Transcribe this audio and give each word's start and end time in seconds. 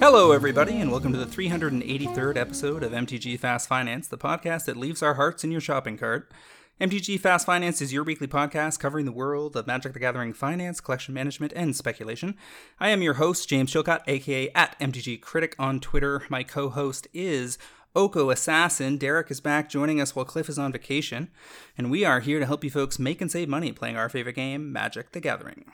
Hello, 0.00 0.32
everybody, 0.32 0.78
and 0.80 0.90
welcome 0.90 1.12
to 1.12 1.18
the 1.18 1.24
383rd 1.24 2.36
episode 2.36 2.82
of 2.82 2.92
MTG 2.92 3.40
Fast 3.40 3.66
Finance, 3.66 4.06
the 4.08 4.18
podcast 4.18 4.66
that 4.66 4.76
leaves 4.76 5.02
our 5.02 5.14
hearts 5.14 5.44
in 5.44 5.50
your 5.50 5.62
shopping 5.62 5.96
cart. 5.96 6.30
MTG 6.80 7.18
Fast 7.18 7.46
Finance 7.46 7.80
is 7.80 7.92
your 7.92 8.02
weekly 8.04 8.26
podcast 8.26 8.80
covering 8.80 9.06
the 9.06 9.12
world 9.12 9.56
of 9.56 9.66
Magic 9.66 9.92
the 9.92 10.00
Gathering 10.00 10.34
finance, 10.34 10.80
collection 10.80 11.14
management, 11.14 11.52
and 11.54 11.74
speculation. 11.74 12.36
I 12.80 12.90
am 12.90 13.00
your 13.00 13.14
host, 13.14 13.48
James 13.48 13.72
Chilcott, 13.72 14.02
aka 14.08 14.50
at 14.56 14.78
MTG 14.80 15.22
Critic 15.22 15.54
on 15.56 15.80
Twitter. 15.80 16.24
My 16.28 16.42
co 16.42 16.68
host 16.68 17.06
is 17.14 17.58
Oko 17.96 18.30
Assassin. 18.30 18.96
Derek 18.96 19.30
is 19.30 19.40
back 19.40 19.68
joining 19.68 20.00
us 20.00 20.16
while 20.16 20.24
Cliff 20.24 20.48
is 20.48 20.58
on 20.58 20.72
vacation, 20.72 21.30
and 21.78 21.92
we 21.92 22.04
are 22.04 22.18
here 22.18 22.40
to 22.40 22.46
help 22.46 22.64
you 22.64 22.70
folks 22.70 22.98
make 22.98 23.20
and 23.20 23.30
save 23.30 23.48
money 23.48 23.70
playing 23.70 23.96
our 23.96 24.08
favorite 24.08 24.34
game, 24.34 24.72
Magic 24.72 25.12
the 25.12 25.20
Gathering. 25.20 25.64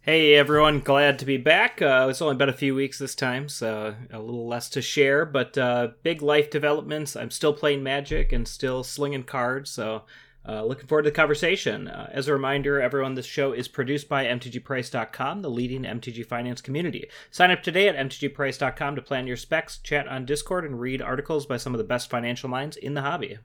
Hey 0.00 0.34
everyone, 0.34 0.80
glad 0.80 1.18
to 1.18 1.26
be 1.26 1.36
back. 1.36 1.82
Uh, 1.82 2.06
it's 2.08 2.22
only 2.22 2.36
been 2.36 2.48
a 2.48 2.54
few 2.54 2.74
weeks 2.74 2.98
this 2.98 3.14
time, 3.14 3.50
so 3.50 3.94
a 4.10 4.18
little 4.18 4.48
less 4.48 4.70
to 4.70 4.80
share, 4.80 5.26
but 5.26 5.58
uh, 5.58 5.88
big 6.02 6.22
life 6.22 6.48
developments. 6.48 7.14
I'm 7.14 7.30
still 7.30 7.52
playing 7.52 7.82
Magic 7.82 8.32
and 8.32 8.48
still 8.48 8.82
slinging 8.82 9.24
cards, 9.24 9.70
so 9.70 10.04
uh, 10.48 10.64
looking 10.64 10.86
forward 10.86 11.02
to 11.02 11.10
the 11.10 11.14
conversation. 11.14 11.88
Uh, 11.88 12.08
as 12.12 12.26
a 12.26 12.32
reminder, 12.32 12.80
everyone, 12.80 13.14
this 13.14 13.26
show 13.26 13.52
is 13.52 13.68
produced 13.68 14.08
by 14.08 14.24
MTGPrice.com, 14.24 15.42
the 15.42 15.50
leading 15.50 15.82
MTG 15.82 16.24
finance 16.24 16.60
community. 16.60 17.08
Sign 17.30 17.50
up 17.50 17.62
today 17.62 17.88
at 17.88 17.96
MTGPrice.com 17.96 18.96
to 18.96 19.02
plan 19.02 19.26
your 19.26 19.36
specs, 19.36 19.78
chat 19.78 20.08
on 20.08 20.24
Discord, 20.24 20.64
and 20.64 20.80
read 20.80 21.02
articles 21.02 21.44
by 21.46 21.58
some 21.58 21.74
of 21.74 21.78
the 21.78 21.84
best 21.84 22.08
financial 22.08 22.48
minds 22.48 22.76
in 22.76 22.94
the 22.94 23.02
hobby. 23.02 23.38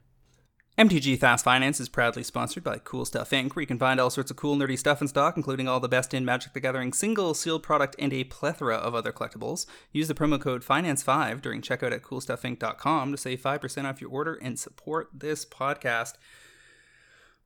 MTG 0.76 1.16
Fast 1.20 1.44
Finance 1.44 1.78
is 1.78 1.88
proudly 1.88 2.24
sponsored 2.24 2.64
by 2.64 2.78
Cool 2.78 3.04
Stuff 3.04 3.30
Inc., 3.30 3.54
where 3.54 3.60
you 3.60 3.66
can 3.66 3.78
find 3.78 4.00
all 4.00 4.10
sorts 4.10 4.32
of 4.32 4.36
cool, 4.36 4.56
nerdy 4.56 4.76
stuff 4.76 5.00
in 5.00 5.06
stock, 5.06 5.36
including 5.36 5.68
all 5.68 5.78
the 5.78 5.88
best 5.88 6.12
in 6.12 6.24
Magic 6.24 6.52
the 6.52 6.58
Gathering 6.58 6.92
single, 6.92 7.32
sealed 7.32 7.62
product, 7.62 7.94
and 7.96 8.12
a 8.12 8.24
plethora 8.24 8.74
of 8.74 8.92
other 8.92 9.12
collectibles. 9.12 9.66
Use 9.92 10.08
the 10.08 10.14
promo 10.14 10.40
code 10.40 10.64
FINANCE5 10.64 11.40
during 11.40 11.62
checkout 11.62 11.92
at 11.92 12.02
CoolStuffInc.com 12.02 13.12
to 13.12 13.16
save 13.16 13.40
5% 13.40 13.84
off 13.84 14.00
your 14.00 14.10
order 14.10 14.34
and 14.42 14.58
support 14.58 15.10
this 15.14 15.44
podcast. 15.44 16.14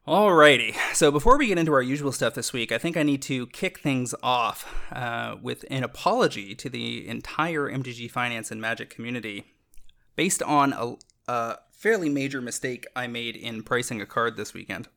Alrighty, 0.09 0.75
so 0.95 1.11
before 1.11 1.37
we 1.37 1.49
get 1.49 1.59
into 1.59 1.75
our 1.75 1.83
usual 1.83 2.13
stuff 2.13 2.33
this 2.33 2.51
week, 2.51 2.73
I 2.73 2.79
think 2.79 2.97
I 2.97 3.03
need 3.03 3.21
to 3.25 3.47
kick 3.49 3.81
things 3.81 4.15
off 4.23 4.67
uh, 4.91 5.37
with 5.43 5.67
an 5.71 5.85
apology 5.85 6.55
to 6.55 6.71
the 6.71 7.07
entire 7.07 7.71
MTG 7.71 8.11
Finance 8.11 8.51
and 8.51 8.59
Magic 8.59 8.89
community 8.89 9.53
based 10.17 10.43
on 10.43 10.73
a, 10.73 10.95
a 11.31 11.59
fairly 11.73 12.09
major 12.09 12.41
mistake 12.41 12.87
I 12.97 13.07
made 13.07 13.37
in 13.37 13.63
pricing 13.63 14.01
a 14.01 14.07
card 14.07 14.39
this 14.39 14.55
weekend. 14.55 14.89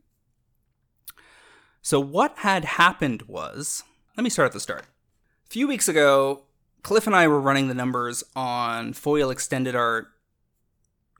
So, 1.82 2.00
what 2.00 2.38
had 2.38 2.64
happened 2.64 3.24
was 3.24 3.84
let 4.16 4.24
me 4.24 4.30
start 4.30 4.46
at 4.46 4.54
the 4.54 4.62
start. 4.62 4.86
A 5.46 5.50
few 5.50 5.68
weeks 5.68 5.90
ago, 5.90 6.44
Cliff 6.84 7.06
and 7.06 7.18
I 7.18 7.28
were 7.28 7.42
running 7.42 7.68
the 7.68 7.74
numbers 7.74 8.24
on 8.34 8.94
foil 8.94 9.30
extended 9.30 9.76
art 9.76 10.08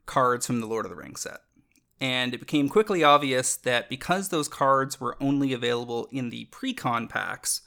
cards 0.06 0.46
from 0.46 0.60
the 0.60 0.66
Lord 0.66 0.86
of 0.86 0.90
the 0.90 0.96
Rings 0.96 1.20
set. 1.20 1.40
And 2.02 2.34
it 2.34 2.40
became 2.40 2.68
quickly 2.68 3.04
obvious 3.04 3.54
that 3.58 3.88
because 3.88 4.28
those 4.28 4.48
cards 4.48 5.00
were 5.00 5.16
only 5.20 5.52
available 5.52 6.08
in 6.10 6.30
the 6.30 6.46
pre-con 6.46 7.06
packs 7.06 7.60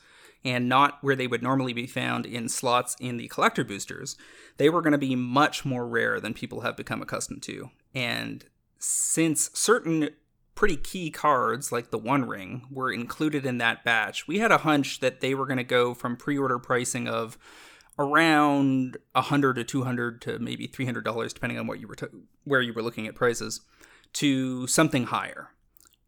and 0.43 0.67
not 0.67 0.97
where 1.01 1.15
they 1.15 1.25
would 1.25 1.41
normally 1.41 1.71
be 1.71 1.87
found 1.87 2.25
in 2.25 2.49
slots 2.49 2.97
in 2.99 3.15
the 3.15 3.29
collector 3.29 3.63
boosters, 3.63 4.17
they 4.57 4.69
were 4.69 4.81
going 4.81 4.91
to 4.91 4.97
be 4.97 5.15
much 5.15 5.63
more 5.63 5.87
rare 5.87 6.19
than 6.19 6.33
people 6.33 6.61
have 6.61 6.75
become 6.75 7.01
accustomed 7.01 7.43
to. 7.43 7.69
And 7.95 8.43
since 8.77 9.51
certain 9.53 10.09
pretty 10.53 10.75
key 10.75 11.11
cards 11.11 11.71
like 11.71 11.91
the 11.91 11.97
One 11.97 12.25
Ring 12.25 12.67
were 12.69 12.91
included 12.91 13.45
in 13.45 13.57
that 13.59 13.85
batch, 13.85 14.27
we 14.27 14.39
had 14.39 14.51
a 14.51 14.59
hunch 14.59 14.99
that 14.99 15.21
they 15.21 15.33
were 15.33 15.45
going 15.45 15.59
to 15.59 15.63
go 15.63 15.93
from 15.93 16.17
pre-order 16.17 16.59
pricing 16.59 17.07
of 17.07 17.37
around 17.97 18.97
100 19.13 19.53
to 19.53 19.63
200 19.63 20.21
to 20.23 20.39
maybe 20.39 20.67
$300 20.67 21.33
depending 21.33 21.57
on 21.57 21.67
what 21.67 21.79
you 21.79 21.87
were 21.87 21.95
t- 21.95 22.07
where 22.43 22.59
you 22.59 22.73
were 22.73 22.83
looking 22.83 23.07
at 23.07 23.15
prices 23.15 23.61
to 24.15 24.67
something 24.67 25.05
higher. 25.05 25.49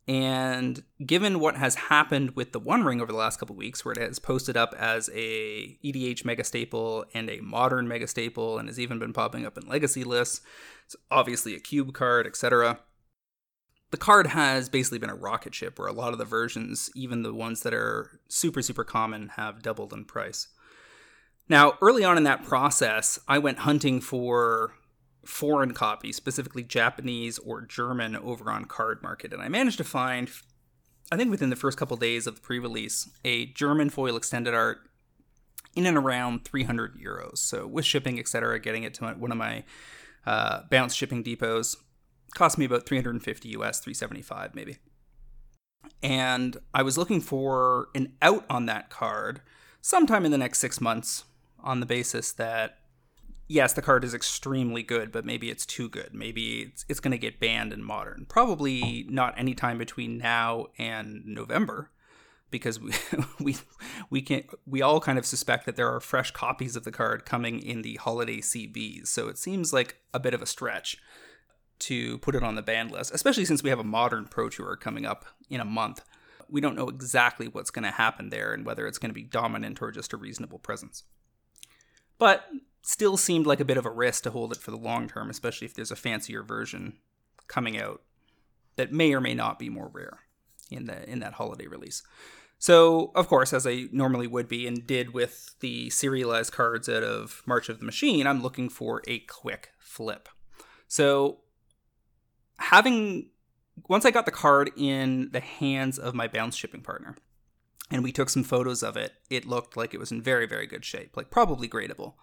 And 0.07 0.83
given 1.05 1.41
what 1.41 1.57
has 1.57 1.75
happened 1.75 2.31
with 2.31 2.53
the 2.53 2.59
One 2.59 2.83
Ring 2.83 3.01
over 3.01 3.11
the 3.11 3.17
last 3.17 3.39
couple 3.39 3.57
weeks, 3.57 3.83
where 3.83 3.91
it 3.91 4.01
has 4.01 4.19
posted 4.19 4.55
up 4.55 4.73
as 4.79 5.09
a 5.13 5.77
EDH 5.83 6.23
mega 6.23 6.45
staple 6.45 7.03
and 7.13 7.29
a 7.29 7.41
modern 7.41 7.89
mega 7.89 8.07
staple, 8.07 8.57
and 8.57 8.69
has 8.69 8.79
even 8.79 8.99
been 8.99 9.11
popping 9.11 9.45
up 9.45 9.57
in 9.57 9.67
legacy 9.67 10.05
lists, 10.05 10.39
it's 10.85 10.95
obviously 11.11 11.55
a 11.55 11.59
cube 11.59 11.93
card, 11.93 12.25
etc. 12.25 12.79
The 13.91 13.97
card 13.97 14.27
has 14.27 14.69
basically 14.69 14.99
been 14.99 15.09
a 15.09 15.15
rocket 15.15 15.53
ship, 15.53 15.77
where 15.77 15.89
a 15.89 15.93
lot 15.93 16.13
of 16.13 16.19
the 16.19 16.25
versions, 16.25 16.89
even 16.95 17.23
the 17.23 17.33
ones 17.33 17.63
that 17.63 17.73
are 17.73 18.21
super 18.29 18.61
super 18.61 18.85
common, 18.85 19.29
have 19.35 19.61
doubled 19.61 19.91
in 19.91 20.05
price. 20.05 20.47
Now, 21.49 21.77
early 21.81 22.05
on 22.05 22.17
in 22.17 22.23
that 22.23 22.45
process, 22.45 23.19
I 23.27 23.39
went 23.39 23.59
hunting 23.59 23.99
for 23.99 24.73
foreign 25.27 25.73
copies, 25.73 26.15
specifically 26.15 26.63
Japanese 26.63 27.37
or 27.39 27.61
German, 27.61 28.15
over 28.15 28.49
on 28.49 28.65
Card 28.65 29.03
Market, 29.03 29.33
and 29.33 29.41
I 29.41 29.49
managed 29.49 29.77
to 29.77 29.83
find, 29.83 30.29
I 31.11 31.17
think 31.17 31.29
within 31.29 31.49
the 31.49 31.55
first 31.55 31.77
couple 31.77 31.97
days 31.97 32.27
of 32.27 32.35
the 32.35 32.41
pre-release, 32.41 33.09
a 33.25 33.47
German 33.47 33.89
foil 33.89 34.15
extended 34.15 34.53
art 34.53 34.79
in 35.75 35.85
and 35.85 35.97
around 35.97 36.45
300 36.45 36.99
euros. 36.99 37.37
So 37.39 37.67
with 37.67 37.85
shipping, 37.85 38.19
etc., 38.19 38.59
getting 38.59 38.83
it 38.83 38.93
to 38.95 39.05
one 39.05 39.31
of 39.31 39.37
my 39.37 39.63
uh, 40.25 40.61
bounce 40.69 40.95
shipping 40.95 41.23
depots 41.23 41.75
cost 42.33 42.57
me 42.57 42.65
about 42.65 42.85
350 42.85 43.49
US, 43.49 43.79
375 43.79 44.55
maybe. 44.55 44.77
And 46.01 46.57
I 46.73 46.83
was 46.83 46.97
looking 46.97 47.21
for 47.21 47.89
an 47.95 48.13
out 48.21 48.45
on 48.49 48.65
that 48.65 48.89
card 48.89 49.41
sometime 49.81 50.25
in 50.25 50.31
the 50.31 50.37
next 50.37 50.59
six 50.59 50.81
months 50.81 51.25
on 51.63 51.79
the 51.79 51.85
basis 51.85 52.31
that 52.33 52.79
yes, 53.47 53.73
the 53.73 53.81
card 53.81 54.03
is 54.03 54.13
extremely 54.13 54.83
good, 54.83 55.11
but 55.11 55.25
maybe 55.25 55.49
it's 55.49 55.65
too 55.65 55.89
good. 55.89 56.09
Maybe 56.13 56.61
it's, 56.61 56.85
it's 56.89 56.99
going 56.99 57.11
to 57.11 57.17
get 57.17 57.39
banned 57.39 57.73
in 57.73 57.83
modern. 57.83 58.25
Probably 58.27 59.05
not 59.09 59.33
any 59.37 59.53
time 59.53 59.77
between 59.77 60.17
now 60.17 60.67
and 60.77 61.25
November, 61.25 61.91
because 62.51 62.79
we 62.79 62.93
we 63.39 63.57
we 64.09 64.21
can 64.21 64.43
we 64.65 64.81
all 64.81 64.99
kind 64.99 65.17
of 65.17 65.25
suspect 65.25 65.65
that 65.65 65.75
there 65.75 65.93
are 65.93 65.99
fresh 65.99 66.31
copies 66.31 66.75
of 66.75 66.83
the 66.83 66.91
card 66.91 67.25
coming 67.25 67.59
in 67.59 67.81
the 67.81 67.95
holiday 67.95 68.37
CBs. 68.37 69.07
So 69.07 69.27
it 69.27 69.37
seems 69.37 69.73
like 69.73 69.97
a 70.13 70.19
bit 70.19 70.33
of 70.33 70.41
a 70.41 70.45
stretch 70.45 70.97
to 71.79 72.17
put 72.19 72.35
it 72.35 72.43
on 72.43 72.55
the 72.55 72.61
ban 72.61 72.89
list, 72.89 73.13
especially 73.13 73.45
since 73.45 73.61
we 73.63 73.69
have 73.69 73.79
a 73.79 73.83
modern 73.83 74.25
Pro 74.25 74.49
Tour 74.49 74.75
coming 74.75 75.05
up 75.05 75.25
in 75.49 75.59
a 75.59 75.65
month. 75.65 76.03
We 76.49 76.61
don't 76.61 76.75
know 76.75 76.87
exactly 76.87 77.47
what's 77.47 77.71
going 77.71 77.83
to 77.83 77.91
happen 77.91 78.29
there 78.29 78.53
and 78.53 78.65
whether 78.65 78.87
it's 78.87 78.97
going 78.97 79.09
to 79.09 79.13
be 79.13 79.23
dominant 79.23 79.81
or 79.81 79.91
just 79.91 80.13
a 80.13 80.17
reasonable 80.17 80.59
presence. 80.59 81.03
But 82.17 82.45
still 82.81 83.17
seemed 83.17 83.45
like 83.45 83.59
a 83.59 83.65
bit 83.65 83.77
of 83.77 83.85
a 83.85 83.91
risk 83.91 84.23
to 84.23 84.31
hold 84.31 84.51
it 84.51 84.59
for 84.59 84.71
the 84.71 84.77
long 84.77 85.07
term, 85.07 85.29
especially 85.29 85.65
if 85.65 85.73
there's 85.73 85.91
a 85.91 85.95
fancier 85.95 86.43
version 86.43 86.97
coming 87.47 87.79
out 87.79 88.01
that 88.75 88.91
may 88.91 89.13
or 89.13 89.21
may 89.21 89.33
not 89.33 89.59
be 89.59 89.69
more 89.69 89.89
rare 89.91 90.19
in 90.69 90.85
the 90.85 91.09
in 91.09 91.19
that 91.19 91.33
holiday 91.33 91.67
release. 91.67 92.03
So, 92.59 93.11
of 93.13 93.27
course, 93.27 93.53
as 93.53 93.67
I 93.67 93.85
normally 93.91 94.25
would 94.25 94.47
be 94.47 94.65
and 94.65 94.85
did 94.85 95.13
with 95.13 95.55
the 95.59 95.89
serialized 95.91 96.53
cards 96.53 96.89
out 96.89 97.03
of 97.03 97.43
March 97.45 97.69
of 97.69 97.79
the 97.79 97.85
Machine, 97.85 98.25
I'm 98.25 98.41
looking 98.41 98.67
for 98.67 99.03
a 99.07 99.19
quick 99.19 99.69
flip. 99.77 100.27
So, 100.87 101.41
having 102.57 103.29
once 103.87 104.05
I 104.05 104.11
got 104.11 104.25
the 104.25 104.31
card 104.31 104.71
in 104.75 105.29
the 105.31 105.39
hands 105.39 105.99
of 105.99 106.15
my 106.15 106.27
bounce 106.27 106.55
shipping 106.55 106.81
partner, 106.81 107.15
and 107.91 108.03
we 108.03 108.11
took 108.11 108.29
some 108.29 108.43
photos 108.43 108.81
of 108.81 108.97
it, 108.97 109.13
it 109.29 109.45
looked 109.45 109.77
like 109.77 109.93
it 109.93 109.99
was 109.99 110.11
in 110.11 110.21
very, 110.21 110.47
very 110.47 110.65
good 110.65 110.83
shape, 110.83 111.15
like 111.15 111.29
probably 111.29 111.69
gradable. 111.69 112.13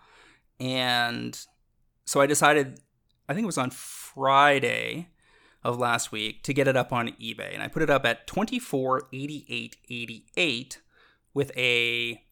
And 0.60 1.38
so 2.04 2.20
I 2.20 2.26
decided, 2.26 2.80
I 3.28 3.34
think 3.34 3.44
it 3.44 3.46
was 3.46 3.58
on 3.58 3.70
Friday 3.70 5.08
of 5.64 5.78
last 5.78 6.12
week, 6.12 6.42
to 6.42 6.52
get 6.52 6.68
it 6.68 6.76
up 6.76 6.92
on 6.92 7.08
eBay. 7.08 7.54
And 7.54 7.62
I 7.62 7.68
put 7.68 7.80
it 7.82 7.88
up 7.88 8.04
at 8.04 8.26
248888 8.26 10.80
with 11.32 11.50
a 11.56 12.22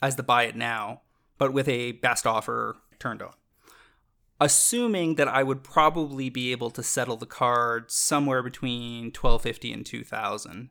as 0.00 0.16
the 0.16 0.22
buy 0.22 0.44
it 0.44 0.56
now, 0.56 1.02
but 1.38 1.52
with 1.52 1.68
a 1.68 1.92
best 1.92 2.26
offer 2.26 2.76
turned 2.98 3.20
on. 3.22 3.34
Assuming 4.40 5.16
that 5.16 5.28
I 5.28 5.42
would 5.44 5.62
probably 5.62 6.30
be 6.30 6.50
able 6.50 6.70
to 6.70 6.82
settle 6.82 7.16
the 7.16 7.26
card 7.26 7.92
somewhere 7.92 8.42
between 8.42 9.04
1250 9.04 9.72
and 9.72 9.86
2000 9.86 10.70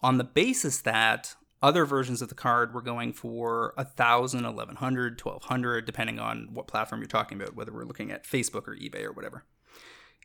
on 0.00 0.18
the 0.18 0.24
basis 0.24 0.80
that 0.82 1.34
other 1.62 1.84
versions 1.84 2.22
of 2.22 2.28
the 2.28 2.34
card 2.34 2.72
were 2.72 2.82
going 2.82 3.12
for 3.12 3.74
a 3.76 3.84
thousand, 3.84 4.44
eleven 4.44 4.76
hundred, 4.76 5.18
twelve 5.18 5.44
hundred, 5.44 5.86
depending 5.86 6.18
on 6.18 6.48
what 6.52 6.66
platform 6.66 7.00
you're 7.00 7.08
talking 7.08 7.40
about, 7.40 7.56
whether 7.56 7.72
we're 7.72 7.84
looking 7.84 8.10
at 8.10 8.24
Facebook 8.24 8.68
or 8.68 8.76
eBay 8.76 9.04
or 9.04 9.12
whatever. 9.12 9.44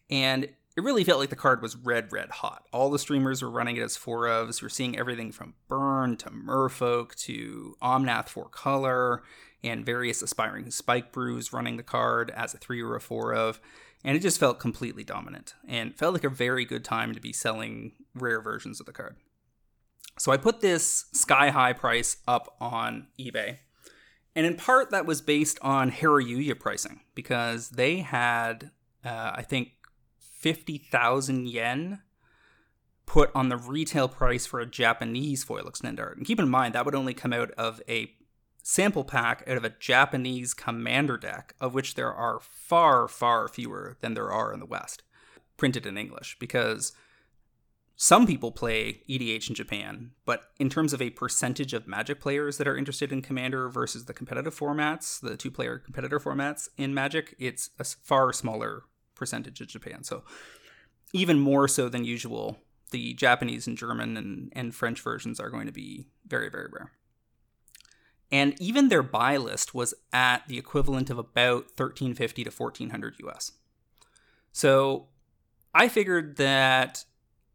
And 0.09 0.43
it 0.43 0.83
really 0.83 1.03
felt 1.03 1.19
like 1.19 1.29
the 1.29 1.35
card 1.35 1.61
was 1.61 1.75
red, 1.75 2.11
red 2.11 2.29
hot. 2.29 2.65
All 2.73 2.89
the 2.89 2.99
streamers 2.99 3.41
were 3.41 3.49
running 3.49 3.77
it 3.77 3.81
as 3.83 3.95
four 3.95 4.21
ofs. 4.25 4.61
You're 4.61 4.69
seeing 4.69 4.97
everything 4.97 5.31
from 5.31 5.53
Burn 5.67 6.17
to 6.17 6.29
Merfolk 6.31 7.15
to 7.25 7.75
Omnath 7.81 8.29
four 8.29 8.49
color 8.49 9.23
and 9.63 9.85
various 9.85 10.21
aspiring 10.21 10.71
spike 10.71 11.11
brews 11.11 11.53
running 11.53 11.77
the 11.77 11.83
card 11.83 12.31
as 12.31 12.53
a 12.53 12.57
three 12.57 12.81
or 12.81 12.95
a 12.95 13.01
four 13.01 13.33
of. 13.33 13.59
and 14.03 14.17
it 14.17 14.21
just 14.21 14.39
felt 14.39 14.59
completely 14.59 15.03
dominant 15.03 15.55
and 15.67 15.95
felt 15.95 16.13
like 16.13 16.23
a 16.23 16.29
very 16.29 16.65
good 16.65 16.83
time 16.83 17.13
to 17.13 17.21
be 17.21 17.31
selling 17.31 17.93
rare 18.13 18.41
versions 18.41 18.79
of 18.79 18.85
the 18.85 18.91
card. 18.91 19.15
So 20.17 20.31
I 20.31 20.37
put 20.37 20.61
this 20.61 21.05
sky 21.13 21.49
high 21.49 21.73
price 21.73 22.17
up 22.27 22.55
on 22.59 23.07
eBay. 23.19 23.59
And 24.35 24.45
in 24.45 24.55
part, 24.55 24.91
that 24.91 25.05
was 25.05 25.21
based 25.21 25.59
on 25.61 25.91
Hareruya 25.91 26.59
pricing 26.59 27.01
because 27.13 27.71
they 27.71 27.97
had, 27.97 28.71
uh, 29.05 29.31
I 29.35 29.43
think, 29.43 29.73
50,000 30.17 31.47
yen 31.47 32.01
put 33.05 33.31
on 33.35 33.49
the 33.49 33.57
retail 33.57 34.07
price 34.07 34.45
for 34.45 34.59
a 34.59 34.65
Japanese 34.65 35.43
foil 35.43 35.67
extend 35.67 35.99
art. 35.99 36.17
And 36.17 36.25
keep 36.25 36.39
in 36.39 36.49
mind, 36.49 36.73
that 36.73 36.85
would 36.85 36.95
only 36.95 37.13
come 37.13 37.33
out 37.33 37.51
of 37.51 37.81
a 37.87 38.11
sample 38.63 39.03
pack 39.03 39.43
out 39.47 39.57
of 39.57 39.65
a 39.65 39.69
Japanese 39.69 40.53
commander 40.53 41.17
deck, 41.17 41.53
of 41.59 41.73
which 41.73 41.95
there 41.95 42.13
are 42.13 42.39
far, 42.39 43.07
far 43.07 43.47
fewer 43.47 43.97
than 44.01 44.13
there 44.13 44.31
are 44.31 44.53
in 44.53 44.59
the 44.59 44.65
West, 44.65 45.03
printed 45.57 45.85
in 45.85 45.97
English, 45.97 46.37
because 46.39 46.93
some 48.03 48.27
people 48.27 48.51
play 48.51 49.01
EDH 49.09 49.47
in 49.47 49.55
Japan, 49.55 50.11
but 50.25 50.51
in 50.59 50.69
terms 50.69 50.91
of 50.91 51.01
a 51.01 51.11
percentage 51.11 51.71
of 51.71 51.87
Magic 51.87 52.19
players 52.19 52.57
that 52.57 52.67
are 52.67 52.75
interested 52.75 53.13
in 53.13 53.21
Commander 53.21 53.69
versus 53.69 54.03
the 54.03 54.13
competitive 54.13 54.53
formats, 54.53 55.21
the 55.21 55.37
two 55.37 55.49
player 55.49 55.77
competitor 55.77 56.19
formats 56.19 56.67
in 56.75 56.93
Magic, 56.93 57.33
it's 57.39 57.69
a 57.79 57.85
far 57.85 58.33
smaller 58.33 58.83
percentage 59.15 59.61
in 59.61 59.67
Japan. 59.67 60.03
So, 60.03 60.23
even 61.13 61.39
more 61.39 61.65
so 61.69 61.87
than 61.87 62.03
usual, 62.03 62.57
the 62.91 63.13
Japanese 63.13 63.67
and 63.67 63.77
German 63.77 64.17
and, 64.17 64.51
and 64.53 64.75
French 64.75 64.99
versions 64.99 65.39
are 65.39 65.49
going 65.49 65.67
to 65.67 65.71
be 65.71 66.07
very, 66.27 66.49
very 66.49 66.67
rare. 66.73 66.91
And 68.33 68.61
even 68.61 68.89
their 68.89 69.01
buy 69.01 69.37
list 69.37 69.73
was 69.73 69.93
at 70.11 70.45
the 70.49 70.57
equivalent 70.57 71.09
of 71.09 71.17
about 71.17 71.67
1350 71.77 72.43
to 72.43 72.49
1400 72.49 73.15
US. 73.27 73.53
So 74.51 75.07
I 75.73 75.87
figured 75.87 76.35
that 76.35 77.05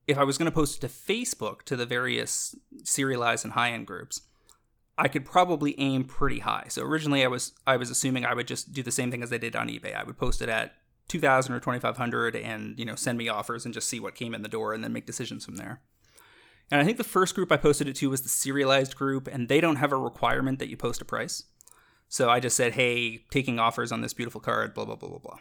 if 0.08 0.18
I 0.18 0.24
was 0.24 0.38
going 0.38 0.50
to 0.50 0.54
post 0.54 0.82
it 0.82 0.88
to 0.88 0.92
Facebook 0.92 1.62
to 1.64 1.76
the 1.76 1.86
various 1.86 2.56
serialized 2.82 3.44
and 3.44 3.52
high 3.52 3.70
end 3.70 3.86
groups, 3.86 4.22
I 4.96 5.06
could 5.06 5.24
probably 5.24 5.78
aim 5.78 6.04
pretty 6.04 6.40
high. 6.40 6.64
So 6.68 6.82
originally 6.82 7.24
I 7.24 7.28
was 7.28 7.52
I 7.66 7.76
was 7.76 7.90
assuming 7.90 8.24
I 8.24 8.34
would 8.34 8.48
just 8.48 8.72
do 8.72 8.82
the 8.82 8.90
same 8.90 9.10
thing 9.10 9.22
as 9.22 9.32
I 9.32 9.38
did 9.38 9.54
on 9.54 9.68
eBay. 9.68 9.94
I 9.94 10.02
would 10.02 10.18
post 10.18 10.42
it 10.42 10.48
at 10.48 10.72
2000 11.08 11.54
or 11.54 11.60
2500 11.60 12.34
and, 12.34 12.78
you 12.78 12.84
know, 12.84 12.94
send 12.94 13.16
me 13.16 13.28
offers 13.28 13.64
and 13.64 13.72
just 13.72 13.88
see 13.88 14.00
what 14.00 14.14
came 14.14 14.34
in 14.34 14.42
the 14.42 14.48
door 14.48 14.72
and 14.72 14.82
then 14.82 14.92
make 14.92 15.06
decisions 15.06 15.44
from 15.44 15.56
there. 15.56 15.80
And 16.70 16.80
I 16.80 16.84
think 16.84 16.98
the 16.98 17.04
first 17.04 17.34
group 17.34 17.52
I 17.52 17.56
posted 17.56 17.88
it 17.88 17.96
to 17.96 18.10
was 18.10 18.22
the 18.22 18.28
serialized 18.28 18.96
group 18.96 19.28
and 19.30 19.48
they 19.48 19.60
don't 19.60 19.76
have 19.76 19.92
a 19.92 19.96
requirement 19.96 20.58
that 20.58 20.68
you 20.68 20.76
post 20.76 21.00
a 21.00 21.04
price. 21.04 21.44
So 22.08 22.30
I 22.30 22.40
just 22.40 22.56
said, 22.56 22.72
"Hey, 22.72 23.24
taking 23.30 23.58
offers 23.58 23.92
on 23.92 24.00
this 24.00 24.14
beautiful 24.14 24.40
card, 24.40 24.72
blah 24.74 24.86
blah 24.86 24.96
blah 24.96 25.10
blah 25.10 25.18
blah." 25.18 25.38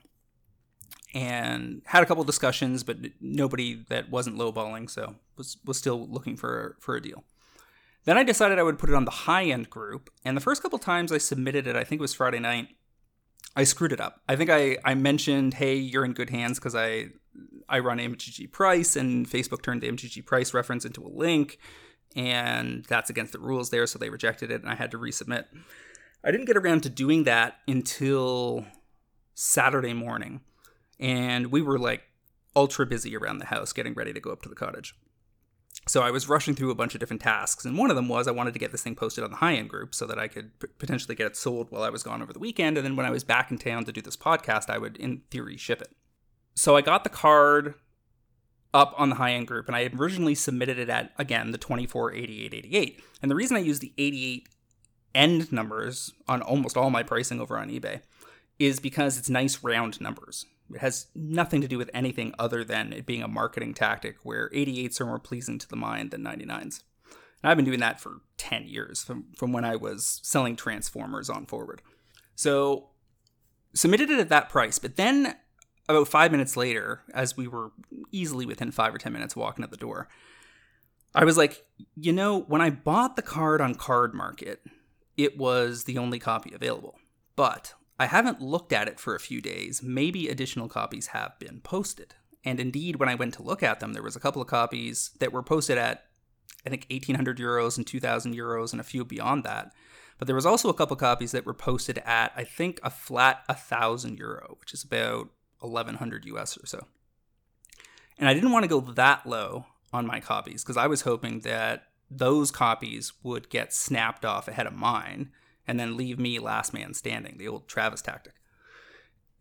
And 1.17 1.81
had 1.85 2.03
a 2.03 2.05
couple 2.05 2.23
discussions, 2.23 2.83
but 2.83 2.97
nobody 3.19 3.83
that 3.89 4.11
wasn't 4.11 4.37
lowballing, 4.37 4.87
so 4.87 5.15
was 5.35 5.57
was 5.65 5.75
still 5.75 6.07
looking 6.07 6.37
for 6.37 6.77
for 6.79 6.95
a 6.95 7.01
deal. 7.01 7.23
Then 8.05 8.19
I 8.19 8.23
decided 8.23 8.59
I 8.59 8.63
would 8.63 8.77
put 8.77 8.91
it 8.91 8.95
on 8.95 9.05
the 9.05 9.11
high 9.25 9.45
end 9.45 9.71
group, 9.71 10.11
and 10.23 10.37
the 10.37 10.41
first 10.41 10.61
couple 10.61 10.77
times 10.77 11.11
I 11.11 11.17
submitted 11.17 11.65
it, 11.65 11.75
I 11.75 11.83
think 11.83 11.99
it 11.99 12.03
was 12.03 12.13
Friday 12.13 12.37
night, 12.37 12.67
I 13.55 13.63
screwed 13.63 13.91
it 13.91 13.99
up. 13.99 14.21
I 14.29 14.35
think 14.35 14.51
I 14.51 14.77
I 14.85 14.93
mentioned, 14.93 15.55
"Hey, 15.55 15.75
you're 15.75 16.05
in 16.05 16.13
good 16.13 16.29
hands" 16.29 16.59
because 16.59 16.75
I 16.75 17.07
I 17.67 17.79
run 17.79 17.97
MTG 17.99 18.51
Price, 18.51 18.95
and 18.95 19.27
Facebook 19.27 19.63
turned 19.63 19.81
the 19.81 19.89
MTG 19.89 20.23
Price 20.23 20.53
reference 20.53 20.85
into 20.85 21.03
a 21.03 21.09
link, 21.09 21.57
and 22.15 22.85
that's 22.85 23.09
against 23.09 23.33
the 23.33 23.39
rules 23.39 23.71
there, 23.71 23.87
so 23.87 23.97
they 23.97 24.11
rejected 24.11 24.51
it, 24.51 24.61
and 24.61 24.69
I 24.69 24.75
had 24.75 24.91
to 24.91 24.99
resubmit. 24.99 25.45
I 26.23 26.29
didn't 26.29 26.45
get 26.45 26.57
around 26.57 26.83
to 26.83 26.89
doing 26.89 27.23
that 27.23 27.57
until 27.67 28.67
Saturday 29.33 29.93
morning 29.93 30.41
and 30.99 31.51
we 31.51 31.61
were 31.61 31.79
like 31.79 32.03
ultra 32.55 32.85
busy 32.85 33.15
around 33.15 33.37
the 33.37 33.45
house 33.45 33.73
getting 33.73 33.93
ready 33.93 34.13
to 34.13 34.19
go 34.19 34.31
up 34.31 34.41
to 34.41 34.49
the 34.49 34.55
cottage. 34.55 34.95
So 35.87 36.01
I 36.01 36.11
was 36.11 36.27
rushing 36.27 36.55
through 36.55 36.71
a 36.71 36.75
bunch 36.75 36.95
of 36.95 36.99
different 36.99 37.21
tasks, 37.21 37.63
and 37.63 37.77
one 37.77 37.89
of 37.89 37.95
them 37.95 38.09
was 38.09 38.27
I 38.27 38.31
wanted 38.31 38.53
to 38.53 38.59
get 38.59 38.71
this 38.71 38.81
thing 38.81 38.95
posted 38.95 39.23
on 39.23 39.31
the 39.31 39.37
high 39.37 39.53
end 39.53 39.69
group 39.69 39.93
so 39.95 40.05
that 40.07 40.19
I 40.19 40.27
could 40.27 40.59
p- 40.59 40.67
potentially 40.79 41.15
get 41.15 41.27
it 41.27 41.37
sold 41.37 41.71
while 41.71 41.83
I 41.83 41.89
was 41.89 42.03
gone 42.03 42.21
over 42.21 42.33
the 42.33 42.39
weekend. 42.39 42.77
And 42.77 42.85
then 42.85 42.95
when 42.95 43.05
I 43.05 43.11
was 43.11 43.23
back 43.23 43.51
in 43.51 43.57
town 43.57 43.85
to 43.85 43.91
do 43.91 44.01
this 44.01 44.17
podcast, 44.17 44.69
I 44.69 44.79
would, 44.79 44.97
in 44.97 45.21
theory, 45.31 45.55
ship 45.55 45.81
it. 45.81 45.95
So 46.55 46.75
I 46.75 46.81
got 46.81 47.03
the 47.03 47.09
card 47.09 47.75
up 48.73 48.93
on 48.97 49.09
the 49.09 49.15
high 49.15 49.31
end 49.31 49.47
group, 49.47 49.67
and 49.67 49.75
I 49.75 49.89
originally 49.95 50.35
submitted 50.35 50.77
it 50.77 50.89
at 50.89 51.13
again 51.17 51.51
the 51.51 51.57
248888. 51.57 53.01
And 53.21 53.31
the 53.31 53.35
reason 53.35 53.55
I 53.55 53.61
use 53.61 53.79
the 53.79 53.93
88 53.97 54.49
end 55.15 55.51
numbers 55.53 56.11
on 56.27 56.41
almost 56.41 56.75
all 56.75 56.89
my 56.89 57.03
pricing 57.03 57.39
over 57.39 57.57
on 57.57 57.69
eBay 57.69 58.01
is 58.59 58.79
because 58.79 59.17
it's 59.17 59.29
nice 59.29 59.63
round 59.63 60.01
numbers. 60.01 60.45
It 60.73 60.79
has 60.79 61.07
nothing 61.15 61.61
to 61.61 61.67
do 61.67 61.77
with 61.77 61.89
anything 61.93 62.33
other 62.37 62.63
than 62.63 62.93
it 62.93 63.05
being 63.05 63.23
a 63.23 63.27
marketing 63.27 63.73
tactic 63.73 64.17
where 64.23 64.49
88s 64.49 64.99
are 64.99 65.05
more 65.05 65.19
pleasing 65.19 65.59
to 65.59 65.67
the 65.67 65.75
mind 65.75 66.11
than 66.11 66.23
99s. 66.23 66.81
And 67.43 67.51
I've 67.51 67.57
been 67.57 67.65
doing 67.65 67.79
that 67.79 67.99
for 67.99 68.21
10 68.37 68.67
years 68.67 69.03
from, 69.03 69.27
from 69.35 69.53
when 69.53 69.63
I 69.63 69.75
was 69.75 70.19
selling 70.23 70.55
Transformers 70.55 71.29
on 71.29 71.45
forward. 71.45 71.81
So 72.35 72.89
submitted 73.73 74.09
it 74.09 74.19
at 74.19 74.29
that 74.29 74.49
price, 74.49 74.79
but 74.79 74.95
then 74.95 75.35
about 75.87 76.07
five 76.07 76.31
minutes 76.31 76.57
later, 76.57 77.01
as 77.13 77.37
we 77.37 77.47
were 77.47 77.71
easily 78.11 78.45
within 78.45 78.71
five 78.71 78.93
or 78.93 78.97
10 78.97 79.13
minutes 79.13 79.35
walking 79.35 79.63
at 79.63 79.71
the 79.71 79.77
door, 79.77 80.09
I 81.15 81.23
was 81.23 81.37
like, 81.37 81.65
you 81.95 82.11
know, 82.11 82.41
when 82.41 82.61
I 82.61 82.69
bought 82.69 83.15
the 83.15 83.21
card 83.21 83.61
on 83.61 83.75
Card 83.75 84.13
Market, 84.13 84.61
it 85.15 85.37
was 85.37 85.85
the 85.85 85.97
only 85.97 86.19
copy 86.19 86.53
available. 86.53 86.95
But 87.35 87.73
I 87.99 88.05
haven't 88.05 88.41
looked 88.41 88.73
at 88.73 88.87
it 88.87 88.99
for 88.99 89.15
a 89.15 89.19
few 89.19 89.41
days. 89.41 89.81
Maybe 89.81 90.27
additional 90.27 90.69
copies 90.69 91.07
have 91.07 91.37
been 91.39 91.61
posted. 91.61 92.13
And 92.43 92.59
indeed, 92.59 92.97
when 92.97 93.09
I 93.09 93.15
went 93.15 93.33
to 93.35 93.43
look 93.43 93.63
at 93.63 93.79
them, 93.79 93.93
there 93.93 94.03
was 94.03 94.15
a 94.15 94.19
couple 94.19 94.41
of 94.41 94.47
copies 94.47 95.11
that 95.19 95.33
were 95.33 95.43
posted 95.43 95.77
at, 95.77 96.05
I 96.65 96.69
think, 96.69 96.85
1,800 96.89 97.37
euros 97.37 97.77
and 97.77 97.85
2,000 97.85 98.35
euros 98.35 98.71
and 98.71 98.79
a 98.79 98.85
few 98.85 99.03
beyond 99.03 99.43
that. 99.43 99.73
But 100.17 100.27
there 100.27 100.35
was 100.35 100.45
also 100.45 100.69
a 100.69 100.73
couple 100.73 100.93
of 100.93 100.99
copies 100.99 101.31
that 101.31 101.45
were 101.45 101.53
posted 101.53 101.97
at, 101.99 102.31
I 102.35 102.43
think, 102.43 102.79
a 102.83 102.89
flat 102.89 103.43
1,000 103.47 104.17
euro, 104.17 104.57
which 104.59 104.73
is 104.73 104.83
about 104.83 105.29
1,100 105.59 106.25
US 106.25 106.57
or 106.57 106.65
so. 106.65 106.85
And 108.17 108.29
I 108.29 108.33
didn't 108.33 108.51
want 108.51 108.63
to 108.63 108.69
go 108.69 108.79
that 108.79 109.25
low 109.25 109.65
on 109.91 110.07
my 110.07 110.19
copies 110.19 110.63
because 110.63 110.77
I 110.77 110.87
was 110.87 111.01
hoping 111.01 111.41
that 111.41 111.87
those 112.09 112.51
copies 112.51 113.13
would 113.23 113.49
get 113.49 113.73
snapped 113.73 114.25
off 114.25 114.47
ahead 114.47 114.67
of 114.67 114.73
mine 114.73 115.31
and 115.67 115.79
then 115.79 115.97
leave 115.97 116.17
me 116.17 116.39
last 116.39 116.73
man 116.73 116.93
standing, 116.93 117.37
the 117.37 117.47
old 117.47 117.67
Travis 117.67 118.01
tactic. 118.01 118.33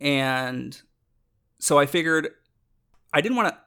And 0.01 0.81
so 1.59 1.79
I 1.79 1.87
figured 1.87 2.29
I 3.13 3.21
didn't 3.21 3.37
want 3.37 3.49
to 3.49 3.59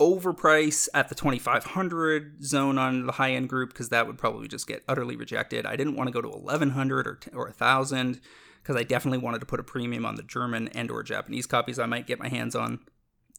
overprice 0.00 0.88
at 0.94 1.08
the 1.08 1.14
2500 1.14 2.42
zone 2.44 2.78
on 2.78 3.06
the 3.06 3.12
high 3.12 3.32
end 3.32 3.48
group 3.48 3.70
because 3.70 3.90
that 3.90 4.06
would 4.06 4.18
probably 4.18 4.48
just 4.48 4.66
get 4.66 4.82
utterly 4.88 5.14
rejected. 5.14 5.66
I 5.66 5.76
didn't 5.76 5.96
want 5.96 6.08
to 6.08 6.12
go 6.12 6.22
to 6.22 6.28
1100 6.28 7.06
or 7.06 7.18
or 7.34 7.44
1000 7.46 8.20
because 8.62 8.76
I 8.76 8.82
definitely 8.82 9.18
wanted 9.18 9.40
to 9.40 9.46
put 9.46 9.60
a 9.60 9.64
premium 9.64 10.06
on 10.06 10.16
the 10.16 10.22
German 10.22 10.68
and 10.68 10.90
or 10.90 11.02
Japanese 11.02 11.46
copies 11.46 11.78
I 11.78 11.86
might 11.86 12.06
get 12.06 12.18
my 12.18 12.28
hands 12.28 12.54
on 12.54 12.80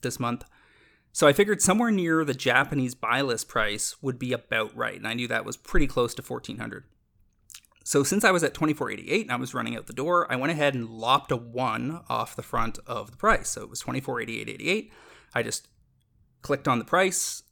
this 0.02 0.20
month. 0.20 0.46
So 1.14 1.28
I 1.28 1.34
figured 1.34 1.62
somewhere 1.62 1.92
near 1.92 2.24
the 2.24 2.34
Japanese 2.34 2.96
buy 2.96 3.22
list 3.22 3.48
price 3.48 4.02
would 4.02 4.18
be 4.18 4.32
about 4.32 4.76
right, 4.76 4.96
and 4.96 5.08
I 5.08 5.14
knew 5.14 5.28
that 5.28 5.46
was 5.46 5.58
pretty 5.58 5.88
close 5.88 6.14
to 6.16 6.22
1400. 6.22 6.86
So 7.92 8.04
since 8.04 8.24
I 8.24 8.32
was 8.32 8.42
at 8.42 8.54
2488 8.54 9.24
and 9.24 9.34
I 9.34 9.36
was 9.36 9.54
running 9.54 9.76
out 9.76 9.88
the 9.88 9.92
door, 9.92 10.26
I 10.32 10.38
went 10.38 10.54
ahead 10.54 10.76
and 10.76 10.90
lopped 10.90 11.30
a 11.30 11.36
1 11.36 12.06
off 12.08 12.38
the 12.38 12.42
front 12.42 12.80
of 12.88 13.12
the 13.12 13.18
price. 13.18 13.50
So 13.50 13.64
it 13.64 13.70
was 13.70 13.84
2488.88. 13.84 14.92
I 15.36 15.44
just 15.44 15.68
clicked 16.42 16.70
on 16.70 16.80
the 16.80 16.86
price, 16.86 17.44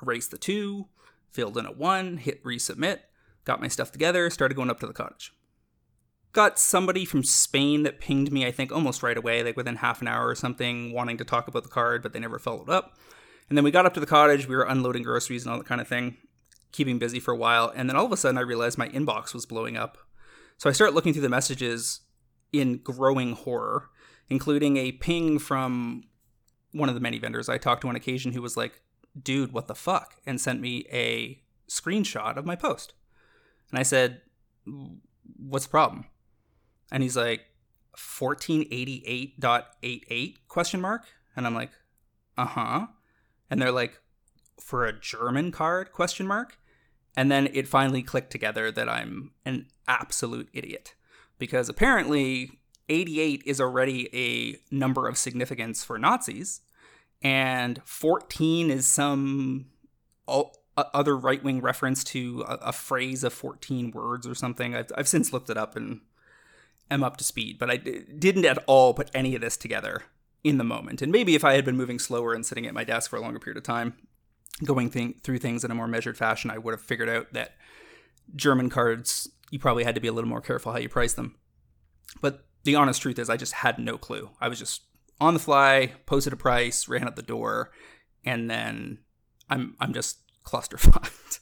erased 0.00 0.30
the 0.30 0.38
2, 0.38 0.86
filled 1.32 1.58
in 1.58 1.66
a 1.66 1.72
1, 1.72 2.18
hit 2.18 2.44
resubmit, 2.44 3.00
got 3.44 3.60
my 3.60 3.66
stuff 3.66 3.90
together, 3.90 4.30
started 4.30 4.54
going 4.54 4.70
up 4.70 4.78
to 4.78 4.86
the 4.86 4.92
cottage. 4.92 5.34
Got 6.32 6.60
somebody 6.60 7.04
from 7.04 7.24
Spain 7.24 7.82
that 7.82 7.98
pinged 7.98 8.30
me, 8.30 8.46
I 8.46 8.52
think, 8.52 8.70
almost 8.70 9.02
right 9.02 9.18
away, 9.18 9.42
like 9.42 9.56
within 9.56 9.74
half 9.74 10.00
an 10.00 10.06
hour 10.06 10.28
or 10.28 10.36
something, 10.36 10.92
wanting 10.92 11.16
to 11.16 11.24
talk 11.24 11.48
about 11.48 11.64
the 11.64 11.68
card, 11.68 12.04
but 12.04 12.12
they 12.12 12.20
never 12.20 12.38
followed 12.38 12.70
up. 12.70 12.96
And 13.48 13.58
then 13.58 13.64
we 13.64 13.72
got 13.72 13.84
up 13.84 13.94
to 13.94 14.00
the 14.00 14.06
cottage, 14.06 14.46
we 14.46 14.54
were 14.54 14.62
unloading 14.62 15.02
groceries 15.02 15.44
and 15.44 15.50
all 15.50 15.58
that 15.58 15.66
kind 15.66 15.80
of 15.80 15.88
thing 15.88 16.18
keeping 16.76 16.98
busy 16.98 17.18
for 17.18 17.32
a 17.32 17.36
while, 17.36 17.72
and 17.74 17.88
then 17.88 17.96
all 17.96 18.04
of 18.04 18.12
a 18.12 18.16
sudden 18.16 18.38
I 18.38 18.42
realized 18.42 18.78
my 18.78 18.88
inbox 18.90 19.34
was 19.34 19.46
blowing 19.46 19.76
up. 19.76 19.98
So 20.58 20.68
I 20.68 20.72
start 20.72 20.94
looking 20.94 21.12
through 21.12 21.22
the 21.22 21.28
messages 21.28 22.00
in 22.52 22.78
growing 22.78 23.32
horror, 23.32 23.88
including 24.28 24.76
a 24.76 24.92
ping 24.92 25.38
from 25.38 26.04
one 26.72 26.88
of 26.88 26.94
the 26.94 27.00
many 27.00 27.18
vendors 27.18 27.48
I 27.48 27.58
talked 27.58 27.82
to 27.82 27.88
on 27.88 27.96
occasion 27.96 28.32
who 28.32 28.42
was 28.42 28.56
like, 28.56 28.80
dude, 29.20 29.52
what 29.52 29.66
the 29.66 29.74
fuck? 29.74 30.14
And 30.26 30.40
sent 30.40 30.60
me 30.60 30.86
a 30.92 31.42
screenshot 31.70 32.36
of 32.36 32.46
my 32.46 32.56
post. 32.56 32.92
And 33.70 33.78
I 33.78 33.82
said, 33.82 34.20
what's 35.36 35.66
the 35.66 35.70
problem? 35.70 36.06
And 36.92 37.02
he's 37.02 37.16
like, 37.16 37.40
1488.88 37.96 40.34
question 40.48 40.80
mark? 40.80 41.04
And 41.34 41.46
I'm 41.46 41.54
like, 41.54 41.70
uh-huh. 42.36 42.88
And 43.50 43.62
they're 43.62 43.72
like, 43.72 43.98
for 44.60 44.84
a 44.84 44.98
German 44.98 45.52
card 45.52 45.92
question 45.92 46.26
mark? 46.26 46.58
And 47.16 47.30
then 47.32 47.48
it 47.52 47.66
finally 47.66 48.02
clicked 48.02 48.30
together 48.30 48.70
that 48.70 48.88
I'm 48.88 49.32
an 49.44 49.66
absolute 49.88 50.48
idiot. 50.52 50.94
Because 51.38 51.68
apparently 51.68 52.52
88 52.88 53.42
is 53.46 53.60
already 53.60 54.08
a 54.14 54.74
number 54.74 55.08
of 55.08 55.18
significance 55.18 55.84
for 55.84 55.98
Nazis, 55.98 56.60
and 57.22 57.80
14 57.84 58.70
is 58.70 58.86
some 58.86 59.66
other 60.76 61.16
right 61.16 61.42
wing 61.42 61.60
reference 61.60 62.04
to 62.04 62.44
a, 62.46 62.72
phrase 62.72 63.24
of 63.24 63.32
14 63.32 63.90
words 63.92 64.26
or 64.26 64.34
something. 64.34 64.74
I've, 64.74 64.92
I've 64.94 65.08
since 65.08 65.32
looked 65.32 65.48
it 65.48 65.56
up 65.56 65.76
and 65.76 66.00
am 66.90 67.02
up 67.02 67.16
to 67.16 67.24
speed, 67.24 67.58
but 67.58 67.70
I 67.70 67.78
d- 67.78 68.02
didn't 68.18 68.44
at 68.44 68.62
all 68.66 68.92
put 68.92 69.10
any 69.14 69.34
of 69.34 69.40
this 69.40 69.56
together 69.56 70.02
in 70.44 70.58
the 70.58 70.64
moment. 70.64 71.00
And 71.02 71.10
maybe 71.10 71.34
if 71.34 71.44
I 71.44 71.54
had 71.54 71.64
been 71.64 71.76
moving 71.76 71.98
slower 71.98 72.34
and 72.34 72.44
sitting 72.44 72.66
at 72.66 72.74
my 72.74 72.84
desk 72.84 73.10
for 73.10 73.16
a 73.16 73.20
longer 73.20 73.38
period 73.38 73.56
of 73.56 73.64
time, 73.64 73.94
going 74.64 74.90
th- 74.90 75.18
through 75.22 75.38
things 75.38 75.64
in 75.64 75.70
a 75.70 75.74
more 75.74 75.88
measured 75.88 76.16
fashion, 76.16 76.50
I 76.50 76.58
would 76.58 76.72
have 76.72 76.80
figured 76.80 77.08
out 77.08 77.32
that 77.32 77.56
German 78.34 78.70
cards, 78.70 79.28
you 79.50 79.58
probably 79.58 79.84
had 79.84 79.94
to 79.94 80.00
be 80.00 80.08
a 80.08 80.12
little 80.12 80.30
more 80.30 80.40
careful 80.40 80.72
how 80.72 80.78
you 80.78 80.88
price 80.88 81.14
them. 81.14 81.36
But 82.20 82.46
the 82.64 82.74
honest 82.74 83.02
truth 83.02 83.18
is, 83.18 83.30
I 83.30 83.36
just 83.36 83.52
had 83.54 83.78
no 83.78 83.98
clue. 83.98 84.30
I 84.40 84.48
was 84.48 84.58
just 84.58 84.82
on 85.20 85.34
the 85.34 85.40
fly, 85.40 85.92
posted 86.06 86.32
a 86.32 86.36
price, 86.36 86.88
ran 86.88 87.04
out 87.04 87.16
the 87.16 87.22
door, 87.22 87.70
and 88.24 88.50
then 88.50 88.98
I'm 89.48 89.76
I'm 89.80 89.92
just 89.92 90.18
clusterfucked. 90.44 91.40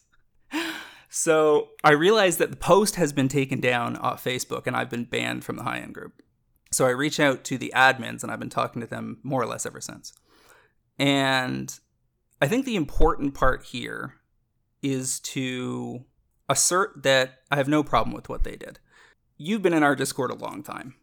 so 1.08 1.70
I 1.82 1.92
realized 1.92 2.38
that 2.38 2.50
the 2.50 2.56
post 2.56 2.96
has 2.96 3.12
been 3.12 3.28
taken 3.28 3.60
down 3.60 3.96
off 3.96 4.24
Facebook, 4.24 4.66
and 4.66 4.76
I've 4.76 4.90
been 4.90 5.04
banned 5.04 5.44
from 5.44 5.56
the 5.56 5.64
high 5.64 5.78
end 5.78 5.94
group. 5.94 6.22
So 6.70 6.86
I 6.86 6.90
reach 6.90 7.20
out 7.20 7.44
to 7.44 7.58
the 7.58 7.72
admins, 7.74 8.22
and 8.22 8.30
I've 8.30 8.40
been 8.40 8.50
talking 8.50 8.80
to 8.80 8.86
them 8.86 9.18
more 9.22 9.42
or 9.42 9.46
less 9.46 9.66
ever 9.66 9.80
since. 9.80 10.12
And 10.98 11.78
I 12.44 12.48
think 12.48 12.66
the 12.66 12.76
important 12.76 13.34
part 13.34 13.64
here 13.64 14.14
is 14.82 15.18
to 15.20 16.04
assert 16.48 17.02
that 17.02 17.38
I 17.50 17.56
have 17.56 17.68
no 17.68 17.82
problem 17.82 18.14
with 18.14 18.28
what 18.28 18.44
they 18.44 18.56
did. 18.56 18.78
You've 19.38 19.62
been 19.62 19.72
in 19.72 19.82
our 19.82 19.96
Discord 19.96 20.30
a 20.30 20.34
long 20.34 20.62
time 20.62 20.94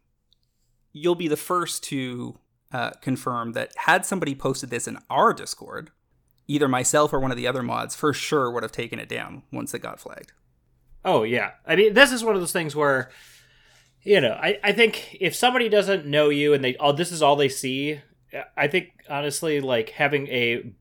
you'll 0.92 1.14
be 1.14 1.28
the 1.28 1.36
first 1.36 1.82
to 1.84 2.38
uh, 2.72 2.90
confirm 3.00 3.52
that 3.52 3.72
had 3.76 4.06
somebody 4.06 4.34
posted 4.34 4.70
this 4.70 4.86
in 4.86 4.98
our 5.10 5.32
Discord, 5.32 5.90
either 6.46 6.68
myself 6.68 7.12
or 7.12 7.20
one 7.20 7.30
of 7.30 7.36
the 7.36 7.46
other 7.46 7.62
mods 7.62 7.94
for 7.94 8.12
sure 8.12 8.50
would 8.50 8.62
have 8.62 8.72
taken 8.72 8.98
it 8.98 9.08
down 9.08 9.42
once 9.52 9.74
it 9.74 9.80
got 9.80 10.00
flagged. 10.00 10.32
Oh 11.04 11.24
yeah, 11.24 11.52
I 11.66 11.76
mean 11.76 11.94
this 11.94 12.12
is 12.12 12.22
one 12.22 12.34
of 12.34 12.40
those 12.40 12.52
things 12.52 12.76
where, 12.76 13.10
you 14.02 14.20
know, 14.20 14.32
I 14.32 14.58
I 14.62 14.72
think 14.72 15.16
if 15.20 15.34
somebody 15.34 15.68
doesn't 15.68 16.06
know 16.06 16.28
you 16.28 16.54
and 16.54 16.62
they 16.62 16.76
oh 16.78 16.92
this 16.92 17.10
is 17.10 17.22
all 17.22 17.36
they 17.36 17.48
see, 17.48 18.00
I 18.56 18.68
think 18.68 18.90
honestly 19.08 19.60
like 19.60 19.90
having 19.90 20.28
a 20.28 20.72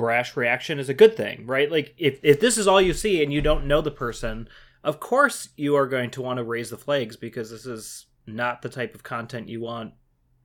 brash 0.00 0.34
reaction 0.34 0.78
is 0.78 0.88
a 0.88 0.94
good 0.94 1.14
thing, 1.14 1.46
right? 1.46 1.70
Like 1.70 1.94
if 1.98 2.20
if 2.22 2.40
this 2.40 2.56
is 2.56 2.66
all 2.66 2.80
you 2.80 2.94
see 2.94 3.22
and 3.22 3.30
you 3.30 3.42
don't 3.42 3.66
know 3.66 3.82
the 3.82 3.90
person, 3.90 4.48
of 4.82 4.98
course 4.98 5.50
you 5.58 5.76
are 5.76 5.86
going 5.86 6.10
to 6.12 6.22
want 6.22 6.38
to 6.38 6.42
raise 6.42 6.70
the 6.70 6.78
flags 6.78 7.18
because 7.18 7.50
this 7.50 7.66
is 7.66 8.06
not 8.26 8.62
the 8.62 8.70
type 8.70 8.94
of 8.94 9.02
content 9.02 9.50
you 9.50 9.60
want 9.60 9.92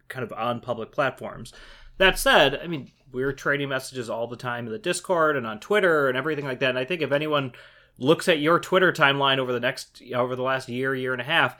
kind 0.09 0.25
of 0.25 0.33
on 0.33 0.59
public 0.59 0.91
platforms. 0.91 1.53
That 1.99 2.19
said, 2.19 2.59
I 2.61 2.67
mean, 2.67 2.91
we're 3.13 3.31
trading 3.31 3.69
messages 3.69 4.09
all 4.09 4.27
the 4.27 4.35
time 4.35 4.65
in 4.65 4.73
the 4.73 4.77
Discord 4.77 5.37
and 5.37 5.47
on 5.47 5.61
Twitter 5.61 6.09
and 6.09 6.17
everything 6.17 6.43
like 6.43 6.59
that. 6.59 6.71
And 6.71 6.79
I 6.79 6.83
think 6.83 7.01
if 7.01 7.13
anyone 7.13 7.53
looks 7.97 8.27
at 8.27 8.39
your 8.39 8.59
Twitter 8.59 8.91
timeline 8.91 9.37
over 9.37 9.53
the 9.53 9.61
next 9.61 10.03
over 10.13 10.35
the 10.35 10.43
last 10.43 10.67
year, 10.67 10.93
year 10.93 11.13
and 11.13 11.21
a 11.21 11.25
half, 11.25 11.57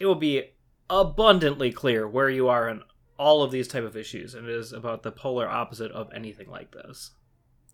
it 0.00 0.06
will 0.06 0.14
be 0.14 0.44
abundantly 0.88 1.72
clear 1.72 2.08
where 2.08 2.30
you 2.30 2.48
are 2.48 2.70
in 2.70 2.80
all 3.18 3.42
of 3.42 3.50
these 3.50 3.68
type 3.68 3.84
of 3.84 3.98
issues 3.98 4.34
and 4.34 4.48
it 4.48 4.54
is 4.54 4.72
about 4.72 5.02
the 5.02 5.12
polar 5.12 5.46
opposite 5.46 5.92
of 5.92 6.10
anything 6.14 6.50
like 6.50 6.72
this. 6.72 7.10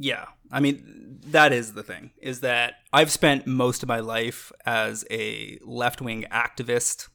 Yeah. 0.00 0.24
I 0.50 0.60
mean, 0.60 1.20
that 1.26 1.52
is 1.52 1.74
the 1.74 1.82
thing 1.82 2.10
is 2.20 2.40
that 2.40 2.74
I've 2.92 3.12
spent 3.12 3.46
most 3.46 3.82
of 3.82 3.88
my 3.88 4.00
life 4.00 4.50
as 4.64 5.04
a 5.10 5.58
left-wing 5.62 6.24
activist 6.32 7.08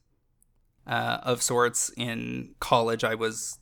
uh, 0.85 1.17
of 1.23 1.41
sorts. 1.41 1.89
In 1.97 2.53
college, 2.59 3.03
I 3.03 3.15
was 3.15 3.57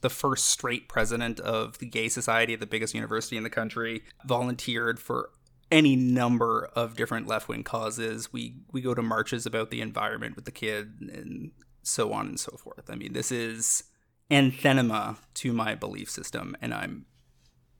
the 0.00 0.08
first 0.08 0.46
straight 0.46 0.88
president 0.88 1.38
of 1.38 1.78
the 1.78 1.86
Gay 1.86 2.08
Society 2.08 2.54
at 2.54 2.60
the 2.60 2.66
biggest 2.66 2.94
university 2.94 3.36
in 3.36 3.42
the 3.42 3.50
country. 3.50 4.02
Volunteered 4.24 4.98
for 4.98 5.30
any 5.70 5.94
number 5.94 6.70
of 6.74 6.96
different 6.96 7.26
left 7.26 7.48
wing 7.48 7.64
causes. 7.64 8.32
We 8.32 8.56
we 8.72 8.80
go 8.80 8.94
to 8.94 9.02
marches 9.02 9.44
about 9.44 9.70
the 9.70 9.82
environment 9.82 10.34
with 10.34 10.46
the 10.46 10.50
kid 10.50 10.94
and 11.00 11.52
so 11.82 12.12
on 12.12 12.26
and 12.26 12.40
so 12.40 12.56
forth. 12.56 12.88
I 12.88 12.94
mean, 12.94 13.12
this 13.12 13.30
is 13.30 13.84
anthenema 14.30 15.18
to 15.34 15.52
my 15.52 15.74
belief 15.74 16.10
system, 16.10 16.56
and 16.62 16.72
I'm 16.72 17.04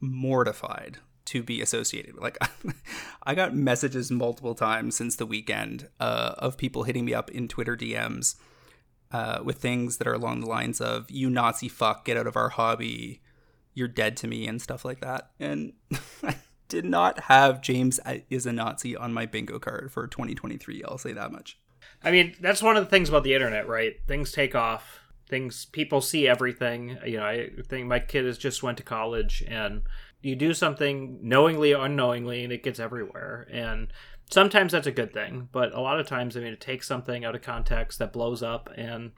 mortified 0.03 0.99
to 1.27 1.43
be 1.43 1.63
associated 1.63 2.15
with. 2.15 2.23
Like, 2.23 2.39
I 3.23 3.35
got 3.35 3.55
messages 3.55 4.11
multiple 4.11 4.55
times 4.55 4.97
since 4.97 5.17
the 5.17 5.27
weekend 5.27 5.89
uh, 6.01 6.35
of 6.39 6.57
people 6.57 6.83
hitting 6.83 7.05
me 7.05 7.15
up 7.15 7.31
in 7.31 7.49
Twitter 7.49 7.77
DMs 7.77 8.35
uh, 9.13 9.41
with 9.45 9.59
things 9.59 9.99
that 9.99 10.07
are 10.07 10.15
along 10.15 10.41
the 10.41 10.49
lines 10.49 10.81
of 10.81 11.11
"you 11.11 11.31
Nazi 11.31 11.69
fuck, 11.69 12.05
get 12.05 12.17
out 12.17 12.27
of 12.27 12.37
our 12.37 12.51
hobby, 12.51 13.23
you're 13.75 13.89
dead 13.89 14.17
to 14.19 14.27
me" 14.27 14.47
and 14.47 14.61
stuff 14.61 14.85
like 14.85 15.01
that. 15.01 15.31
And 15.39 15.75
I 16.23 16.37
did 16.69 16.85
not 16.85 17.21
have 17.25 17.61
James 17.61 18.01
is 18.31 18.47
a 18.47 18.53
Nazi 18.53 18.97
on 18.97 19.13
my 19.13 19.27
bingo 19.27 19.59
card 19.59 19.93
for 19.93 20.07
2023. 20.07 20.83
I'll 20.85 20.99
say 20.99 21.13
that 21.13 21.31
much. 21.31 21.59
I 22.03 22.11
mean, 22.11 22.35
that's 22.41 22.63
one 22.63 22.77
of 22.77 22.85
the 22.85 22.91
things 22.91 23.09
about 23.09 23.23
the 23.23 23.35
internet, 23.35 23.69
right? 23.69 23.95
Things 24.09 24.33
take 24.33 24.55
off. 24.55 25.01
Things 25.33 25.65
people 25.65 26.03
see 26.03 26.29
everything. 26.29 26.99
You 27.07 27.17
know, 27.17 27.25
I 27.25 27.49
think 27.67 27.87
my 27.87 28.01
kid 28.01 28.27
has 28.27 28.37
just 28.37 28.63
went 28.63 28.77
to 28.77 28.85
college, 28.85 29.43
and 29.49 29.81
you 30.21 30.37
do 30.37 30.53
something 30.53 31.21
knowingly 31.23 31.73
or 31.73 31.87
unknowingly, 31.87 32.45
and 32.45 32.53
it 32.53 32.63
gets 32.63 32.79
everywhere. 32.79 33.49
And 33.51 33.91
sometimes 34.31 34.73
that's 34.73 34.87
a 34.87 34.93
good 34.93 35.15
thing, 35.15 35.49
but 35.51 35.73
a 35.73 35.81
lot 35.81 35.99
of 35.99 36.07
times, 36.07 36.37
I 36.37 36.41
mean, 36.41 36.53
it 36.53 36.61
takes 36.61 36.87
something 36.87 37.25
out 37.25 37.35
of 37.35 37.41
context 37.41 37.99
that 37.99 38.13
blows 38.13 38.43
up, 38.43 38.69
and 38.77 39.13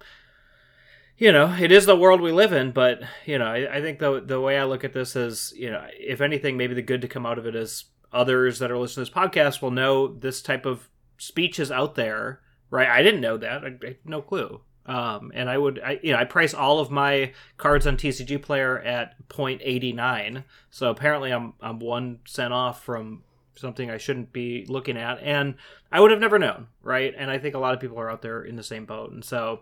you 1.18 1.32
know, 1.32 1.52
it 1.60 1.72
is 1.72 1.84
the 1.84 1.96
world 1.96 2.20
we 2.20 2.30
live 2.30 2.52
in. 2.52 2.70
But 2.70 3.02
you 3.26 3.36
know, 3.36 3.46
I, 3.46 3.78
I 3.78 3.80
think 3.80 3.98
the 3.98 4.22
the 4.24 4.40
way 4.40 4.56
I 4.56 4.66
look 4.66 4.84
at 4.84 4.92
this 4.92 5.16
is, 5.16 5.52
you 5.56 5.68
know, 5.68 5.84
if 5.98 6.20
anything, 6.20 6.56
maybe 6.56 6.74
the 6.74 6.82
good 6.82 7.02
to 7.02 7.08
come 7.08 7.26
out 7.26 7.38
of 7.40 7.46
it 7.46 7.56
is 7.56 7.86
others 8.12 8.60
that 8.60 8.70
are 8.70 8.78
listening 8.78 9.04
to 9.04 9.10
this 9.10 9.18
podcast 9.18 9.60
will 9.60 9.72
know 9.72 10.06
this 10.06 10.42
type 10.42 10.64
of 10.64 10.88
speech 11.18 11.58
is 11.58 11.72
out 11.72 11.96
there, 11.96 12.40
right? 12.70 12.88
I 12.88 13.02
didn't 13.02 13.20
know 13.20 13.36
that. 13.36 13.64
I, 13.64 13.68
I 13.84 13.96
no 14.04 14.22
clue. 14.22 14.60
Um, 14.86 15.32
and 15.34 15.48
I 15.48 15.56
would, 15.56 15.80
I, 15.80 15.98
you 16.02 16.12
know, 16.12 16.18
I 16.18 16.24
price 16.24 16.52
all 16.52 16.78
of 16.78 16.90
my 16.90 17.32
cards 17.56 17.86
on 17.86 17.96
TCG 17.96 18.42
Player 18.42 18.78
at 18.80 19.28
0.89. 19.28 20.44
So 20.70 20.90
apparently, 20.90 21.32
I'm 21.32 21.54
I'm 21.60 21.78
one 21.78 22.18
cent 22.26 22.52
off 22.52 22.84
from 22.84 23.22
something 23.56 23.90
I 23.90 23.98
shouldn't 23.98 24.32
be 24.32 24.66
looking 24.68 24.96
at, 24.96 25.20
and 25.22 25.54
I 25.90 26.00
would 26.00 26.10
have 26.10 26.20
never 26.20 26.38
known, 26.38 26.68
right? 26.82 27.14
And 27.16 27.30
I 27.30 27.38
think 27.38 27.54
a 27.54 27.58
lot 27.58 27.74
of 27.74 27.80
people 27.80 27.98
are 27.98 28.10
out 28.10 28.22
there 28.22 28.42
in 28.42 28.56
the 28.56 28.62
same 28.62 28.84
boat, 28.84 29.12
and 29.12 29.24
so. 29.24 29.60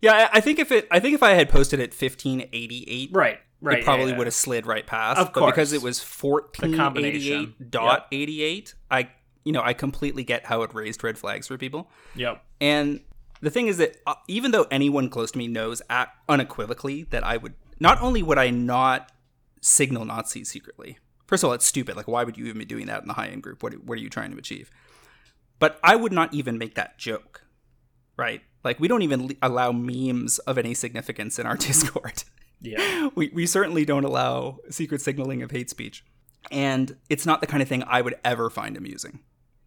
Yeah, 0.00 0.28
I 0.32 0.40
think 0.40 0.60
if 0.60 0.70
it, 0.70 0.86
I 0.92 1.00
think 1.00 1.14
if 1.14 1.24
I 1.24 1.30
had 1.30 1.48
posted 1.48 1.80
eighty 2.52 2.84
eight, 2.86 3.10
right, 3.12 3.40
right, 3.60 3.80
it 3.80 3.84
probably 3.84 4.04
yeah, 4.04 4.12
yeah. 4.12 4.18
would 4.18 4.26
have 4.28 4.34
slid 4.34 4.64
right 4.64 4.86
past. 4.86 5.18
Of 5.18 5.32
but 5.32 5.40
course. 5.40 5.52
because 5.52 5.72
it 5.72 5.82
was 5.82 6.00
fourteen 6.00 6.80
eighty 6.96 7.32
eight 7.32 7.70
dot 7.70 8.06
eighty 8.12 8.42
eight, 8.44 8.74
I, 8.92 9.08
you 9.44 9.50
know, 9.50 9.62
I 9.62 9.72
completely 9.72 10.22
get 10.22 10.46
how 10.46 10.62
it 10.62 10.72
raised 10.72 11.02
red 11.02 11.18
flags 11.18 11.48
for 11.48 11.58
people. 11.58 11.90
Yep. 12.14 12.44
And 12.60 13.00
the 13.40 13.50
thing 13.50 13.66
is 13.66 13.76
that 13.78 13.96
uh, 14.06 14.14
even 14.26 14.50
though 14.50 14.66
anyone 14.70 15.08
close 15.08 15.30
to 15.32 15.38
me 15.38 15.48
knows 15.48 15.82
at, 15.88 16.08
unequivocally 16.28 17.04
that 17.04 17.24
I 17.24 17.36
would 17.36 17.54
not 17.80 18.00
only 18.00 18.22
would 18.22 18.38
I 18.38 18.50
not 18.50 19.12
signal 19.60 20.04
Nazis 20.04 20.48
secretly, 20.48 20.98
First 21.28 21.44
of 21.44 21.48
all, 21.48 21.54
it's 21.54 21.66
stupid. 21.66 21.94
Like, 21.94 22.08
why 22.08 22.24
would 22.24 22.38
you 22.38 22.46
even 22.46 22.58
be 22.58 22.64
doing 22.64 22.86
that 22.86 23.02
in 23.02 23.06
the 23.06 23.14
high 23.14 23.28
end 23.28 23.42
group? 23.42 23.62
What, 23.62 23.74
what 23.84 23.98
are 23.98 24.00
you 24.00 24.08
trying 24.08 24.32
to 24.32 24.38
achieve? 24.38 24.70
But 25.58 25.78
I 25.84 25.94
would 25.94 26.10
not 26.10 26.32
even 26.32 26.56
make 26.56 26.74
that 26.76 26.98
joke, 26.98 27.44
right? 28.16 28.40
Like, 28.64 28.80
we 28.80 28.88
don't 28.88 29.02
even 29.02 29.36
allow 29.42 29.70
memes 29.70 30.38
of 30.40 30.56
any 30.56 30.72
significance 30.72 31.38
in 31.38 31.46
our 31.46 31.56
Discord. 31.58 32.24
Yeah. 32.62 33.10
we, 33.14 33.28
we 33.28 33.44
certainly 33.44 33.84
don't 33.84 34.04
allow 34.04 34.58
secret 34.70 35.02
signaling 35.02 35.42
of 35.42 35.50
hate 35.50 35.68
speech. 35.68 36.02
And 36.50 36.96
it's 37.10 37.26
not 37.26 37.42
the 37.42 37.46
kind 37.46 37.62
of 37.62 37.68
thing 37.68 37.84
I 37.86 38.00
would 38.00 38.14
ever 38.24 38.48
find 38.48 38.76
amusing 38.76 39.20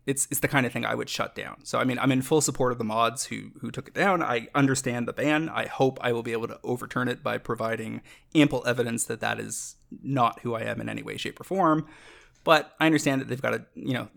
it's 0.06 0.28
it's 0.32 0.40
the 0.40 0.48
kind 0.48 0.66
of 0.66 0.72
thing 0.72 0.86
I 0.86 0.96
would 0.96 1.10
shut 1.10 1.36
down. 1.36 1.64
So 1.64 1.80
I 1.80 1.84
mean, 1.84 2.00
I'm 2.00 2.12
in 2.12 2.22
full 2.22 2.42
support 2.42 2.72
of 2.72 2.78
the 2.78 2.84
mods 2.84 3.26
who 3.26 3.52
who 3.60 3.72
took 3.72 3.88
it 3.88 3.94
down. 3.94 4.24
I 4.24 4.48
understand 4.56 5.08
the 5.08 5.14
ban. 5.14 5.50
I 5.50 5.68
hope 5.68 6.00
I 6.02 6.12
will 6.12 6.24
be 6.24 6.32
able 6.32 6.48
to 6.48 6.60
overturn 6.64 7.08
it 7.08 7.24
by 7.24 7.38
providing 7.38 8.02
ample 8.34 8.64
evidence 8.66 9.04
that 9.06 9.20
that 9.20 9.40
is 9.40 9.76
not 10.02 10.40
who 10.40 10.56
I 10.56 10.62
am 10.62 10.82
in 10.82 10.90
any 10.90 11.04
way, 11.04 11.18
shape, 11.18 11.40
or 11.40 11.44
form. 11.44 11.88
But 12.44 12.74
I 12.80 12.88
understand 12.88 13.22
that 13.22 13.28
they've 13.28 13.42
got 13.42 13.52
to, 13.52 13.66
you 13.76 13.94
know, 13.94 14.10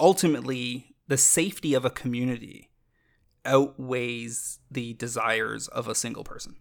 ultimately 0.00 0.96
the 1.08 1.18
safety 1.18 1.74
of 1.74 1.84
a 1.84 1.90
community 1.90 2.70
outweighs 3.44 4.58
the 4.70 4.94
desires 4.94 5.68
of 5.68 5.86
a 5.86 5.94
single 5.94 6.24
person, 6.24 6.56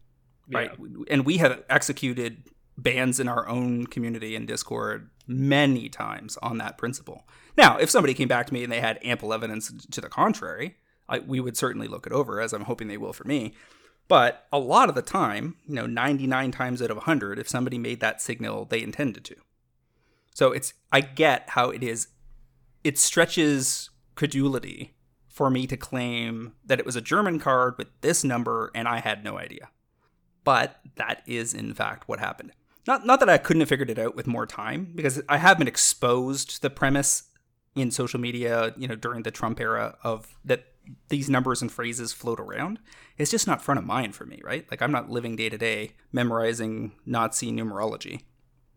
right? 0.52 0.72
Yeah. 0.78 1.04
And 1.10 1.26
we 1.26 1.38
have 1.38 1.64
executed 1.70 2.44
bans 2.78 3.20
in 3.20 3.28
our 3.28 3.48
own 3.48 3.88
community 3.88 4.36
and 4.36 4.48
Discord 4.48 5.10
many 5.28 5.90
times 5.90 6.38
on 6.42 6.58
that 6.58 6.78
principle. 6.78 7.28
Now, 7.58 7.78
if 7.78 7.90
somebody 7.90 8.14
came 8.14 8.28
back 8.28 8.48
to 8.48 8.54
me 8.54 8.64
and 8.64 8.72
they 8.72 8.82
had 8.82 9.00
ample 9.04 9.34
evidence 9.34 9.72
to 9.92 10.02
the 10.02 10.10
contrary, 10.10 10.78
I, 11.08 11.20
we 11.20 11.40
would 11.40 11.58
certainly 11.58 11.88
look 11.88 12.06
it 12.06 12.14
over, 12.14 12.42
as 12.42 12.54
I'm 12.54 12.66
hoping 12.66 12.88
they 12.88 12.98
will 12.98 13.14
for 13.14 13.26
me. 13.26 13.54
But 14.08 14.48
a 14.52 14.60
lot 14.60 14.90
of 14.90 14.96
the 14.96 15.02
time, 15.02 15.56
you 15.68 15.76
know, 15.76 15.88
99 15.88 16.52
times 16.52 16.82
out 16.82 16.92
of 16.92 16.98
100, 16.98 17.40
if 17.40 17.50
somebody 17.50 17.78
made 17.78 18.00
that 18.02 18.22
signal, 18.22 18.66
they 18.66 18.82
intended 18.82 19.26
to. 19.26 19.36
So 20.34 20.52
it's, 20.52 20.74
I 20.92 21.02
get 21.02 21.50
how 21.52 21.70
it 21.70 21.82
is, 21.82 22.10
it 22.84 22.98
stretches 22.98 23.90
credulity 24.16 24.96
for 25.28 25.50
me 25.50 25.68
to 25.68 25.76
claim 25.76 26.54
that 26.66 26.80
it 26.80 26.86
was 26.86 26.96
a 26.96 27.02
German 27.02 27.40
card 27.40 27.76
with 27.78 27.88
this 28.02 28.24
number 28.24 28.72
and 28.76 28.88
I 28.88 29.00
had 29.00 29.24
no 29.24 29.38
idea. 29.38 29.70
But 30.44 30.80
that 30.96 31.24
is 31.26 31.54
in 31.54 31.74
fact 31.74 32.08
what 32.08 32.20
happened. 32.20 32.52
Not 32.88 33.06
not 33.06 33.20
that 33.20 33.30
I 33.30 33.38
couldn't 33.38 33.62
have 33.62 33.70
figured 33.70 33.90
it 33.90 34.00
out 34.00 34.16
with 34.16 34.28
more 34.28 34.46
time 34.46 34.92
because 34.96 35.22
I 35.28 35.38
have 35.38 35.58
been 35.58 35.68
exposed 35.68 36.56
to 36.56 36.62
the 36.62 36.70
premise 36.70 37.24
in 37.76 37.92
social 37.92 38.20
media, 38.20 38.74
you 38.78 38.88
know, 38.88 38.96
during 38.96 39.24
the 39.24 39.32
Trump 39.32 39.60
era 39.60 39.98
of 40.04 40.38
that 40.46 40.66
these 41.10 41.30
numbers 41.30 41.62
and 41.62 41.72
phrases 41.72 42.14
float 42.14 42.40
around. 42.40 42.80
It's 43.18 43.32
just 43.32 43.48
not 43.48 43.62
front 43.62 43.80
of 43.80 43.86
mind 43.86 44.16
for 44.16 44.26
me, 44.26 44.40
right? 44.44 44.70
Like 44.70 44.82
I'm 44.82 44.92
not 44.92 45.10
living 45.10 45.36
day 45.36 45.50
to 45.50 45.58
day 45.58 45.92
memorizing 46.12 46.94
Nazi 47.06 47.52
numerology. 47.52 48.22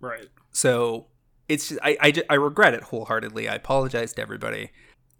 Right. 0.00 0.28
So 0.52 1.08
it's 1.48 1.68
just, 1.68 1.80
I, 1.82 1.96
I, 2.00 2.12
I 2.30 2.34
regret 2.34 2.74
it 2.74 2.84
wholeheartedly. 2.84 3.48
I 3.48 3.54
apologize 3.54 4.14
to 4.14 4.22
everybody. 4.22 4.70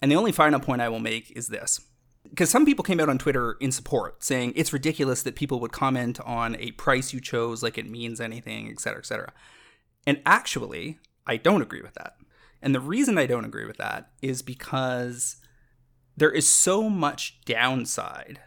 And 0.00 0.11
the 0.11 0.16
only 0.16 0.33
final 0.33 0.61
point 0.61 0.80
I 0.80 0.88
will 0.88 1.00
make 1.00 1.30
is 1.37 1.49
this. 1.49 1.80
Because 2.29 2.51
some 2.51 2.67
people 2.67 2.83
came 2.83 3.01
out 3.01 3.09
on 3.09 3.19
Twitter 3.19 3.57
in 3.61 3.73
support, 3.73 4.23
saying 4.23 4.53
it's 4.55 4.73
ridiculous 4.73 5.23
that 5.23 5.35
people 5.35 5.61
would 5.61 5.73
comment 5.73 6.21
on 6.21 6.57
a 6.57 6.73
price 6.73 7.13
you 7.13 7.21
chose 7.21 7.63
like 7.63 7.79
it 7.79 7.89
means 7.89 8.21
anything, 8.21 8.69
et 8.69 8.81
cetera, 8.81 9.01
et 9.01 9.07
cetera. 9.07 9.33
And 10.07 10.21
actually, 10.27 10.99
I 11.27 11.37
don't 11.37 11.63
agree 11.63 11.83
with 11.83 11.95
that. 11.95 12.17
And 12.61 12.75
the 12.75 12.81
reason 12.81 13.19
I 13.19 13.27
don't 13.27 13.45
agree 13.45 13.67
with 13.67 13.77
that 13.77 14.11
is 14.21 14.43
because 14.43 15.37
there 16.17 16.31
is 16.31 16.49
so 16.49 16.91
much 16.91 17.41
downside 17.45 18.41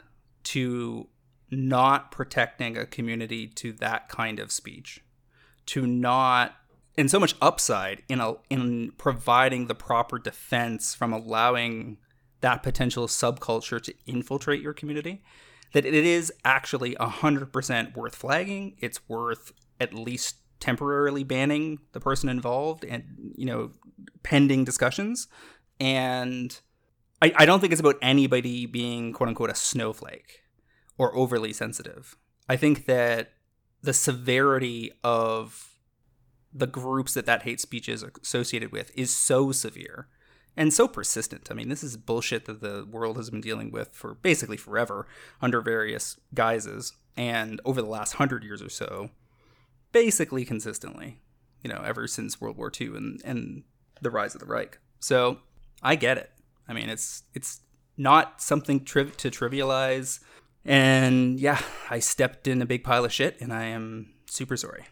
to 0.43 1.07
not 1.49 2.11
protecting 2.11 2.77
a 2.77 2.85
community 2.85 3.47
to 3.47 3.71
that 3.73 4.09
kind 4.09 4.39
of 4.39 4.51
speech, 4.51 5.01
to 5.67 5.85
not 5.85 6.55
and 6.97 7.09
so 7.09 7.19
much 7.19 7.35
upside 7.41 8.03
in 8.09 8.19
a, 8.19 8.33
in 8.49 8.91
providing 8.97 9.67
the 9.67 9.75
proper 9.75 10.19
defense 10.19 10.93
from 10.93 11.13
allowing 11.13 11.97
that 12.41 12.63
potential 12.63 13.07
subculture 13.07 13.81
to 13.81 13.93
infiltrate 14.05 14.61
your 14.61 14.73
community 14.73 15.23
that 15.73 15.85
it 15.85 15.93
is 15.93 16.33
actually 16.43 16.95
100% 16.95 17.95
worth 17.95 18.15
flagging. 18.15 18.75
It's 18.79 19.07
worth 19.07 19.53
at 19.79 19.93
least 19.93 20.37
temporarily 20.59 21.23
banning 21.23 21.79
the 21.93 21.99
person 21.99 22.29
involved 22.29 22.85
and 22.85 23.33
you 23.35 23.45
know 23.45 23.71
pending 24.23 24.63
discussions. 24.63 25.27
And 25.79 26.59
I, 27.21 27.33
I 27.35 27.45
don't 27.45 27.59
think 27.59 27.71
it's 27.71 27.79
about 27.79 27.97
anybody 28.01 28.65
being 28.65 29.13
quote 29.13 29.29
unquote 29.29 29.49
a 29.49 29.55
snowflake 29.55 30.41
or 30.97 31.15
overly 31.15 31.53
sensitive. 31.53 32.15
I 32.47 32.57
think 32.57 32.85
that 32.85 33.33
the 33.81 33.93
severity 33.93 34.91
of 35.03 35.69
the 36.53 36.67
groups 36.67 37.13
that 37.13 37.25
that 37.25 37.43
hate 37.43 37.59
speech 37.59 37.87
is 37.89 38.03
associated 38.21 38.71
with 38.71 38.91
is 38.95 39.15
so 39.15 39.51
severe 39.51 40.07
and 40.57 40.73
so 40.73 40.87
persistent. 40.87 41.47
I 41.49 41.53
mean, 41.53 41.69
this 41.69 41.83
is 41.83 41.97
bullshit 41.97 42.45
that 42.45 42.61
the 42.61 42.85
world 42.89 43.17
has 43.17 43.29
been 43.29 43.41
dealing 43.41 43.71
with 43.71 43.89
for 43.93 44.15
basically 44.15 44.57
forever 44.57 45.07
under 45.41 45.61
various 45.61 46.19
guises 46.33 46.93
and 47.17 47.61
over 47.65 47.81
the 47.81 47.87
last 47.87 48.13
hundred 48.13 48.43
years 48.43 48.61
or 48.61 48.69
so, 48.69 49.09
basically 49.91 50.45
consistently, 50.45 51.19
you 51.63 51.69
know, 51.69 51.81
ever 51.85 52.07
since 52.07 52.39
World 52.39 52.57
War 52.57 52.71
II 52.79 52.87
and, 52.87 53.21
and 53.23 53.63
the 54.01 54.11
rise 54.11 54.33
of 54.33 54.41
the 54.41 54.47
Reich. 54.47 54.79
So 54.99 55.39
I 55.81 55.95
get 55.95 56.17
it. 56.17 56.31
I 56.67 56.73
mean, 56.73 56.89
it's 56.89 57.23
it's 57.33 57.61
not 57.97 58.41
something 58.41 58.83
to 58.85 59.05
trivialize. 59.05 60.19
And 60.63 61.39
yeah, 61.39 61.61
I 61.89 61.99
stepped 61.99 62.47
in 62.47 62.61
a 62.61 62.65
big 62.65 62.83
pile 62.83 63.05
of 63.05 63.11
shit, 63.11 63.39
and 63.41 63.51
I 63.51 63.65
am 63.65 64.13
super 64.29 64.55
sorry. 64.55 64.85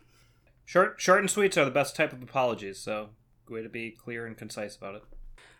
Short, 0.65 0.99
short 0.99 1.19
and 1.19 1.29
sweets 1.29 1.57
are 1.57 1.65
the 1.65 1.71
best 1.71 1.95
type 1.95 2.11
of 2.11 2.21
apologies. 2.21 2.79
So, 2.79 3.09
way 3.49 3.61
to 3.61 3.69
be 3.69 3.91
clear 3.91 4.25
and 4.25 4.37
concise 4.37 4.75
about 4.75 4.95
it. 4.95 5.03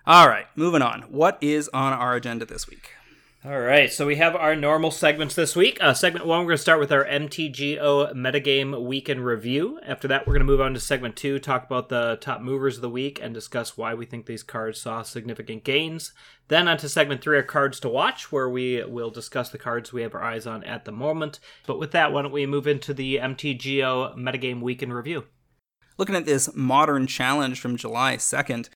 All 0.07 0.27
right, 0.27 0.45
moving 0.55 0.81
on. 0.81 1.01
What 1.03 1.37
is 1.41 1.69
on 1.73 1.93
our 1.93 2.15
agenda 2.15 2.45
this 2.45 2.67
week? 2.67 2.91
All 3.45 3.59
right, 3.59 3.91
so 3.91 4.05
we 4.05 4.17
have 4.17 4.35
our 4.35 4.53
normal 4.53 4.91
segments 4.91 5.33
this 5.33 5.55
week. 5.55 5.77
Uh, 5.79 5.93
segment 5.93 6.25
one, 6.25 6.39
we're 6.39 6.47
going 6.47 6.57
to 6.57 6.61
start 6.61 6.79
with 6.79 6.91
our 6.91 7.05
MTGO 7.05 8.13
metagame 8.13 8.85
week 8.85 9.07
in 9.07 9.21
review. 9.21 9.79
After 9.85 10.09
that, 10.09 10.27
we're 10.27 10.33
going 10.33 10.45
to 10.45 10.51
move 10.51 10.59
on 10.59 10.73
to 10.73 10.79
segment 10.79 11.15
two, 11.15 11.39
talk 11.39 11.65
about 11.65 11.87
the 11.87 12.17
top 12.19 12.41
movers 12.41 12.75
of 12.75 12.81
the 12.81 12.89
week, 12.89 13.19
and 13.21 13.33
discuss 13.33 13.77
why 13.77 13.93
we 13.93 14.05
think 14.05 14.25
these 14.25 14.43
cards 14.43 14.81
saw 14.81 15.03
significant 15.03 15.63
gains. 15.63 16.11
Then 16.49 16.67
on 16.67 16.77
to 16.79 16.89
segment 16.89 17.21
three, 17.21 17.37
our 17.37 17.43
cards 17.43 17.79
to 17.81 17.89
watch, 17.89 18.29
where 18.29 18.49
we 18.49 18.83
will 18.83 19.09
discuss 19.09 19.49
the 19.49 19.57
cards 19.57 19.93
we 19.93 20.01
have 20.01 20.15
our 20.15 20.23
eyes 20.23 20.45
on 20.45 20.63
at 20.65 20.83
the 20.83 20.91
moment. 20.91 21.39
But 21.65 21.79
with 21.79 21.91
that, 21.91 22.11
why 22.11 22.23
don't 22.23 22.33
we 22.33 22.45
move 22.45 22.67
into 22.67 22.93
the 22.93 23.17
MTGO 23.17 24.17
metagame 24.17 24.59
week 24.59 24.83
in 24.83 24.91
review? 24.91 25.25
Looking 25.97 26.15
at 26.15 26.25
this 26.25 26.53
modern 26.55 27.07
challenge 27.07 27.61
from 27.61 27.77
July 27.77 28.17
2nd, 28.17 28.69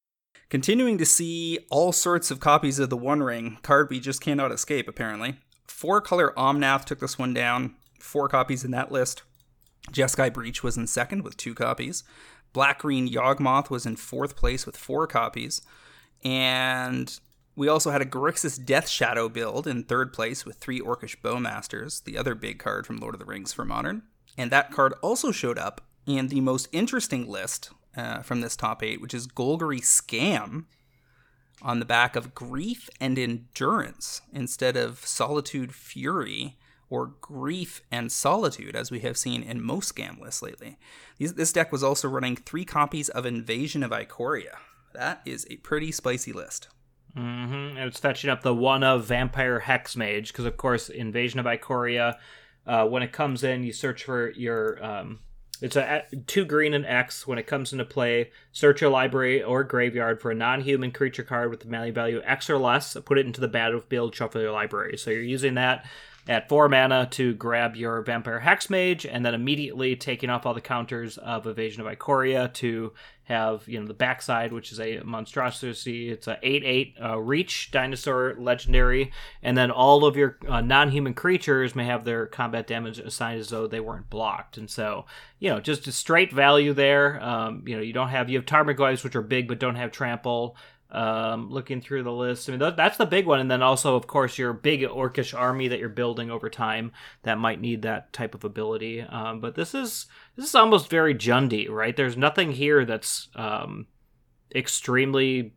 Continuing 0.50 1.00
to 1.00 1.06
see 1.06 1.58
all 1.72 1.92
sorts 1.92 2.30
of 2.30 2.40
copies 2.40 2.78
of 2.78 2.92
the 2.92 2.96
One 2.96 3.24
Ring 3.24 3.58
card 3.64 3.90
we 3.90 4.00
just 4.00 4.22
cannot 4.22 4.52
escape, 4.52 4.88
apparently. 4.88 5.38
Four 5.66 6.00
color 6.00 6.32
Omnath 6.38 6.86
took 6.86 7.00
this 7.00 7.18
one 7.18 7.34
down, 7.34 7.76
four 8.00 8.28
copies 8.28 8.64
in 8.64 8.70
that 8.70 8.92
list. 8.92 9.24
Jeskai 9.92 10.32
Breach 10.32 10.62
was 10.62 10.78
in 10.78 10.86
second 10.86 11.24
with 11.24 11.38
two 11.38 11.56
copies. 11.56 12.04
Black 12.54 12.80
Green 12.80 13.10
Yawgmoth 13.10 13.70
was 13.70 13.88
in 13.88 13.96
fourth 13.96 14.36
place 14.36 14.66
with 14.66 14.78
four 14.78 15.08
copies. 15.08 15.62
And 16.24 17.20
we 17.56 17.68
also 17.68 17.92
had 17.92 18.02
a 18.02 18.06
Grixis 18.06 18.64
Death 18.64 18.88
Shadow 18.88 19.30
build 19.30 19.68
in 19.68 19.84
third 19.84 20.14
place 20.14 20.46
with 20.46 20.58
three 20.58 20.80
Orcish 20.80 21.20
Bowmasters, 21.22 22.04
the 22.04 22.18
other 22.18 22.36
big 22.36 22.60
card 22.60 22.86
from 22.86 22.98
Lord 22.98 23.16
of 23.16 23.20
the 23.20 23.26
Rings 23.26 23.54
for 23.54 23.66
Modern. 23.66 24.04
And 24.38 24.52
that 24.52 24.72
card 24.72 24.94
also 25.02 25.32
showed 25.32 25.58
up 25.58 25.82
in 26.06 26.28
the 26.28 26.42
most 26.42 26.68
interesting 26.72 27.28
list 27.28 27.72
uh, 27.96 28.22
from 28.22 28.42
this 28.42 28.56
top 28.56 28.84
eight, 28.84 29.02
which 29.02 29.14
is 29.14 29.28
Golgari 29.28 29.82
Scam 29.82 30.66
on 31.62 31.80
the 31.80 31.86
back 31.86 32.16
of 32.16 32.36
Grief 32.36 32.90
and 33.00 33.18
Endurance 33.18 34.22
instead 34.34 34.76
of 34.76 35.06
Solitude 35.06 35.74
Fury 35.74 36.58
or 36.90 37.08
Grief 37.22 37.82
and 37.92 38.12
Solitude, 38.12 38.76
as 38.76 38.92
we 38.92 39.00
have 39.00 39.18
seen 39.18 39.42
in 39.42 39.64
most 39.64 39.96
scam 39.96 40.20
lists 40.20 40.42
lately. 40.44 40.78
These, 41.18 41.34
this 41.34 41.54
deck 41.54 41.72
was 41.72 41.84
also 41.84 42.08
running 42.08 42.36
three 42.36 42.66
copies 42.66 43.10
of 43.10 43.26
Invasion 43.26 43.82
of 43.82 43.92
Ikoria. 43.92 44.58
That 44.94 45.22
is 45.26 45.48
a 45.50 45.56
pretty 45.58 45.92
spicy 45.92 46.34
list. 46.34 46.68
Mm-hmm. 47.18 47.78
And 47.78 47.80
it's 47.80 48.00
fetching 48.00 48.30
up 48.30 48.44
the 48.44 48.54
one 48.54 48.84
of 48.84 49.06
Vampire 49.06 49.60
Hex 49.60 49.96
Mage, 49.96 50.32
because 50.32 50.46
of 50.46 50.58
course, 50.58 50.90
Invasion 50.90 51.40
of 51.40 51.46
Ikoria, 51.46 52.16
uh, 52.68 52.86
when 52.86 53.04
it 53.04 53.12
comes 53.12 53.44
in, 53.44 53.64
you 53.64 53.74
search 53.74 54.04
for 54.04 54.32
your 54.32 54.84
um, 54.84 55.20
it's 55.64 55.78
a 55.78 56.04
two 56.28 56.44
green 56.44 56.74
and 56.74 56.86
X 56.86 57.26
when 57.26 57.38
it 57.38 57.48
comes 57.48 57.72
into 57.72 57.86
play. 57.86 58.32
Search 58.52 58.82
your 58.82 58.90
library 58.90 59.42
or 59.42 59.64
graveyard 59.64 60.20
for 60.20 60.30
a 60.30 60.36
non-human 60.36 60.92
creature 60.92 61.24
card 61.24 61.50
with 61.50 61.62
the 61.62 61.70
value 61.70 61.94
value 61.94 62.22
X 62.26 62.50
or 62.50 62.58
less. 62.58 62.98
Put 63.06 63.18
it 63.18 63.26
into 63.26 63.40
the 63.40 63.48
battlefield. 63.48 64.14
Shuffle 64.14 64.42
your 64.42 64.52
library. 64.52 64.98
So 64.98 65.10
you're 65.10 65.22
using 65.22 65.54
that 65.54 65.86
at 66.28 66.48
four 66.48 66.70
mana 66.70 67.08
to 67.12 67.34
grab 67.34 67.76
your 67.76 68.02
Vampire 68.02 68.42
Hexmage, 68.44 69.06
and 69.10 69.26
then 69.26 69.34
immediately 69.34 69.96
taking 69.96 70.30
off 70.30 70.46
all 70.46 70.54
the 70.54 70.62
counters 70.62 71.18
of 71.18 71.46
Invasion 71.46 71.86
of 71.86 71.88
Ikoria 71.88 72.52
to 72.54 72.94
have 73.26 73.66
you 73.68 73.80
know 73.80 73.88
the 73.88 73.94
backside, 73.94 74.52
which 74.52 74.72
is 74.72 74.80
a 74.80 75.00
monstrosity. 75.04 76.10
It's 76.10 76.28
a 76.28 76.38
eight 76.44 76.64
eight 76.66 76.96
uh, 77.02 77.18
reach 77.20 77.72
dinosaur 77.72 78.36
legendary, 78.38 79.12
and 79.42 79.58
then 79.58 79.72
all 79.72 80.06
of 80.06 80.18
your 80.18 80.38
uh, 80.48 80.62
non 80.62 80.92
human 80.92 81.14
creatures 81.14 81.76
may 81.76 81.86
have 81.86 82.04
their 82.04 82.26
combat 82.26 82.68
damage 82.68 83.00
assigned 83.00 83.40
as 83.40 83.50
though 83.50 83.68
they 83.68 83.80
weren't 83.80 84.10
blocked. 84.10 84.58
And 84.58 84.70
so 84.70 85.06
you 85.40 85.50
know 85.50 85.60
just 85.60 85.88
a 85.88 85.92
straight 85.92 86.34
value 86.34 86.74
there. 86.74 87.22
Um, 87.24 87.64
you 87.66 87.76
know 87.76 87.82
you 87.82 87.94
don't 87.94 88.10
have 88.10 88.30
you 88.30 88.38
have 88.38 88.46
Tarmogoyfs 88.46 89.04
which 89.04 89.16
are 89.16 89.22
big 89.22 89.48
but 89.48 89.60
don't 89.60 89.76
have 89.76 89.92
trample 89.92 90.58
um, 90.94 91.50
looking 91.50 91.82
through 91.82 92.04
the 92.04 92.12
list. 92.12 92.48
I 92.48 92.52
mean, 92.52 92.60
th- 92.60 92.76
that's 92.76 92.98
the 92.98 93.06
big 93.06 93.26
one. 93.26 93.40
And 93.40 93.50
then 93.50 93.64
also, 93.64 93.96
of 93.96 94.06
course, 94.06 94.38
your 94.38 94.54
big 94.54 94.82
orcish 94.82 95.38
army 95.38 95.68
that 95.68 95.80
you're 95.80 95.90
building 95.90 96.30
over 96.30 96.50
time 96.50 96.92
that 97.24 97.40
might 97.40 97.60
need 97.60 97.82
that 97.82 98.14
type 98.14 98.36
of 98.36 98.44
ability. 98.44 99.02
Um, 99.02 99.40
but 99.40 99.56
this 99.56 99.74
is 99.74 100.06
this 100.36 100.46
is 100.46 100.56
almost 100.56 100.90
very 100.90 101.16
Jundi, 101.16 101.70
right? 101.70 101.98
There's 101.98 102.16
nothing 102.16 102.52
here 102.52 102.86
that's 102.86 103.30
um, 103.36 103.88
extremely 104.54 105.56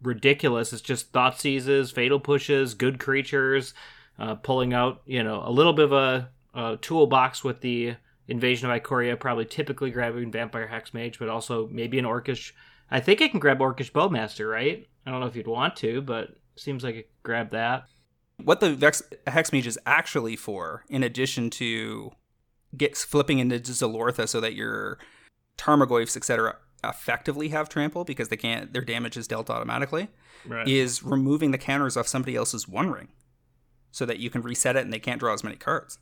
ridiculous. 0.00 0.72
It's 0.72 0.80
just 0.80 1.12
Thoughtseizes, 1.12 1.92
fatal 1.92 2.20
pushes, 2.20 2.74
good 2.74 3.00
creatures, 3.00 3.74
uh, 4.18 4.36
pulling 4.36 4.72
out 4.72 5.02
you 5.06 5.24
know 5.24 5.42
a 5.44 5.50
little 5.50 5.72
bit 5.72 5.86
of 5.86 5.92
a, 5.92 6.30
a 6.54 6.76
toolbox 6.76 7.42
with 7.42 7.62
the 7.62 7.96
invasion 8.28 8.70
of 8.70 8.80
Ikoria, 8.80 9.18
probably 9.18 9.44
typically 9.44 9.90
grabbing 9.90 10.30
vampire 10.30 10.70
hexmage, 10.72 11.18
but 11.18 11.28
also 11.28 11.66
maybe 11.66 11.98
an 11.98 12.04
orcish 12.04 12.52
I 12.92 13.00
think 13.00 13.22
I 13.22 13.28
can 13.28 13.40
grab 13.40 13.58
Orcish 13.58 13.90
Bowmaster, 13.90 14.48
right? 14.48 14.86
I 15.06 15.10
don't 15.10 15.20
know 15.20 15.26
if 15.26 15.34
you'd 15.34 15.46
want 15.46 15.76
to, 15.76 16.02
but 16.02 16.36
seems 16.56 16.84
like 16.84 16.94
I 16.94 16.98
could 16.98 17.22
grab 17.22 17.50
that. 17.50 17.84
What 18.44 18.60
the 18.60 18.74
Vex 18.74 19.02
Hexmage 19.26 19.66
is 19.66 19.78
actually 19.86 20.36
for, 20.36 20.84
in 20.90 21.02
addition 21.02 21.48
to 21.50 22.12
get 22.76 22.96
flipping 22.96 23.38
into 23.38 23.58
Zilortha 23.58 24.28
so 24.28 24.40
that 24.40 24.54
your 24.54 24.98
Tarmogoyfs, 25.56 26.16
etc., 26.18 26.56
effectively 26.84 27.48
have 27.48 27.68
trample 27.68 28.04
because 28.04 28.28
they 28.28 28.36
can't 28.36 28.72
their 28.72 28.82
damage 28.82 29.16
is 29.16 29.26
dealt 29.26 29.48
automatically, 29.48 30.08
right. 30.46 30.68
is 30.68 31.02
removing 31.02 31.50
the 31.50 31.58
counters 31.58 31.96
off 31.96 32.06
somebody 32.06 32.36
else's 32.36 32.68
one 32.68 32.90
ring. 32.90 33.08
So 33.90 34.06
that 34.06 34.18
you 34.18 34.30
can 34.30 34.42
reset 34.42 34.76
it 34.76 34.84
and 34.84 34.92
they 34.92 34.98
can't 34.98 35.20
draw 35.20 35.32
as 35.34 35.44
many 35.44 35.56
cards. 35.56 35.98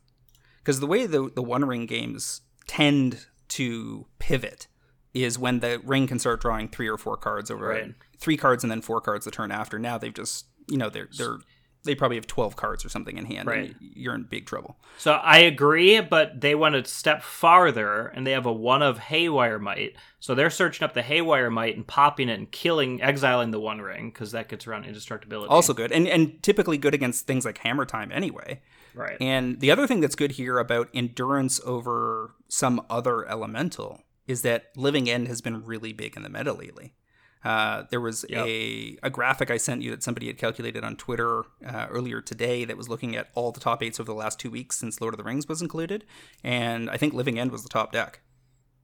Because 0.59 0.81
the 0.81 0.87
way 0.87 1.07
the 1.07 1.31
the 1.33 1.43
one 1.43 1.65
ring 1.65 1.87
games 1.87 2.41
tend 2.67 3.27
to 3.49 4.07
pivot 4.19 4.67
is 5.15 5.39
when 5.39 5.61
the 5.61 5.81
ring 5.85 6.07
can 6.07 6.19
start 6.19 6.41
drawing 6.41 6.69
three 6.69 6.89
or 6.89 6.97
four 6.97 7.17
cards 7.17 7.51
over 7.51 7.69
right. 7.69 7.95
three 8.19 8.37
cards 8.37 8.63
and 8.65 8.71
then 8.71 8.81
four 8.81 9.01
cards 9.01 9.25
the 9.25 9.31
turn 9.31 9.51
after. 9.51 9.79
Now 9.79 9.99
they've 9.99 10.15
just 10.15 10.47
you 10.69 10.77
know 10.77 10.89
they're 10.89 11.09
they're 11.17 11.39
they 11.83 11.95
probably 11.95 12.19
have 12.19 12.27
12 12.27 12.57
cards 12.57 12.85
or 12.85 12.91
something 12.91 13.17
in 13.17 13.25
hand 13.25 13.49
Right. 13.49 13.71
and 13.71 13.75
you're 13.81 14.15
in 14.15 14.25
big 14.25 14.45
trouble 14.45 14.77
So 14.99 15.13
I 15.13 15.39
agree, 15.39 15.99
but 16.03 16.39
they 16.43 16.55
went 16.55 16.75
a 16.75 16.85
step 16.85 17.23
farther 17.23 18.09
and 18.09 18.27
they 18.27 18.33
have 18.33 18.45
a 18.45 18.53
one 18.53 18.83
of 18.83 18.99
Haywire 18.99 19.59
Mite. 19.59 19.95
So 20.19 20.35
they're 20.35 20.51
searching 20.51 20.85
up 20.85 20.93
the 20.93 21.01
Haywire 21.01 21.49
Mite 21.49 21.77
and 21.77 21.87
popping 21.87 22.29
it 22.29 22.39
and 22.39 22.53
killing, 22.53 23.01
exiling 23.01 23.51
the 23.51 23.61
One 23.61 23.81
Ring 23.81 24.11
because 24.11 24.33
that 24.33 24.51
gets 24.51 24.67
around 24.67 24.85
indestructibility. 24.85 25.49
also 25.49 25.73
good 25.73 25.91
and 25.91 26.07
and 26.07 26.43
typically 26.43 26.77
good 26.77 26.93
against 26.93 27.27
things 27.27 27.47
like 27.47 27.57
hammer 27.59 27.87
time 27.87 28.13
anyway 28.13 28.61
right. 28.95 29.17
and 29.19 29.61
the 29.61 29.71
other 29.71 29.87
thing 29.87 30.01
that's 30.01 30.15
good 30.15 30.33
here 30.33 30.59
about 30.59 30.91
endurance 30.93 31.63
over 31.65 32.35
some 32.49 32.85
other 32.91 33.27
elemental 33.27 34.03
is 34.31 34.43
that 34.43 34.67
living 34.77 35.09
end 35.11 35.29
has 35.29 35.41
been 35.41 35.65
really 35.65 35.93
big 35.93 36.17
in 36.17 36.23
the 36.23 36.29
meta 36.29 36.53
lately 36.53 36.95
uh, 37.43 37.85
there 37.91 38.01
was 38.01 38.25
Yep. 38.29 38.47
a, 38.47 38.99
a 39.03 39.11
graphic 39.11 39.51
I 39.51 39.57
sent 39.57 39.83
you 39.83 39.91
that 39.93 40.03
somebody 40.03 40.27
had 40.27 40.37
calculated 40.37 40.85
on 40.85 40.97
Twitter 40.97 41.45
uh, 41.67 41.87
earlier 41.91 42.21
today 42.21 42.67
that 42.67 42.77
was 42.77 42.89
looking 42.89 43.17
at 43.17 43.29
all 43.35 43.51
the 43.51 43.61
top 43.61 43.83
eights 43.83 43.99
over 43.99 44.09
the 44.13 44.15
last 44.19 44.39
two 44.39 44.51
weeks 44.51 44.77
since 44.77 45.01
Lord 45.01 45.15
of 45.15 45.19
the 45.19 45.25
Rings 45.25 45.49
was 45.49 45.63
included, 45.63 46.05
and 46.45 46.91
I 46.91 46.99
think 46.99 47.15
Living 47.15 47.39
End 47.39 47.51
was 47.51 47.63
the 47.63 47.71
top 47.71 47.93
deck. 47.93 48.21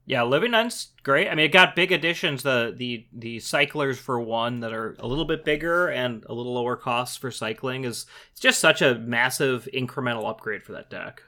Yeah, 0.07 0.23
Living 0.23 0.55
End's 0.55 0.93
great. 1.03 1.29
I 1.29 1.35
mean, 1.35 1.45
it 1.47 1.53
got 1.53 1.77
big 1.77 1.93
additions. 1.93 2.45
The 2.45 2.73
the 2.75 3.07
the 3.13 3.41
cyclers 3.41 3.99
for 3.99 4.19
one 4.21 4.61
that 4.61 4.73
are 4.73 4.97
a 5.01 5.07
little 5.07 5.25
bit 5.27 5.45
bigger 5.45 5.89
and 5.89 6.25
a 6.27 6.33
little 6.33 6.55
lower 6.55 6.77
cost 6.77 7.19
for 7.19 7.31
cycling 7.31 7.85
is 7.85 8.07
it's 8.31 8.41
just 8.41 8.61
such 8.61 8.81
a 8.81 8.95
massive 8.95 9.69
incremental 9.75 10.27
upgrade 10.31 10.63
for 10.63 10.73
that 10.73 10.89
deck. 10.89 11.23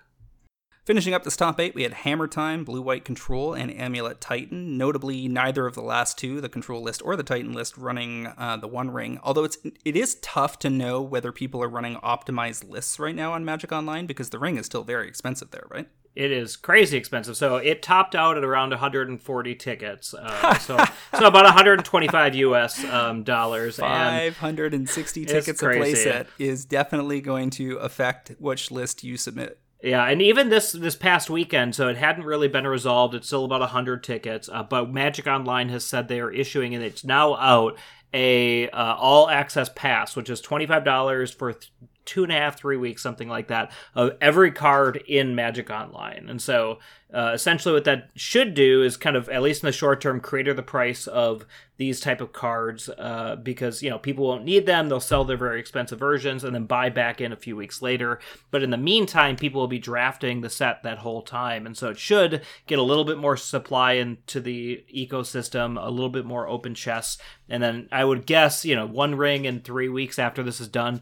Finishing 0.88 1.12
up 1.12 1.22
this 1.22 1.36
top 1.36 1.60
eight, 1.60 1.74
we 1.74 1.82
had 1.82 1.92
Hammer 1.92 2.26
Time, 2.26 2.64
Blue 2.64 2.80
White 2.80 3.04
Control, 3.04 3.52
and 3.52 3.70
Amulet 3.70 4.22
Titan. 4.22 4.78
Notably, 4.78 5.28
neither 5.28 5.66
of 5.66 5.74
the 5.74 5.82
last 5.82 6.16
two, 6.16 6.40
the 6.40 6.48
Control 6.48 6.80
list 6.80 7.02
or 7.04 7.14
the 7.14 7.22
Titan 7.22 7.52
list, 7.52 7.76
running 7.76 8.28
uh, 8.38 8.56
the 8.56 8.68
One 8.68 8.90
Ring. 8.90 9.20
Although 9.22 9.44
it's 9.44 9.58
it 9.84 9.96
is 9.96 10.14
tough 10.22 10.58
to 10.60 10.70
know 10.70 11.02
whether 11.02 11.30
people 11.30 11.62
are 11.62 11.68
running 11.68 11.96
optimized 11.96 12.70
lists 12.70 12.98
right 12.98 13.14
now 13.14 13.34
on 13.34 13.44
Magic 13.44 13.70
Online 13.70 14.06
because 14.06 14.30
the 14.30 14.38
Ring 14.38 14.56
is 14.56 14.64
still 14.64 14.82
very 14.82 15.06
expensive 15.08 15.50
there, 15.50 15.66
right? 15.70 15.90
It 16.16 16.32
is 16.32 16.56
crazy 16.56 16.96
expensive. 16.96 17.36
So 17.36 17.56
it 17.56 17.82
topped 17.82 18.14
out 18.14 18.38
at 18.38 18.42
around 18.42 18.70
140 18.70 19.54
tickets. 19.56 20.14
Uh, 20.14 20.54
so 20.58 20.82
so 21.18 21.26
about 21.26 21.44
125 21.44 22.34
US 22.34 22.82
um, 22.86 23.24
dollars. 23.24 23.76
560 23.76 25.20
It's 25.20 25.32
tickets 25.32 25.62
a 25.62 25.66
playset 25.66 26.28
is 26.38 26.64
definitely 26.64 27.20
going 27.20 27.50
to 27.50 27.76
affect 27.76 28.30
which 28.38 28.70
list 28.70 29.04
you 29.04 29.18
submit. 29.18 29.60
Yeah, 29.80 30.04
and 30.06 30.20
even 30.20 30.48
this 30.48 30.72
this 30.72 30.96
past 30.96 31.30
weekend, 31.30 31.74
so 31.74 31.88
it 31.88 31.96
hadn't 31.96 32.24
really 32.24 32.48
been 32.48 32.66
resolved. 32.66 33.14
It's 33.14 33.28
still 33.28 33.44
about 33.44 33.62
hundred 33.70 34.02
tickets, 34.02 34.48
uh, 34.52 34.64
but 34.64 34.90
Magic 34.90 35.28
Online 35.28 35.68
has 35.68 35.84
said 35.84 36.08
they 36.08 36.20
are 36.20 36.32
issuing, 36.32 36.74
and 36.74 36.82
it's 36.82 37.04
now 37.04 37.36
out 37.36 37.78
a 38.12 38.68
uh, 38.70 38.96
all 38.96 39.28
access 39.28 39.68
pass, 39.68 40.16
which 40.16 40.30
is 40.30 40.40
twenty 40.40 40.66
five 40.66 40.84
dollars 40.84 41.30
for 41.30 41.52
th- 41.52 41.70
two 42.08 42.22
and 42.22 42.32
a 42.32 42.36
half, 42.36 42.58
three 42.58 42.78
weeks, 42.78 43.02
something 43.02 43.28
like 43.28 43.48
that, 43.48 43.70
of 43.94 44.16
every 44.20 44.50
card 44.50 44.96
in 45.06 45.34
Magic 45.34 45.68
Online. 45.68 46.26
And 46.30 46.40
so, 46.40 46.78
uh, 47.12 47.32
essentially, 47.34 47.74
what 47.74 47.84
that 47.84 48.08
should 48.16 48.54
do 48.54 48.82
is 48.82 48.96
kind 48.96 49.14
of, 49.14 49.28
at 49.28 49.42
least 49.42 49.62
in 49.62 49.66
the 49.66 49.72
short 49.72 50.00
term, 50.00 50.20
crater 50.20 50.54
the 50.54 50.62
price 50.62 51.06
of 51.06 51.44
these 51.78 52.00
type 52.00 52.20
of 52.20 52.32
cards 52.32 52.88
uh, 52.88 53.36
because 53.36 53.82
you 53.82 53.88
know 53.88 53.98
people 53.98 54.26
won't 54.26 54.44
need 54.44 54.66
them. 54.66 54.88
They'll 54.88 55.00
sell 55.00 55.24
their 55.24 55.36
very 55.36 55.60
expensive 55.60 55.98
versions 55.98 56.44
and 56.44 56.54
then 56.54 56.64
buy 56.64 56.90
back 56.90 57.20
in 57.20 57.32
a 57.32 57.36
few 57.36 57.56
weeks 57.56 57.80
later. 57.80 58.18
But 58.50 58.62
in 58.62 58.70
the 58.70 58.76
meantime, 58.76 59.36
people 59.36 59.60
will 59.60 59.68
be 59.68 59.78
drafting 59.78 60.40
the 60.40 60.50
set 60.50 60.82
that 60.82 60.98
whole 60.98 61.22
time, 61.22 61.66
and 61.66 61.76
so 61.76 61.88
it 61.88 61.98
should 61.98 62.42
get 62.66 62.78
a 62.78 62.82
little 62.82 63.04
bit 63.04 63.16
more 63.16 63.36
supply 63.36 63.92
into 63.92 64.40
the 64.40 64.84
ecosystem, 64.94 65.82
a 65.82 65.88
little 65.88 66.10
bit 66.10 66.26
more 66.26 66.48
open 66.48 66.74
chests, 66.74 67.18
and 67.48 67.62
then 67.62 67.88
I 67.92 68.04
would 68.04 68.26
guess 68.26 68.64
you 68.64 68.74
know 68.74 68.86
one 68.86 69.14
ring 69.14 69.44
in 69.44 69.60
three 69.60 69.88
weeks 69.88 70.18
after 70.18 70.42
this 70.42 70.60
is 70.60 70.68
done. 70.68 71.00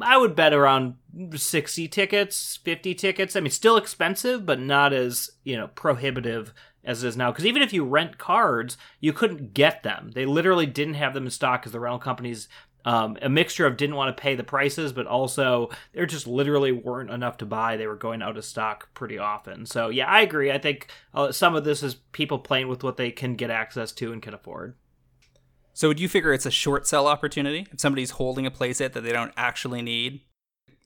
I 0.00 0.16
would 0.16 0.34
bet 0.34 0.52
around 0.52 0.96
60 1.34 1.88
tickets, 1.88 2.58
50 2.62 2.94
tickets. 2.94 3.36
I 3.36 3.40
mean, 3.40 3.50
still 3.50 3.76
expensive, 3.76 4.46
but 4.46 4.60
not 4.60 4.92
as, 4.92 5.30
you 5.44 5.56
know, 5.56 5.68
prohibitive 5.68 6.52
as 6.84 7.04
it 7.04 7.08
is 7.08 7.16
now. 7.16 7.30
Because 7.30 7.46
even 7.46 7.62
if 7.62 7.72
you 7.72 7.84
rent 7.84 8.18
cards, 8.18 8.76
you 9.00 9.12
couldn't 9.12 9.54
get 9.54 9.82
them. 9.82 10.12
They 10.14 10.26
literally 10.26 10.66
didn't 10.66 10.94
have 10.94 11.14
them 11.14 11.24
in 11.24 11.30
stock 11.30 11.62
because 11.62 11.72
the 11.72 11.80
rental 11.80 11.98
companies, 11.98 12.48
um, 12.84 13.16
a 13.20 13.28
mixture 13.28 13.66
of 13.66 13.76
didn't 13.76 13.96
want 13.96 14.16
to 14.16 14.20
pay 14.20 14.34
the 14.34 14.44
prices, 14.44 14.92
but 14.92 15.06
also 15.06 15.70
there 15.92 16.06
just 16.06 16.26
literally 16.26 16.72
weren't 16.72 17.10
enough 17.10 17.38
to 17.38 17.46
buy. 17.46 17.76
They 17.76 17.86
were 17.86 17.96
going 17.96 18.22
out 18.22 18.36
of 18.36 18.44
stock 18.44 18.92
pretty 18.94 19.18
often. 19.18 19.66
So, 19.66 19.88
yeah, 19.88 20.06
I 20.06 20.22
agree. 20.22 20.50
I 20.50 20.58
think 20.58 20.88
uh, 21.14 21.32
some 21.32 21.54
of 21.54 21.64
this 21.64 21.82
is 21.82 21.96
people 22.12 22.38
playing 22.38 22.68
with 22.68 22.82
what 22.82 22.96
they 22.96 23.10
can 23.10 23.34
get 23.34 23.50
access 23.50 23.92
to 23.92 24.12
and 24.12 24.22
can 24.22 24.34
afford. 24.34 24.74
So 25.80 25.88
would 25.88 25.98
you 25.98 26.10
figure 26.10 26.34
it's 26.34 26.44
a 26.44 26.50
short 26.50 26.86
sell 26.86 27.06
opportunity 27.06 27.66
if 27.72 27.80
somebody's 27.80 28.10
holding 28.10 28.44
a 28.44 28.50
playset 28.50 28.92
that 28.92 29.00
they 29.00 29.12
don't 29.12 29.32
actually 29.34 29.80
need, 29.80 30.20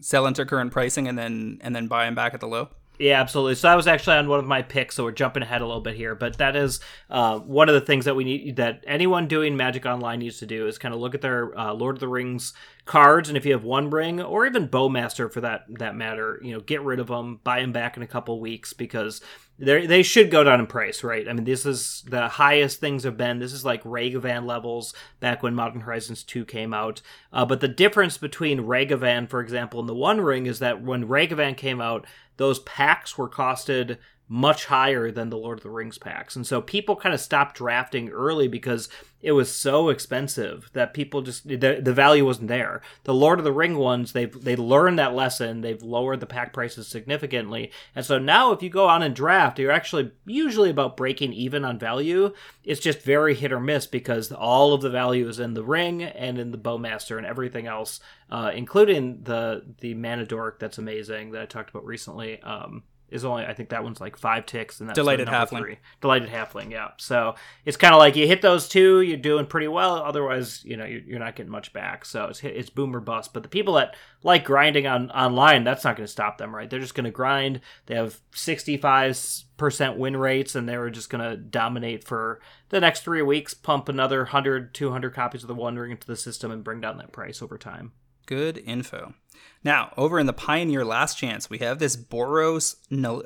sell 0.01 0.25
into 0.25 0.47
current 0.47 0.71
pricing 0.71 1.09
and 1.09 1.19
then 1.19 1.59
and 1.63 1.75
then 1.75 1.89
buy 1.89 2.05
them 2.05 2.15
back 2.15 2.33
at 2.33 2.39
the 2.39 2.47
low? 2.47 2.69
Yeah, 2.99 3.21
absolutely. 3.21 3.57
So 3.57 3.69
that 3.69 3.75
was 3.75 3.89
actually 3.89 4.17
on 4.17 4.29
one 4.29 4.39
of 4.39 4.47
my 4.47 4.63
picks. 4.63 4.95
So 4.95 5.05
we're 5.05 5.13
jumping 5.13 5.43
ahead 5.43 5.61
a 5.61 5.67
little 5.67 5.81
bit 5.81 5.97
here, 5.97 6.15
but 6.15 6.39
that 6.39 6.55
is 6.55 6.79
uh, 7.11 7.39
one 7.41 7.69
of 7.69 7.75
the 7.75 7.81
things 7.81 8.05
that 8.05 8.15
we 8.15 8.23
need 8.23 8.57
that 8.57 8.85
anyone 8.87 9.27
doing 9.27 9.57
Magic 9.57 9.85
Online 9.85 10.21
needs 10.21 10.39
to 10.39 10.47
do 10.47 10.69
is 10.69 10.79
kind 10.79 10.95
of 10.95 11.01
look 11.01 11.15
at 11.15 11.21
their 11.21 11.59
uh, 11.59 11.73
Lord 11.73 11.97
of 11.97 12.01
the 12.01 12.09
Rings 12.09 12.53
cards, 12.85 13.29
and 13.29 13.37
if 13.37 13.47
you 13.47 13.53
have 13.53 13.65
one 13.65 13.91
ring 13.91 14.21
or 14.21 14.47
even 14.47 14.69
Bowmaster 14.69 15.33
for 15.33 15.41
that 15.41 15.65
that 15.79 15.97
matter, 15.97 16.39
you 16.43 16.53
know, 16.53 16.61
get 16.61 16.83
rid 16.83 17.01
of 17.01 17.07
them, 17.07 17.41
buy 17.43 17.61
them 17.61 17.73
back 17.73 17.97
in 17.97 18.03
a 18.03 18.07
couple 18.07 18.39
weeks 18.41 18.73
because 18.73 19.21
they 19.59 19.87
they 19.87 20.03
should 20.03 20.31
go 20.31 20.45
down 20.45 20.61
in 20.61 20.67
price, 20.67 21.03
right? 21.03 21.29
I 21.29 21.33
mean, 21.33 21.45
this 21.45 21.65
is 21.65 22.05
the 22.07 22.29
highest 22.29 22.81
things 22.81 23.05
have 23.05 23.17
been. 23.17 23.39
This 23.39 23.53
is 23.53 23.65
like 23.65 23.83
Ragavan 23.85 24.47
levels 24.47 24.95
back 25.21 25.43
when 25.43 25.55
Modern 25.55 25.81
Horizons 25.81 26.23
2 26.25 26.45
came 26.45 26.75
out. 26.75 27.01
Uh, 27.33 27.45
but 27.45 27.61
the 27.61 27.69
difference 27.69 28.19
between 28.19 28.61
Ragavan, 28.61 29.29
for 29.29 29.41
example, 29.41 29.81
and 29.81 29.89
the 29.89 29.95
One 29.95 30.21
Ring 30.21 30.47
is 30.47 30.59
that 30.59 30.83
when 30.83 31.09
Ragavan 31.09 31.57
came 31.57 31.81
out, 31.81 32.07
those 32.37 32.59
packs 32.61 33.17
were 33.17 33.29
costed 33.29 33.99
much 34.29 34.67
higher 34.67 35.11
than 35.11 35.31
the 35.31 35.37
Lord 35.37 35.59
of 35.59 35.63
the 35.63 35.71
Rings 35.71 35.99
packs. 35.99 36.35
And 36.35 36.47
so 36.47 36.61
people 36.61 36.97
kind 36.97 37.15
of 37.15 37.21
stopped 37.21 37.57
drafting 37.57 38.09
early 38.09 38.49
because 38.49 38.89
it 39.25 39.33
was 39.33 39.51
so 39.51 39.89
expensive 39.89 40.69
that 40.75 40.93
people 40.93 41.23
just 41.23 41.49
the, 41.49 41.81
the 41.83 41.95
value 41.95 42.27
wasn't 42.27 42.49
there. 42.49 42.83
The 43.05 43.15
Lord 43.15 43.39
of 43.39 43.45
the 43.45 43.53
Ring 43.53 43.79
ones, 43.79 44.13
they've 44.13 44.45
they 44.45 44.55
learned 44.55 44.99
that 44.99 45.15
lesson. 45.15 45.63
They've 45.63 45.83
lowered 45.83 46.21
the 46.21 46.27
pack 46.27 46.53
prices 46.53 46.89
significantly. 46.89 47.73
And 47.95 48.05
so 48.05 48.19
now 48.19 48.53
if 48.53 48.63
you 48.63 48.69
go 48.69 48.87
on 48.87 49.03
and 49.03 49.17
draft, 49.17 49.59
you're 49.59 49.73
actually 49.73 50.13
usually 50.27 50.69
about 50.69 50.99
breaking 50.99 51.33
even 51.33 51.65
on 51.65 51.79
value. 51.79 52.35
It's 52.65 52.83
just 52.83 53.01
very 53.01 53.35
hit 53.35 53.51
or 53.51 53.61
miss 53.61 53.87
because 53.87 54.31
all 54.31 54.75
of 54.75 54.83
the 54.83 54.91
value 54.91 55.27
is 55.27 55.41
in 55.41 55.55
the 55.55 55.65
ring 55.65 56.03
and 56.03 56.39
in 56.39 56.51
the 56.51 56.59
Bowmaster 56.59 57.17
and 57.17 57.27
everything 57.27 57.67
else, 57.67 58.01
uh, 58.31 58.53
including 58.55 59.23
the 59.23 59.65
the 59.81 59.95
Manadork 59.95 60.59
that's 60.59 60.77
amazing 60.77 61.31
that 61.31 61.41
I 61.41 61.47
talked 61.47 61.71
about 61.71 61.87
recently. 61.87 62.43
Um, 62.43 62.83
is 63.11 63.25
only 63.25 63.45
I 63.45 63.55
think 63.55 63.69
that 63.69 63.85
one's 63.85 64.01
like 64.01 64.17
five 64.17 64.47
ticks 64.47 64.81
and 64.81 64.89
that's 64.89 64.97
Delighted 64.97 65.29
Halfling. 65.29 65.59
three. 65.59 65.79
Delighted 66.01 66.29
Halfling, 66.29 66.71
yeah. 66.71 66.89
So 66.99 67.35
it's 67.65 67.77
kind 67.77 67.95
of 67.95 67.99
like 67.99 68.17
you 68.17 68.27
hit 68.27 68.43
those 68.43 68.69
two, 68.69 69.01
you're 69.03 69.17
doing 69.17 69.47
pretty 69.47 69.69
well. 69.69 69.97
Otherwise, 69.97 70.65
you 70.65 70.77
know, 70.77 70.85
you're, 70.85 71.01
you're 71.01 71.19
not 71.19 71.37
getting 71.37 71.53
much 71.53 71.73
back. 71.73 72.05
So 72.05 72.27
it's 72.27 72.43
it's 72.43 72.71
boom 72.71 72.95
or 72.95 73.01
bust. 73.01 73.33
But 73.33 73.43
the 73.43 73.49
people 73.49 73.75
that 73.75 73.95
like 74.23 74.45
grinding 74.45 74.87
on 74.87 75.11
online, 75.11 75.65
that's 75.65 75.85
not 75.85 75.97
going 75.97 76.07
to 76.07 76.13
stop 76.13 76.39
them, 76.39 76.55
right? 76.55 76.69
They're 76.69 76.81
just 76.81 76.95
going 76.95 77.05
to 77.05 77.11
grind. 77.11 77.61
They 77.87 77.95
have 77.95 78.21
65 78.33 79.45
percent 79.57 79.99
win 79.99 80.17
rates, 80.17 80.55
and 80.55 80.69
they're 80.69 80.91
just 80.91 81.11
going 81.11 81.29
to 81.29 81.37
dominate 81.37 82.05
for 82.05 82.41
the 82.71 82.81
next 82.81 83.03
three 83.03 83.23
weeks. 83.23 83.55
Pump 83.55 83.89
another 83.89 84.19
100, 84.21 84.75
200 84.75 85.15
copies 85.15 85.43
of 85.43 85.49
the 85.49 85.55
One 85.55 85.77
Ring 85.77 85.93
into 85.93 86.07
the 86.07 86.17
system 86.17 86.51
and 86.51 86.65
bring 86.65 86.81
down 86.81 86.99
that 86.99 87.13
price 87.13 87.41
over 87.43 87.59
time. 87.59 87.93
Good 88.27 88.59
info. 88.59 89.15
Now, 89.63 89.93
over 89.97 90.19
in 90.19 90.27
the 90.27 90.33
Pioneer 90.33 90.85
Last 90.85 91.19
Chance, 91.19 91.49
we 91.49 91.59
have 91.59 91.79
this 91.79 91.97
Boros 91.97 92.77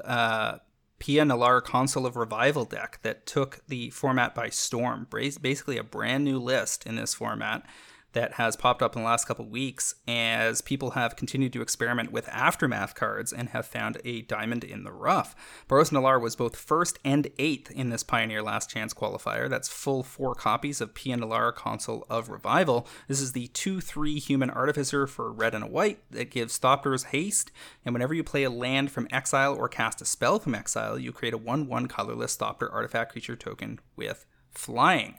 uh, 0.05 0.59
Pia 0.99 1.25
Nalaar 1.25 1.63
Consul 1.63 2.07
of 2.07 2.17
Revival 2.17 2.65
deck 2.65 3.01
that 3.03 3.27
took 3.27 3.61
the 3.69 3.91
format 3.91 4.35
by 4.35 4.49
storm. 4.49 5.07
Basically, 5.11 5.79
a 5.79 5.85
brand 5.85 6.25
new 6.25 6.39
list 6.39 6.87
in 6.87 6.97
this 6.97 7.15
format 7.15 7.65
that 8.19 8.33
has 8.33 8.57
popped 8.57 8.83
up 8.83 8.97
in 8.97 9.03
the 9.03 9.07
last 9.07 9.29
couple 9.29 9.45
weeks 9.45 9.95
as 10.09 10.61
people 10.61 10.91
have 10.91 11.15
continued 11.15 11.53
to 11.53 11.63
experiment 11.63 12.11
with 12.11 12.29
aftermath 12.31 12.97
cards 12.97 13.33
and 13.33 13.51
have 13.51 13.65
found 13.65 13.97
a 14.05 14.23
diamond 14.23 14.65
in 14.65 14.83
the 14.83 14.91
rough. 14.91 15.37
Boros 15.69 15.93
Nalaar 15.93 16.21
was 16.21 16.35
both 16.35 16.57
first 16.57 16.99
and 17.05 17.29
eighth 17.39 17.71
in 17.71 17.91
this 17.91 18.03
Pioneer 18.03 18.43
Last 18.43 18.69
Chance 18.71 18.93
qualifier. 18.93 19.49
That's 19.49 19.69
full 19.69 20.03
four 20.03 20.35
copies 20.35 20.81
of 20.81 20.95
Pia 20.95 21.17
Nalaar 21.17 21.55
Consul 21.55 22.05
of 22.11 22.29
Revival. 22.29 22.89
This 23.07 23.21
is 23.21 23.35
the 23.35 23.47
2 23.49 23.81
3 23.81 24.19
human 24.19 24.51
artificer 24.51 25.07
for 25.07 25.33
red 25.33 25.55
and 25.55 25.63
a 25.63 25.69
white 25.69 26.01
that 26.11 26.33
gives 26.33 26.59
Thopters 26.59 27.07
haste, 27.07 27.53
and 27.85 27.95
whenever 27.95 28.15
you 28.15 28.25
play 28.25 28.43
a 28.43 28.51
land 28.51 28.91
from 28.91 29.07
exile 29.13 29.55
or 29.55 29.69
cast 29.69 30.03
a 30.03 30.05
spell 30.05 30.41
from 30.41 30.57
exile, 30.57 30.99
you 30.99 31.13
create 31.13 31.35
a 31.35 31.39
1 31.39 31.69
1 31.69 31.87
colorless 31.87 32.37
Thopter 32.37 32.69
artifact 32.73 33.13
creature 33.13 33.37
token 33.37 33.79
with 33.95 34.27
flying. 34.51 35.19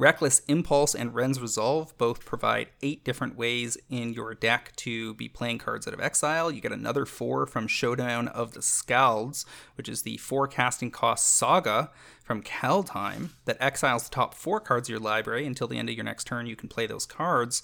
Reckless 0.00 0.40
Impulse 0.48 0.94
and 0.94 1.14
Wrenn's 1.14 1.42
Resolve 1.42 1.92
both 1.98 2.24
provide 2.24 2.70
eight 2.80 3.04
different 3.04 3.36
ways 3.36 3.76
in 3.90 4.14
your 4.14 4.32
deck 4.32 4.74
to 4.76 5.12
be 5.12 5.28
playing 5.28 5.58
cards 5.58 5.86
out 5.86 5.92
of 5.92 6.00
exile. 6.00 6.50
You 6.50 6.62
get 6.62 6.72
another 6.72 7.04
four 7.04 7.44
from 7.44 7.68
Showdown 7.68 8.26
of 8.28 8.54
the 8.54 8.60
Skalds, 8.60 9.44
which 9.74 9.90
is 9.90 10.00
the 10.00 10.16
four 10.16 10.48
casting 10.48 10.90
cost 10.90 11.36
saga 11.36 11.90
from 12.24 12.42
Kaldheim 12.42 13.32
that 13.44 13.58
exiles 13.60 14.04
the 14.04 14.14
top 14.14 14.32
four 14.32 14.58
cards 14.58 14.88
of 14.88 14.92
your 14.92 15.00
library. 15.00 15.44
Until 15.46 15.68
the 15.68 15.76
end 15.76 15.90
of 15.90 15.94
your 15.94 16.04
next 16.06 16.26
turn, 16.26 16.46
you 16.46 16.56
can 16.56 16.70
play 16.70 16.86
those 16.86 17.04
cards. 17.04 17.62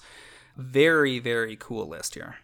very, 0.55 1.17
very 1.17 1.55
cool 1.55 1.87
list 1.87 2.13
here. 2.13 2.35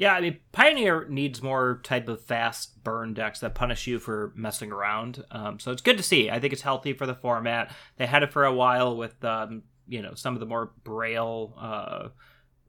Yeah, 0.00 0.14
I 0.14 0.22
mean, 0.22 0.38
Pioneer 0.52 1.06
needs 1.10 1.42
more 1.42 1.78
type 1.84 2.08
of 2.08 2.22
fast 2.22 2.82
burn 2.82 3.12
decks 3.12 3.40
that 3.40 3.54
punish 3.54 3.86
you 3.86 3.98
for 3.98 4.32
messing 4.34 4.72
around. 4.72 5.22
Um, 5.30 5.60
so 5.60 5.72
it's 5.72 5.82
good 5.82 5.98
to 5.98 6.02
see. 6.02 6.30
I 6.30 6.40
think 6.40 6.54
it's 6.54 6.62
healthy 6.62 6.94
for 6.94 7.04
the 7.04 7.14
format. 7.14 7.70
They 7.98 8.06
had 8.06 8.22
it 8.22 8.32
for 8.32 8.46
a 8.46 8.54
while 8.54 8.96
with, 8.96 9.22
um, 9.22 9.64
you 9.86 10.00
know, 10.00 10.14
some 10.14 10.32
of 10.32 10.40
the 10.40 10.46
more 10.46 10.72
braille, 10.84 11.54
uh, 11.60 12.08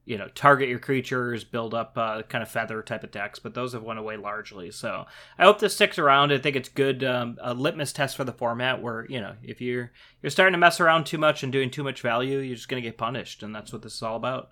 you 0.03 0.17
know, 0.17 0.27
target 0.35 0.67
your 0.67 0.79
creatures, 0.79 1.45
build 1.45 1.73
up 1.73 1.97
uh, 1.97 2.23
kind 2.23 2.41
of 2.41 2.51
feather 2.51 2.83
type 2.83 3.05
of 3.05 3.11
decks, 3.11 3.39
but 3.39 3.53
those 3.53 3.71
have 3.71 3.83
went 3.83 3.99
away 3.99 4.17
largely. 4.17 4.69
So 4.69 5.05
I 5.39 5.45
hope 5.45 5.59
this 5.59 5.73
sticks 5.73 5.97
around. 5.97 6.33
I 6.33 6.37
think 6.37 6.57
it's 6.57 6.67
good 6.67 7.01
um, 7.05 7.37
a 7.39 7.53
litmus 7.53 7.93
test 7.93 8.17
for 8.17 8.25
the 8.25 8.33
format 8.33 8.81
where 8.81 9.05
you 9.07 9.21
know 9.21 9.35
if 9.41 9.61
you're 9.61 9.93
you're 10.21 10.31
starting 10.31 10.51
to 10.51 10.57
mess 10.57 10.81
around 10.81 11.05
too 11.05 11.17
much 11.17 11.43
and 11.43 11.51
doing 11.53 11.71
too 11.71 11.83
much 11.85 12.01
value, 12.01 12.39
you're 12.39 12.57
just 12.57 12.67
going 12.67 12.83
to 12.83 12.89
get 12.89 12.97
punished, 12.97 13.41
and 13.41 13.55
that's 13.55 13.71
what 13.71 13.83
this 13.83 13.95
is 13.95 14.03
all 14.03 14.17
about. 14.17 14.51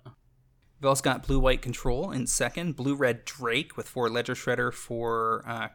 We've 0.80 0.88
also 0.88 1.02
got 1.02 1.26
blue 1.26 1.38
white 1.38 1.60
control 1.60 2.10
in 2.10 2.26
second, 2.26 2.74
blue 2.74 2.94
red 2.94 3.26
Drake 3.26 3.76
with 3.76 3.88
four 3.88 4.08
Ledger 4.08 4.34
Shredder 4.34 4.72
for 4.72 5.44
uh, 5.46 5.68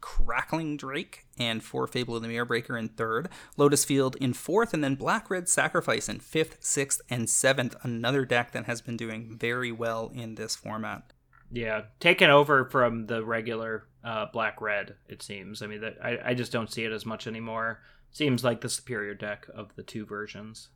Crackling 0.00 0.76
Drake, 0.76 1.26
and 1.38 1.62
four 1.62 1.86
Fable 1.86 2.16
of 2.16 2.22
the 2.22 2.28
Mirror 2.28 2.46
Breaker 2.46 2.76
in 2.76 2.88
third, 2.88 3.28
Lotus 3.56 3.84
Field 3.84 4.16
in 4.16 4.32
fourth, 4.32 4.72
and 4.72 4.82
then 4.82 4.94
Black 4.94 5.30
Red 5.30 5.48
Sacrifice 5.48 6.08
in 6.08 6.20
fifth, 6.20 6.58
sixth, 6.60 7.00
and 7.10 7.28
seventh. 7.28 7.74
Another 7.82 8.24
deck 8.24 8.52
that 8.52 8.64
has 8.64 8.80
been 8.80 8.96
doing 8.96 9.36
very 9.38 9.72
well 9.72 10.10
in 10.14 10.36
this 10.36 10.56
format. 10.56 11.12
Yeah, 11.50 11.82
taken 12.00 12.30
over 12.30 12.64
from 12.64 13.06
the 13.06 13.24
regular 13.24 13.86
uh, 14.02 14.26
Black 14.32 14.60
Red, 14.60 14.96
it 15.08 15.22
seems. 15.22 15.62
I 15.62 15.66
mean, 15.66 15.80
that, 15.82 15.96
I, 16.02 16.18
I 16.30 16.34
just 16.34 16.52
don't 16.52 16.72
see 16.72 16.84
it 16.84 16.92
as 16.92 17.06
much 17.06 17.26
anymore. 17.26 17.80
Seems 18.10 18.44
like 18.44 18.60
the 18.60 18.68
superior 18.68 19.14
deck 19.14 19.46
of 19.54 19.74
the 19.76 19.82
two 19.82 20.04
versions. 20.06 20.68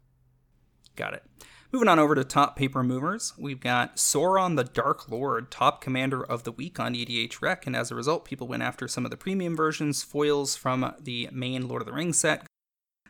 Got 0.97 1.15
it. 1.15 1.23
Moving 1.71 1.89
on 1.89 1.99
over 1.99 2.15
to 2.15 2.25
top 2.25 2.57
paper 2.57 2.83
movers, 2.83 3.35
we've 3.37 3.61
got 3.61 3.97
Sauron 3.97 4.57
the 4.57 4.65
Dark 4.65 5.11
Lord, 5.11 5.51
top 5.51 5.83
commander 5.83 6.25
of 6.25 6.45
the 6.45 6.53
week 6.53 6.81
on 6.81 6.95
EDH 6.95 7.43
Rec, 7.43 7.67
and 7.67 7.77
as 7.77 7.91
a 7.91 7.95
result, 7.95 8.25
people 8.25 8.49
went 8.49 8.63
after 8.63 8.89
some 8.89 9.05
of 9.05 9.11
the 9.11 9.19
premium 9.19 9.55
versions, 9.55 10.03
foils 10.03 10.57
from 10.57 10.95
the 10.99 11.29
main 11.31 11.69
Lord 11.69 11.83
of 11.83 11.87
the 11.87 11.93
Rings 11.93 12.19
set, 12.19 12.47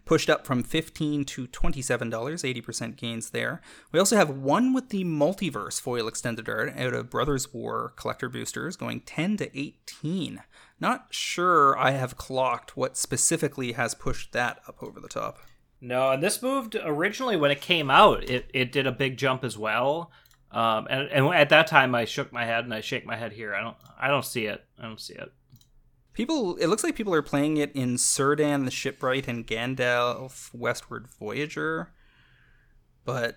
pushed 0.05 0.29
up 0.29 0.45
from 0.45 0.65
15 0.65 1.25
to 1.27 1.47
$27, 1.47 2.11
80% 2.11 2.97
gains 2.97 3.31
there. 3.31 3.61
We 3.93 4.01
also 4.01 4.17
have 4.17 4.31
one 4.31 4.73
with 4.73 4.89
the 4.89 5.05
multiverse 5.05 5.81
foil 5.81 6.09
extended 6.09 6.49
art 6.49 6.77
out 6.77 6.95
of 6.95 7.11
Brothers 7.11 7.55
War 7.55 7.93
collector 7.95 8.29
boosters 8.29 8.75
going 8.77 9.03
10 9.03 9.37
to 9.37 9.57
18. 9.57 10.43
Not 10.81 11.07
sure 11.11 11.79
I 11.79 11.93
have 11.93 12.17
clocked 12.17 12.77
what 12.77 12.97
specifically 12.97 13.73
has 13.73 13.95
pushed 13.95 14.33
that 14.33 14.59
up 14.67 14.83
over 14.83 14.99
the 14.99 15.07
top. 15.07 15.39
No, 15.81 16.11
and 16.11 16.23
this 16.23 16.43
moved 16.43 16.77
originally 16.83 17.37
when 17.37 17.51
it 17.51 17.61
came 17.61 17.91
out. 17.91 18.29
It 18.29 18.51
it 18.53 18.73
did 18.73 18.87
a 18.87 18.93
big 18.93 19.17
jump 19.17 19.45
as 19.45 19.57
well. 19.57 20.11
Um, 20.51 20.87
and 20.91 21.09
and 21.09 21.27
at 21.35 21.51
that 21.51 21.67
time, 21.67 21.95
I 21.95 22.05
shook 22.05 22.33
my 22.33 22.45
head 22.45 22.65
and 22.65 22.75
I 22.75 22.81
shake 22.81 23.07
my 23.07 23.17
head 23.17 23.33
here. 23.33 23.55
I 23.55 23.61
don't 23.61 23.77
I 23.99 24.09
don't 24.09 24.25
see 24.25 24.47
it. 24.47 24.65
I 24.79 24.83
don't 24.83 25.01
see 25.01 25.15
it. 25.15 25.33
People, 26.19 26.57
it 26.57 26.67
looks 26.67 26.83
like 26.83 26.97
people 26.97 27.15
are 27.15 27.23
playing 27.23 27.59
it 27.59 27.71
in 27.77 27.97
Cirdan 27.97 28.65
the 28.65 28.73
Shipwright 28.73 29.29
and 29.29 29.47
Gandalf 29.47 30.53
Westward 30.53 31.07
Voyager, 31.07 31.93
but 33.05 33.37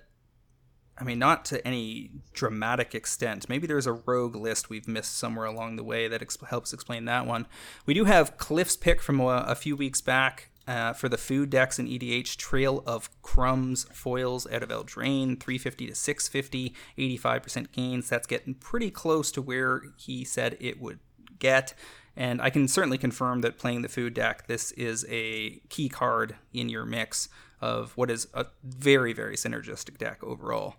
I 0.98 1.04
mean, 1.04 1.20
not 1.20 1.46
to 1.46 1.66
any 1.68 2.12
dramatic 2.34 2.96
extent. 2.96 3.48
Maybe 3.48 3.68
there's 3.68 3.86
a 3.86 3.94
rogue 3.94 4.36
list 4.36 4.70
we've 4.70 4.88
missed 4.88 5.18
somewhere 5.18 5.46
along 5.46 5.76
the 5.76 5.84
way 5.84 6.08
that 6.08 6.22
ex- 6.22 6.38
helps 6.50 6.74
explain 6.74 7.06
that 7.06 7.28
one. 7.28 7.46
We 7.86 7.94
do 7.94 8.06
have 8.06 8.38
Cliff's 8.38 8.76
pick 8.76 9.02
from 9.02 9.20
a, 9.20 9.46
a 9.48 9.56
few 9.56 9.76
weeks 9.76 10.02
back 10.02 10.51
uh, 10.72 10.94
for 10.94 11.10
the 11.10 11.18
food 11.18 11.50
decks 11.50 11.80
in 11.80 11.86
EDH, 11.86 12.38
Trail 12.38 12.82
of 12.88 13.10
Crumbs 13.22 13.86
foils 13.92 14.48
out 14.50 14.64
of 14.64 14.70
Eldraine, 14.70 15.38
350 15.38 15.88
to 15.88 15.96
650, 15.96 16.74
85% 16.98 17.72
gains. 17.74 18.08
That's 18.08 18.26
getting 18.26 18.54
pretty 18.54 18.90
close 18.90 19.34
to 19.34 19.42
where 19.42 19.82
he 19.98 20.24
said 20.24 20.56
it 20.62 20.80
would 20.80 21.00
get. 21.40 21.74
And 22.16 22.42
I 22.42 22.50
can 22.50 22.70
certainly 22.70 22.98
confirm 22.98 23.42
that 23.42 23.58
playing 23.58 23.82
the 23.82 23.90
food 23.90 24.14
deck, 24.14 24.48
this 24.48 24.72
is 24.72 25.06
a 25.10 25.60
key 25.68 25.90
card 25.90 26.36
in 26.54 26.70
your 26.70 26.86
mix 26.86 27.28
of 27.60 27.92
what 27.98 28.10
is 28.10 28.30
a 28.34 28.46
very, 28.64 29.12
very 29.12 29.36
synergistic 29.36 29.98
deck 29.98 30.24
overall. 30.24 30.76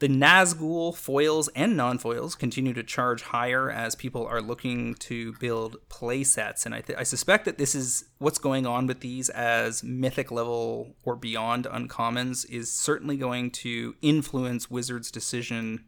The 0.00 0.08
Nazgul 0.08 0.96
foils 0.96 1.48
and 1.56 1.76
non 1.76 1.98
foils 1.98 2.36
continue 2.36 2.72
to 2.72 2.84
charge 2.84 3.22
higher 3.22 3.68
as 3.68 3.96
people 3.96 4.24
are 4.26 4.40
looking 4.40 4.94
to 4.94 5.32
build 5.34 5.76
play 5.88 6.22
sets. 6.22 6.64
And 6.64 6.74
I, 6.74 6.82
th- 6.82 6.98
I 6.98 7.02
suspect 7.02 7.44
that 7.46 7.58
this 7.58 7.74
is 7.74 8.04
what's 8.18 8.38
going 8.38 8.64
on 8.64 8.86
with 8.86 9.00
these 9.00 9.28
as 9.28 9.82
mythic 9.82 10.30
level 10.30 10.94
or 11.04 11.16
beyond 11.16 11.64
uncommons 11.64 12.48
is 12.48 12.70
certainly 12.70 13.16
going 13.16 13.50
to 13.50 13.96
influence 14.00 14.70
Wizards' 14.70 15.10
decision. 15.10 15.84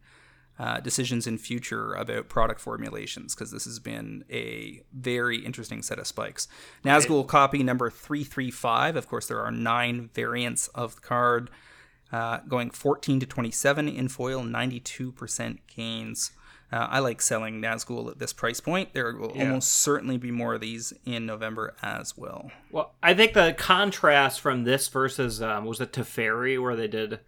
Uh, 0.59 0.79
decisions 0.79 1.27
in 1.27 1.39
future 1.39 1.95
about 1.95 2.29
product 2.29 2.61
formulations 2.61 3.35
because 3.35 3.51
this 3.51 3.65
has 3.65 3.79
been 3.79 4.23
a 4.31 4.83
very 4.93 5.39
interesting 5.39 5.81
set 5.81 5.99
of 5.99 6.07
spikes. 6.07 6.49
Nazgul 6.85 7.27
copy 7.27 7.63
number 7.63 7.89
335. 7.89 8.95
Of 8.95 9.09
course, 9.09 9.27
there 9.27 9.41
are 9.41 9.51
nine 9.51 10.11
variants 10.13 10.69
of 10.75 10.97
the 10.97 11.01
card 11.01 11.49
uh, 12.13 12.39
going 12.49 12.71
14 12.71 13.21
to 13.21 13.27
27 13.27 13.89
in 13.89 14.09
foil, 14.09 14.43
92% 14.43 15.59
gains. 15.75 16.33
Uh, 16.73 16.87
I 16.89 17.01
like 17.01 17.21
selling 17.21 17.61
Nazgul 17.61 18.11
at 18.11 18.19
this 18.19 18.33
price 18.33 18.61
point. 18.61 18.95
There 18.95 19.13
will 19.17 19.33
yeah. 19.35 19.47
almost 19.47 19.73
certainly 19.73 20.19
be 20.19 20.31
more 20.31 20.55
of 20.55 20.61
these 20.61 20.93
in 21.05 21.27
November 21.27 21.75
as 21.83 22.17
well. 22.17 22.53
Well, 22.71 22.93
I 23.03 23.13
think 23.15 23.33
the 23.33 23.55
contrast 23.57 24.41
from 24.41 24.63
this 24.63 24.87
versus 24.87 25.43
um, 25.43 25.65
was 25.65 25.81
it 25.81 25.93
Teferi 25.93 26.61
where 26.63 26.77
they 26.77 26.87
did 26.87 27.21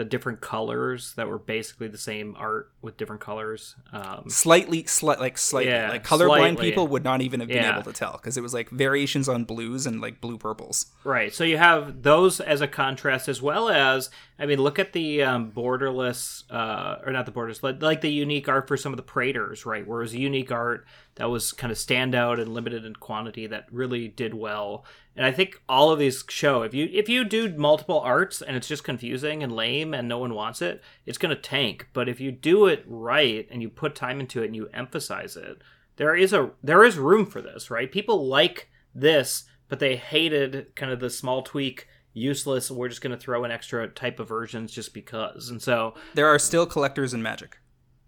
the 0.00 0.04
different 0.06 0.40
colors 0.40 1.12
that 1.16 1.28
were 1.28 1.38
basically 1.38 1.86
the 1.86 1.98
same 1.98 2.34
art 2.38 2.72
with 2.80 2.96
different 2.96 3.20
colors. 3.20 3.76
Um, 3.92 4.30
slightly, 4.30 4.86
slight, 4.86 5.20
like 5.20 5.36
slightly, 5.36 5.72
yeah, 5.72 5.90
like 5.90 6.04
colorblind 6.04 6.54
slightly. 6.54 6.70
people 6.70 6.88
would 6.88 7.04
not 7.04 7.20
even 7.20 7.40
have 7.40 7.50
been 7.50 7.58
yeah. 7.58 7.74
able 7.74 7.82
to 7.82 7.92
tell 7.92 8.12
because 8.12 8.38
it 8.38 8.40
was 8.40 8.54
like 8.54 8.70
variations 8.70 9.28
on 9.28 9.44
blues 9.44 9.84
and 9.84 10.00
like 10.00 10.22
blue 10.22 10.38
purples. 10.38 10.86
Right. 11.04 11.34
So 11.34 11.44
you 11.44 11.58
have 11.58 12.02
those 12.02 12.40
as 12.40 12.62
a 12.62 12.66
contrast, 12.66 13.28
as 13.28 13.42
well 13.42 13.68
as 13.68 14.08
I 14.38 14.46
mean, 14.46 14.58
look 14.58 14.78
at 14.78 14.94
the 14.94 15.22
um, 15.22 15.52
borderless, 15.52 16.44
uh, 16.50 17.02
or 17.04 17.12
not 17.12 17.26
the 17.26 17.32
borders, 17.32 17.62
like 17.62 18.00
the 18.00 18.10
unique 18.10 18.48
art 18.48 18.68
for 18.68 18.78
some 18.78 18.94
of 18.94 18.96
the 18.96 19.02
Praetors, 19.02 19.66
right? 19.66 19.86
Where 19.86 20.00
it 20.00 20.04
was 20.04 20.14
unique 20.14 20.50
art 20.50 20.86
that 21.16 21.30
was 21.30 21.52
kind 21.52 21.70
of 21.70 21.76
standout 21.76 22.40
and 22.40 22.54
limited 22.54 22.84
in 22.84 22.94
quantity 22.94 23.46
that 23.46 23.66
really 23.70 24.08
did 24.08 24.34
well. 24.34 24.84
And 25.16 25.26
I 25.26 25.32
think 25.32 25.60
all 25.68 25.90
of 25.90 25.98
these 25.98 26.24
show 26.28 26.62
if 26.62 26.72
you 26.72 26.88
if 26.92 27.08
you 27.08 27.24
do 27.24 27.54
multiple 27.56 28.00
arts 28.00 28.40
and 28.40 28.56
it's 28.56 28.68
just 28.68 28.84
confusing 28.84 29.42
and 29.42 29.52
lame 29.52 29.92
and 29.92 30.08
no 30.08 30.18
one 30.18 30.34
wants 30.34 30.62
it, 30.62 30.82
it's 31.06 31.18
going 31.18 31.34
to 31.34 31.40
tank. 31.40 31.88
But 31.92 32.08
if 32.08 32.20
you 32.20 32.32
do 32.32 32.66
it 32.66 32.84
right 32.86 33.46
and 33.50 33.60
you 33.60 33.68
put 33.68 33.94
time 33.94 34.20
into 34.20 34.42
it 34.42 34.46
and 34.46 34.56
you 34.56 34.68
emphasize 34.72 35.36
it, 35.36 35.58
there 35.96 36.14
is 36.14 36.32
a 36.32 36.50
there 36.62 36.84
is 36.84 36.96
room 36.96 37.26
for 37.26 37.42
this, 37.42 37.70
right? 37.70 37.90
People 37.90 38.26
like 38.26 38.70
this, 38.94 39.44
but 39.68 39.78
they 39.78 39.96
hated 39.96 40.74
kind 40.74 40.92
of 40.92 41.00
the 41.00 41.10
small 41.10 41.42
tweak 41.42 41.86
useless 42.12 42.70
we're 42.70 42.88
just 42.88 43.02
going 43.02 43.16
to 43.16 43.20
throw 43.20 43.44
in 43.44 43.50
extra 43.50 43.86
type 43.86 44.18
of 44.18 44.28
versions 44.28 44.72
just 44.72 44.92
because 44.92 45.48
and 45.48 45.62
so 45.62 45.94
there 46.14 46.26
are 46.26 46.40
still 46.40 46.66
collectors 46.66 47.14
in 47.14 47.22
magic 47.22 47.58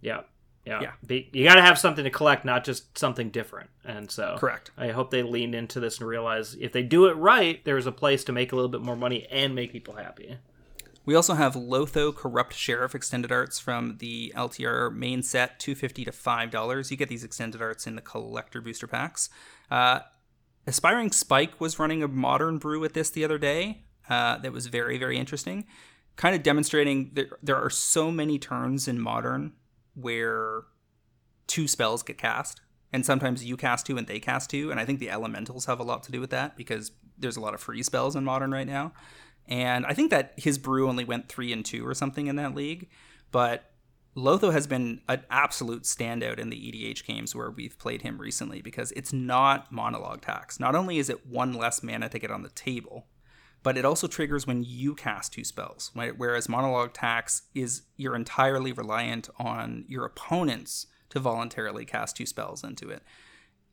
yeah 0.01 0.23
yeah. 0.65 0.81
yeah. 0.81 0.93
Be, 1.05 1.29
you 1.33 1.45
got 1.45 1.57
to 1.57 1.63
have 1.63 1.79
something 1.79 2.05
to 2.05 2.11
collect, 2.11 2.45
not 2.45 2.65
just 2.65 2.97
something 2.97 3.31
different. 3.31 3.71
And 3.85 4.11
so, 4.11 4.37
correct. 4.39 4.71
I 4.77 4.89
hope 4.89 5.11
they 5.11 5.23
lean 5.23 5.55
into 5.55 5.81
this 5.81 5.99
and 5.99 6.09
realize 6.09 6.57
if 6.61 6.73
they 6.73 6.83
do 6.83 7.07
it 7.07 7.15
right, 7.15 7.65
there's 7.65 7.87
a 7.87 7.93
place 7.93 8.25
to 8.25 8.33
make 8.33 8.53
a 8.53 8.57
little 8.57 8.71
bit 8.71 8.81
more 8.81 8.97
money 8.97 9.27
and 9.31 9.55
make 9.55 9.73
people 9.73 9.95
happy. 9.95 10.39
We 11.05 11.17
also 11.17 11.35
have 11.35 11.55
Lotho 11.55 12.15
Corrupt 12.15 12.55
Sheriff 12.55 12.95
extended 12.95 13.33
arts 13.33 13.59
from 13.59 13.97
the 13.99 14.33
LTR 14.37 14.95
main 14.95 15.23
set, 15.23 15.59
two 15.59 15.75
fifty 15.75 16.05
to 16.05 16.13
five 16.13 16.51
dollars. 16.51 16.93
You 16.93 16.97
get 16.97 17.09
these 17.09 17.25
extended 17.25 17.61
arts 17.61 17.89
in 17.89 17.97
the 17.97 18.03
collector 18.03 18.61
booster 18.61 18.87
packs. 18.87 19.29
Uh, 19.71 20.01
Aspiring 20.65 21.11
Spike 21.11 21.61
was 21.61 21.81
running 21.81 22.05
a 22.05 22.09
modern 22.09 22.59
brew 22.59 22.79
with 22.79 22.93
this 22.93 23.11
the 23.11 23.25
other 23.25 23.39
day. 23.39 23.83
Uh, 24.09 24.39
that 24.39 24.53
was 24.53 24.67
very 24.67 24.97
very 24.97 25.19
interesting, 25.19 25.67
kind 26.15 26.37
of 26.37 26.45
demonstrating 26.45 27.11
that 27.15 27.31
there 27.43 27.57
are 27.57 27.71
so 27.71 28.13
many 28.13 28.39
turns 28.39 28.87
in 28.87 29.01
modern 29.01 29.55
where 29.95 30.63
two 31.47 31.69
spells 31.69 32.03
get 32.03 32.19
cast 32.19 32.61
and 32.93 33.05
sometimes 33.05 33.45
you 33.45 33.57
cast 33.57 33.87
two 33.87 33.97
and 33.97 34.07
they 34.07 34.21
cast 34.21 34.51
two 34.51 34.71
and 34.71 34.79
i 34.81 34.85
think 34.85 34.99
the 34.99 35.11
elementals 35.11 35.67
have 35.67 35.81
a 35.81 35.85
lot 35.85 36.03
to 36.03 36.13
do 36.13 36.21
with 36.21 36.31
that 36.31 36.57
because 36.57 36.93
there's 37.19 37.37
a 37.37 37.41
lot 37.41 37.55
of 37.55 37.61
free 37.61 37.83
spells 37.83 38.17
in 38.17 38.25
modern 38.25 38.51
right 38.51 38.67
now. 38.67 38.93
And 39.49 39.85
i 39.87 39.93
think 39.93 40.11
that 40.11 40.35
his 40.37 40.59
brew 40.59 40.89
only 40.89 41.05
went 41.05 41.29
three 41.29 41.53
and 41.53 41.65
two 41.65 41.87
or 41.87 41.95
something 41.95 42.27
in 42.27 42.37
that 42.37 42.55
league 42.55 42.89
but 43.33 43.73
lotho 44.17 44.53
has 44.53 44.67
been 44.67 45.01
an 45.09 45.23
absolute 45.31 45.85
standout 45.85 46.39
in 46.39 46.51
the 46.51 46.91
edh 46.91 47.03
games 47.05 47.35
where 47.35 47.51
we've 47.51 47.79
played 47.79 48.03
him 48.03 48.19
recently 48.19 48.61
because 48.61 48.93
it's 48.93 49.13
not 49.13 49.73
monologue 49.73 50.21
tax. 50.21 50.61
Not 50.61 50.75
only 50.75 50.99
is 50.99 51.09
it 51.09 51.27
one 51.27 51.55
less 51.55 51.83
mana 51.83 52.09
to 52.11 52.19
get 52.19 52.31
on 52.31 52.43
the 52.43 52.51
table 52.51 53.07
but 53.63 53.77
it 53.77 53.85
also 53.85 54.07
triggers 54.07 54.47
when 54.47 54.65
you 54.65 54.95
cast 54.95 55.33
two 55.33 55.45
spells. 55.45 55.91
Right? 55.95 56.17
Whereas 56.17 56.49
monologue 56.49 56.93
tax 56.93 57.43
is 57.55 57.83
you're 57.97 58.17
entirely 58.17 58.73
reliant 58.73 59.29
on 59.39 59.85
your 59.89 60.05
opponents 60.05 60.87
to 61.11 61.21
voluntarily 61.21 61.85
cast 61.85 62.17
two 62.17 62.27
spells 62.27 62.65
into 62.65 62.89
it. 62.89 63.03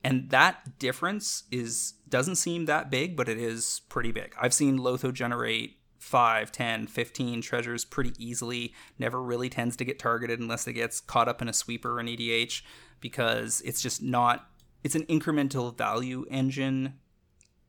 And 0.04 0.30
that 0.30 0.80
difference 0.80 1.44
is 1.52 1.94
doesn't 2.08 2.36
seem 2.36 2.66
that 2.66 2.90
big, 2.90 3.16
but 3.16 3.28
it 3.28 3.38
is 3.38 3.82
pretty 3.90 4.12
big. 4.12 4.34
I've 4.40 4.54
seen 4.54 4.80
Lotho 4.80 5.14
generate 5.14 5.78
5, 6.00 6.52
10, 6.52 6.88
15 6.88 7.42
treasures 7.42 7.84
pretty 7.86 8.14
easily. 8.18 8.74
Never 8.98 9.22
really 9.22 9.50
tends 9.50 9.76
to 9.78 9.86
get 9.86 10.00
targeted 10.00 10.40
unless 10.40 10.68
it 10.68 10.74
gets 10.74 11.02
caught 11.02 11.28
up 11.28 11.42
in 11.42 11.50
a 11.50 11.54
sweeper 11.54 11.98
or 11.98 12.00
an 12.00 12.08
EDH 12.08 12.62
because 13.02 13.62
it's 13.66 13.82
just 13.82 14.02
not 14.02 14.50
it's 14.82 14.96
an 14.96 15.06
incremental 15.08 15.78
value 15.78 16.26
engine 16.32 16.94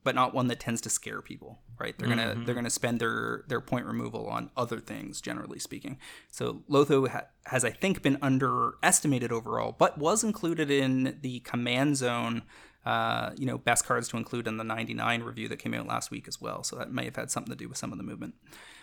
but 0.05 0.15
not 0.15 0.35
one 0.35 0.49
that 0.49 0.61
tends 0.61 0.81
to 0.81 0.91
scare 0.91 1.23
people 1.23 1.59
right? 1.81 1.99
They're 1.99 2.09
gonna 2.09 2.35
mm-hmm. 2.35 2.45
they're 2.45 2.55
gonna 2.55 2.71
spend 2.71 3.01
their 3.01 3.45
their 3.49 3.61
point 3.61 3.87
removal 3.87 4.27
on 4.29 4.51
other 4.57 4.79
things 4.79 5.21
generally 5.21 5.59
speaking. 5.59 5.99
So 6.31 6.63
lotho 6.71 7.09
ha- 7.09 7.27
has 7.47 7.65
i 7.65 7.71
think 7.71 8.03
been 8.03 8.19
underestimated 8.21 9.33
overall 9.33 9.75
but 9.77 9.99
was 9.99 10.23
included 10.23 10.71
in 10.71 11.19
the 11.23 11.41
command 11.41 11.97
zone 11.97 12.43
uh, 12.85 13.31
you 13.37 13.47
know 13.47 13.59
best 13.59 13.87
cards 13.87 14.09
to 14.09 14.17
include 14.17 14.47
in 14.47 14.57
the 14.59 14.65
99 14.65 15.23
review 15.23 15.49
that 15.49 15.59
came 15.59 15.75
out 15.75 15.87
last 15.87 16.11
week 16.11 16.29
as 16.29 16.41
well. 16.41 16.63
So 16.63 16.77
that 16.77 16.93
may 16.93 17.07
have 17.07 17.17
had 17.17 17.31
something 17.31 17.51
to 17.51 17.57
do 17.57 17.69
with 17.69 17.79
some 17.79 17.93
of 17.93 17.99
the 17.99 18.05
movement. 18.05 18.35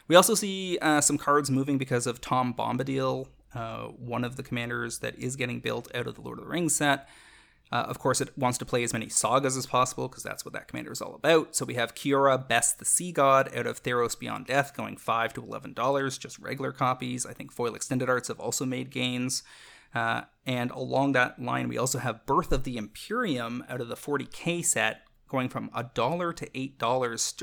We 0.08 0.16
also 0.16 0.36
see 0.36 0.78
uh, 0.82 1.02
some 1.02 1.18
cards 1.18 1.50
moving 1.52 1.78
because 1.78 2.08
of 2.08 2.20
tom 2.20 2.54
bombadil 2.54 3.28
uh, 3.54 3.86
one 3.86 4.24
of 4.24 4.36
the 4.36 4.44
commanders 4.44 5.00
that 5.00 5.18
is 5.18 5.36
getting 5.36 5.60
built 5.60 5.88
out 5.96 6.06
of 6.06 6.16
the 6.16 6.22
lord 6.22 6.38
of 6.38 6.44
the 6.46 6.50
rings 6.50 6.76
set 6.76 7.08
uh, 7.72 7.86
of 7.88 8.00
course, 8.00 8.22
it 8.22 8.38
wants 8.38 8.58
to 8.60 8.66
play 8.66 8.84
as 8.84 8.94
many 8.94 9.10
sagas 9.10 9.58
as 9.58 9.66
possible 9.66 10.08
because 10.08 10.24
that's 10.24 10.46
what 10.46 10.54
that 10.54 10.68
commander 10.68 10.92
is 10.92 11.02
all 11.02 11.16
about. 11.16 11.56
So 11.56 11.66
we 11.66 11.74
have 11.74 11.96
Kiora, 11.96 12.48
Bests 12.48 12.74
the 12.74 12.86
Sea 12.86 13.12
God, 13.12 13.54
out 13.56 13.68
of 13.68 13.84
Theros 13.84 14.18
Beyond 14.18 14.48
Death, 14.48 14.76
going 14.76 14.98
five 14.98 15.34
to 15.34 15.44
eleven 15.44 15.74
dollars, 15.74 16.18
just 16.18 16.40
regular 16.40 16.72
copies. 16.72 17.26
I 17.26 17.34
think 17.34 17.52
foil 17.52 17.76
extended 17.76 18.10
arts 18.10 18.30
have 18.30 18.40
also 18.40 18.66
made 18.66 18.90
gains. 18.90 19.44
Uh, 19.94 20.22
and 20.46 20.72
along 20.72 21.14
that 21.14 21.42
line, 21.42 21.68
we 21.68 21.78
also 21.78 22.00
have 22.00 22.26
Birth 22.26 22.52
of 22.52 22.64
the 22.64 22.78
Imperium 22.78 23.64
out 23.70 23.82
of 23.82 23.88
the 23.88 23.96
40k 23.96 24.64
set, 24.64 25.02
going 25.28 25.50
from 25.50 25.70
a 25.74 25.84
dollar 25.84 26.34
to 26.34 26.48
eight 26.58 26.78
dollars. 26.78 27.34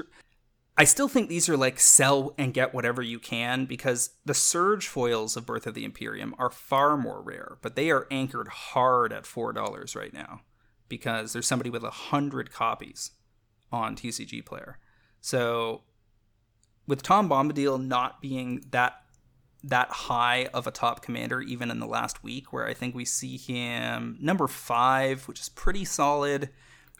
I 0.76 0.84
still 0.84 1.08
think 1.08 1.28
these 1.28 1.48
are 1.48 1.56
like 1.56 1.78
sell 1.78 2.34
and 2.36 2.52
get 2.52 2.74
whatever 2.74 3.00
you 3.00 3.20
can 3.20 3.64
because 3.64 4.10
the 4.24 4.34
surge 4.34 4.88
foils 4.88 5.36
of 5.36 5.46
Birth 5.46 5.66
of 5.66 5.74
the 5.74 5.84
Imperium 5.84 6.34
are 6.38 6.50
far 6.50 6.96
more 6.96 7.22
rare, 7.22 7.58
but 7.62 7.76
they 7.76 7.90
are 7.90 8.08
anchored 8.10 8.48
hard 8.48 9.12
at 9.12 9.26
four 9.26 9.52
dollars 9.52 9.94
right 9.94 10.12
now 10.12 10.40
because 10.88 11.32
there's 11.32 11.46
somebody 11.46 11.70
with 11.70 11.84
a 11.84 11.90
hundred 11.90 12.52
copies 12.52 13.12
on 13.70 13.94
TCG 13.94 14.44
Player. 14.44 14.78
So 15.20 15.82
with 16.86 17.02
Tom 17.02 17.28
Bombadil 17.28 17.84
not 17.84 18.20
being 18.20 18.64
that 18.70 19.00
that 19.62 19.90
high 19.90 20.46
of 20.52 20.66
a 20.66 20.70
top 20.70 21.02
commander 21.02 21.40
even 21.40 21.70
in 21.70 21.78
the 21.78 21.86
last 21.86 22.22
week, 22.22 22.52
where 22.52 22.66
I 22.66 22.74
think 22.74 22.94
we 22.94 23.04
see 23.04 23.38
him 23.38 24.18
number 24.20 24.46
five, 24.46 25.26
which 25.26 25.40
is 25.40 25.48
pretty 25.48 25.84
solid 25.84 26.50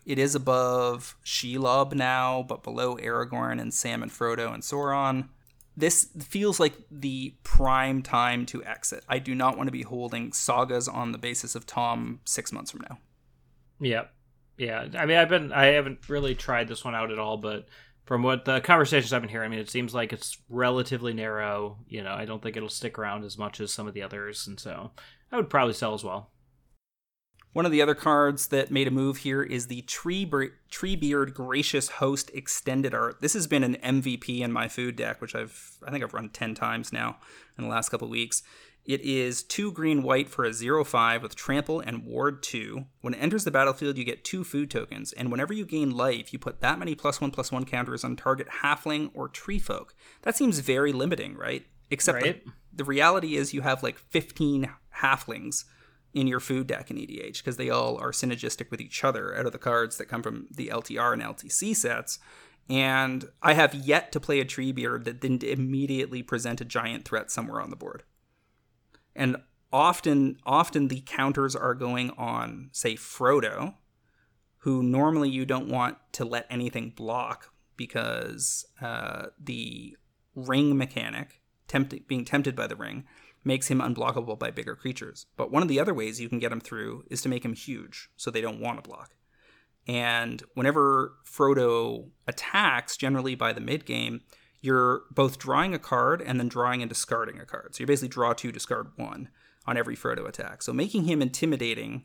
it 0.04 0.18
is 0.18 0.34
above 0.34 1.16
Shelob 1.24 1.94
now, 1.94 2.44
but 2.46 2.62
below 2.62 2.96
Aragorn 2.96 3.60
and 3.60 3.72
Sam 3.72 4.02
and 4.02 4.12
Frodo 4.12 4.52
and 4.52 4.62
Sauron. 4.62 5.28
This 5.76 6.08
feels 6.20 6.60
like 6.60 6.74
the 6.90 7.34
prime 7.42 8.00
time 8.02 8.46
to 8.46 8.62
exit. 8.64 9.04
I 9.08 9.18
do 9.18 9.34
not 9.34 9.56
want 9.56 9.66
to 9.66 9.72
be 9.72 9.82
holding 9.82 10.32
sagas 10.32 10.86
on 10.86 11.12
the 11.12 11.18
basis 11.18 11.54
of 11.54 11.66
Tom 11.66 12.20
six 12.24 12.52
months 12.52 12.70
from 12.70 12.82
now. 12.88 12.98
Yeah, 13.80 14.04
yeah. 14.56 14.86
I 14.96 15.06
mean, 15.06 15.16
I've 15.16 15.28
been 15.28 15.52
I 15.52 15.66
haven't 15.66 16.08
really 16.08 16.34
tried 16.34 16.68
this 16.68 16.84
one 16.84 16.94
out 16.94 17.10
at 17.10 17.18
all, 17.18 17.38
but 17.38 17.66
from 18.04 18.22
what 18.22 18.44
the 18.44 18.60
conversations 18.60 19.12
I've 19.12 19.22
been 19.22 19.30
hearing, 19.30 19.46
I 19.46 19.50
mean, 19.50 19.58
it 19.58 19.70
seems 19.70 19.94
like 19.94 20.12
it's 20.12 20.38
relatively 20.48 21.12
narrow. 21.12 21.78
You 21.88 22.04
know, 22.04 22.12
I 22.12 22.24
don't 22.24 22.42
think 22.42 22.56
it'll 22.56 22.68
stick 22.68 22.98
around 22.98 23.24
as 23.24 23.36
much 23.36 23.60
as 23.60 23.72
some 23.72 23.88
of 23.88 23.94
the 23.94 24.02
others, 24.02 24.46
and 24.46 24.60
so 24.60 24.92
I 25.32 25.36
would 25.36 25.50
probably 25.50 25.74
sell 25.74 25.94
as 25.94 26.04
well. 26.04 26.30
One 27.54 27.64
of 27.64 27.70
the 27.70 27.82
other 27.82 27.94
cards 27.94 28.48
that 28.48 28.72
made 28.72 28.88
a 28.88 28.90
move 28.90 29.18
here 29.18 29.40
is 29.40 29.68
the 29.68 29.82
Tree 29.82 30.26
Treebeard 30.26 31.34
Gracious 31.34 31.88
Host 31.88 32.32
Extended 32.34 32.92
Art. 32.92 33.20
This 33.20 33.32
has 33.34 33.46
been 33.46 33.62
an 33.62 33.76
MVP 33.76 34.40
in 34.40 34.50
my 34.50 34.66
food 34.66 34.96
deck, 34.96 35.20
which 35.20 35.36
I've 35.36 35.78
I 35.86 35.92
think 35.92 36.02
I've 36.02 36.14
run 36.14 36.30
ten 36.30 36.56
times 36.56 36.92
now 36.92 37.18
in 37.56 37.62
the 37.62 37.70
last 37.70 37.90
couple 37.90 38.08
weeks. 38.08 38.42
It 38.84 39.02
is 39.02 39.44
two 39.44 39.70
green 39.70 40.02
white 40.02 40.28
for 40.28 40.44
a 40.44 40.50
0-5 40.50 41.22
with 41.22 41.34
trample 41.34 41.80
and 41.80 42.04
ward 42.04 42.42
2. 42.42 42.84
When 43.00 43.14
it 43.14 43.18
enters 43.18 43.44
the 43.44 43.50
battlefield, 43.50 43.96
you 43.96 44.04
get 44.04 44.24
two 44.24 44.44
food 44.44 44.70
tokens, 44.70 45.12
and 45.12 45.30
whenever 45.30 45.54
you 45.54 45.64
gain 45.64 45.96
life, 45.96 46.34
you 46.34 46.38
put 46.38 46.60
that 46.60 46.78
many 46.78 46.94
plus 46.96 47.20
one 47.20 47.30
plus 47.30 47.52
one 47.52 47.64
counters 47.64 48.02
on 48.02 48.16
target 48.16 48.48
halfling 48.62 49.12
or 49.14 49.28
tree 49.28 49.60
folk. 49.60 49.94
That 50.22 50.36
seems 50.36 50.58
very 50.58 50.92
limiting, 50.92 51.36
right? 51.36 51.64
Except 51.88 52.20
right. 52.20 52.44
The, 52.44 52.52
the 52.74 52.84
reality 52.84 53.36
is 53.36 53.54
you 53.54 53.60
have 53.60 53.84
like 53.84 53.96
15 53.96 54.68
halflings 54.98 55.64
in 56.14 56.28
your 56.28 56.40
food 56.40 56.68
deck 56.68 56.90
in 56.90 56.96
EDH 56.96 57.38
because 57.38 57.56
they 57.56 57.68
all 57.68 57.98
are 57.98 58.12
synergistic 58.12 58.70
with 58.70 58.80
each 58.80 59.02
other 59.02 59.36
out 59.36 59.46
of 59.46 59.52
the 59.52 59.58
cards 59.58 59.98
that 59.98 60.08
come 60.08 60.22
from 60.22 60.46
the 60.50 60.68
LTR 60.68 61.12
and 61.12 61.22
LTC 61.22 61.74
sets. 61.74 62.20
And 62.70 63.28
I 63.42 63.52
have 63.52 63.74
yet 63.74 64.12
to 64.12 64.20
play 64.20 64.40
a 64.40 64.44
Treebeard 64.44 65.04
that 65.04 65.20
didn't 65.20 65.42
immediately 65.42 66.22
present 66.22 66.60
a 66.60 66.64
giant 66.64 67.04
threat 67.04 67.30
somewhere 67.30 67.60
on 67.60 67.70
the 67.70 67.76
board. 67.76 68.04
And 69.14 69.36
often, 69.72 70.38
often 70.46 70.88
the 70.88 71.02
counters 71.04 71.54
are 71.54 71.74
going 71.74 72.10
on, 72.12 72.70
say, 72.72 72.94
Frodo, 72.94 73.74
who 74.58 74.82
normally 74.82 75.28
you 75.28 75.44
don't 75.44 75.68
want 75.68 75.98
to 76.12 76.24
let 76.24 76.46
anything 76.48 76.90
block 76.96 77.52
because 77.76 78.64
uh, 78.80 79.26
the 79.38 79.96
ring 80.34 80.78
mechanic, 80.78 81.42
tempt- 81.68 82.08
being 82.08 82.24
tempted 82.24 82.56
by 82.56 82.66
the 82.66 82.76
ring, 82.76 83.04
makes 83.44 83.68
him 83.68 83.80
unblockable 83.80 84.38
by 84.38 84.50
bigger 84.50 84.74
creatures. 84.74 85.26
But 85.36 85.50
one 85.50 85.62
of 85.62 85.68
the 85.68 85.80
other 85.80 85.94
ways 85.94 86.20
you 86.20 86.28
can 86.28 86.38
get 86.38 86.52
him 86.52 86.60
through 86.60 87.04
is 87.10 87.20
to 87.22 87.28
make 87.28 87.44
him 87.44 87.54
huge 87.54 88.08
so 88.16 88.30
they 88.30 88.40
don't 88.40 88.60
want 88.60 88.82
to 88.82 88.88
block. 88.88 89.14
And 89.86 90.42
whenever 90.54 91.14
Frodo 91.26 92.08
attacks, 92.26 92.96
generally 92.96 93.34
by 93.34 93.52
the 93.52 93.60
mid 93.60 93.84
game, 93.84 94.22
you're 94.62 95.02
both 95.10 95.38
drawing 95.38 95.74
a 95.74 95.78
card 95.78 96.22
and 96.22 96.40
then 96.40 96.48
drawing 96.48 96.80
and 96.80 96.88
discarding 96.88 97.38
a 97.38 97.44
card. 97.44 97.74
So 97.74 97.82
you 97.82 97.86
basically 97.86 98.08
draw 98.08 98.32
two, 98.32 98.50
discard 98.50 98.92
one 98.96 99.28
on 99.66 99.76
every 99.76 99.94
Frodo 99.94 100.26
attack. 100.26 100.62
So 100.62 100.72
making 100.72 101.04
him 101.04 101.20
intimidating 101.20 102.04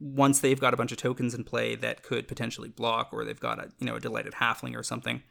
once 0.00 0.40
they've 0.40 0.60
got 0.60 0.74
a 0.74 0.76
bunch 0.76 0.92
of 0.92 0.98
tokens 0.98 1.34
in 1.34 1.44
play 1.44 1.74
that 1.76 2.02
could 2.02 2.28
potentially 2.28 2.68
block, 2.68 3.10
or 3.12 3.24
they've 3.24 3.40
got 3.40 3.58
a 3.58 3.70
you 3.78 3.86
know 3.86 3.96
a 3.96 4.00
delighted 4.00 4.34
halfling 4.34 4.76
or 4.76 4.82
something, 4.82 5.22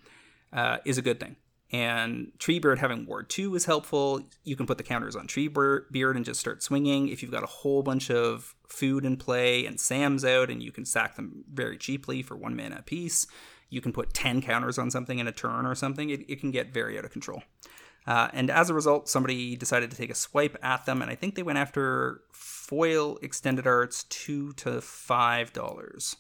uh, 0.54 0.78
is 0.86 0.98
a 0.98 1.02
good 1.02 1.20
thing. 1.20 1.36
And 1.76 2.32
Treebeard 2.40 2.78
having 2.78 3.06
Ward 3.06 3.30
2 3.30 3.54
is 3.54 3.66
helpful. 3.66 4.22
You 4.46 4.56
can 4.56 4.66
put 4.66 4.78
the 4.78 4.84
counters 4.84 5.14
on 5.14 5.28
Treebeard 5.28 6.16
and 6.16 6.24
just 6.24 6.40
start 6.40 6.64
swinging. 6.64 7.10
If 7.10 7.22
you've 7.22 7.34
got 7.34 7.44
a 7.44 7.48
whole 7.48 7.84
bunch 7.84 8.10
of 8.10 8.56
food 8.66 9.04
in 9.04 9.18
play 9.18 9.66
and 9.66 9.78
Sam's 9.78 10.24
out 10.24 10.50
and 10.50 10.64
you 10.64 10.72
can 10.72 10.86
sack 10.86 11.18
them 11.18 11.44
very 11.52 11.78
cheaply 11.78 12.22
for 12.22 12.38
one 12.38 12.56
mana 12.56 12.78
a 12.80 12.82
piece, 12.82 13.28
you 13.70 13.82
can 13.82 13.92
put 13.92 14.14
10 14.14 14.42
counters 14.42 14.78
on 14.78 14.90
something 14.90 15.20
in 15.20 15.28
a 15.28 15.34
turn 15.34 15.66
or 15.66 15.76
something. 15.76 16.10
It, 16.10 16.22
it 16.30 16.40
can 16.40 16.50
get 16.50 16.74
very 16.74 16.98
out 16.98 17.04
of 17.04 17.12
control. 17.12 17.44
Uh, 18.08 18.30
and 18.32 18.50
as 18.50 18.70
a 18.70 18.74
result, 18.74 19.10
somebody 19.10 19.58
decided 19.58 19.92
to 19.92 19.98
take 19.98 20.12
a 20.12 20.16
swipe 20.16 20.56
at 20.64 20.86
them, 20.86 21.02
and 21.02 21.12
I 21.12 21.16
think 21.16 21.36
they 21.36 21.44
went 21.44 21.58
after 21.58 22.22
foil 22.32 23.18
extended 23.22 23.68
arts 23.68 24.04
two 24.06 24.54
to 24.54 24.80
five 24.80 25.52
dollars. 25.52 26.16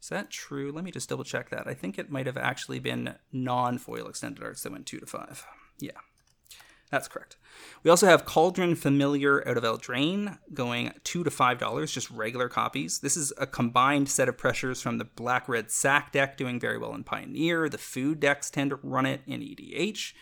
Is 0.00 0.08
that 0.08 0.30
true? 0.30 0.70
Let 0.72 0.84
me 0.84 0.90
just 0.90 1.08
double 1.08 1.24
check 1.24 1.50
that. 1.50 1.66
I 1.66 1.74
think 1.74 1.98
it 1.98 2.10
might 2.10 2.26
have 2.26 2.36
actually 2.36 2.78
been 2.78 3.16
non 3.32 3.78
foil 3.78 4.06
extended 4.08 4.42
arts 4.42 4.62
that 4.62 4.72
went 4.72 4.86
2 4.86 5.00
to 5.00 5.06
5. 5.06 5.44
Yeah, 5.80 5.90
that's 6.90 7.08
correct. 7.08 7.36
We 7.82 7.90
also 7.90 8.06
have 8.06 8.24
Cauldron 8.24 8.74
Familiar 8.74 9.46
out 9.46 9.56
of 9.56 9.64
Eldraine 9.64 10.38
going 10.54 10.92
2 11.04 11.24
to 11.24 11.30
$5, 11.30 11.92
just 11.92 12.10
regular 12.10 12.48
copies. 12.48 13.00
This 13.00 13.16
is 13.16 13.32
a 13.38 13.46
combined 13.46 14.08
set 14.08 14.28
of 14.28 14.38
pressures 14.38 14.80
from 14.80 14.98
the 14.98 15.04
Black 15.04 15.48
Red 15.48 15.70
Sack 15.70 16.12
deck 16.12 16.36
doing 16.36 16.60
very 16.60 16.78
well 16.78 16.94
in 16.94 17.04
Pioneer. 17.04 17.68
The 17.68 17.78
food 17.78 18.20
decks 18.20 18.50
tend 18.50 18.70
to 18.70 18.78
run 18.82 19.06
it 19.06 19.22
in 19.26 19.40
EDH. 19.40 20.12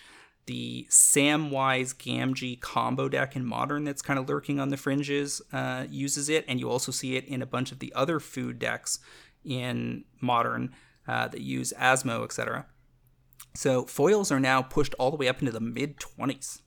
The 0.46 0.86
Samwise 0.88 1.94
Gamgee 1.96 2.60
combo 2.60 3.08
deck 3.08 3.34
in 3.34 3.44
Modern 3.44 3.82
that's 3.82 4.02
kind 4.02 4.16
of 4.16 4.28
lurking 4.28 4.60
on 4.60 4.68
the 4.68 4.76
fringes 4.76 5.42
uh, 5.52 5.86
uses 5.90 6.28
it, 6.28 6.44
and 6.46 6.60
you 6.60 6.70
also 6.70 6.92
see 6.92 7.16
it 7.16 7.24
in 7.24 7.42
a 7.42 7.46
bunch 7.46 7.72
of 7.72 7.80
the 7.80 7.92
other 7.96 8.20
food 8.20 8.60
decks 8.60 9.00
in 9.46 10.04
modern 10.20 10.74
uh, 11.08 11.28
that 11.28 11.40
use 11.40 11.72
Asmo, 11.78 12.24
etc. 12.24 12.66
So 13.54 13.84
foils 13.86 14.30
are 14.30 14.40
now 14.40 14.60
pushed 14.60 14.94
all 14.98 15.10
the 15.10 15.16
way 15.16 15.28
up 15.28 15.40
into 15.40 15.52
the 15.52 15.60
mid 15.60 15.96
20s. 15.98 16.60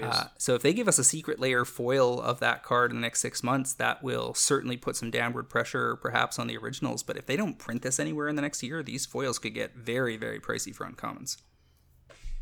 Uh, 0.00 0.26
so 0.38 0.54
if 0.54 0.62
they 0.62 0.72
give 0.72 0.86
us 0.86 0.98
a 0.98 1.04
Secret 1.04 1.40
Lair 1.40 1.64
foil 1.64 2.20
of 2.20 2.38
that 2.38 2.62
card 2.62 2.92
in 2.92 2.98
the 2.98 3.02
next 3.02 3.20
six 3.20 3.42
months, 3.42 3.74
that 3.74 4.02
will 4.02 4.32
certainly 4.32 4.76
put 4.76 4.94
some 4.94 5.10
downward 5.10 5.50
pressure, 5.50 5.96
perhaps, 5.96 6.38
on 6.38 6.46
the 6.46 6.56
originals. 6.56 7.02
But 7.02 7.16
if 7.16 7.26
they 7.26 7.36
don't 7.36 7.58
print 7.58 7.82
this 7.82 7.98
anywhere 7.98 8.28
in 8.28 8.36
the 8.36 8.42
next 8.42 8.62
year, 8.62 8.82
these 8.82 9.06
foils 9.06 9.40
could 9.40 9.54
get 9.54 9.74
very, 9.74 10.16
very 10.16 10.38
pricey 10.38 10.72
for 10.72 10.86
uncommons. 10.86 11.38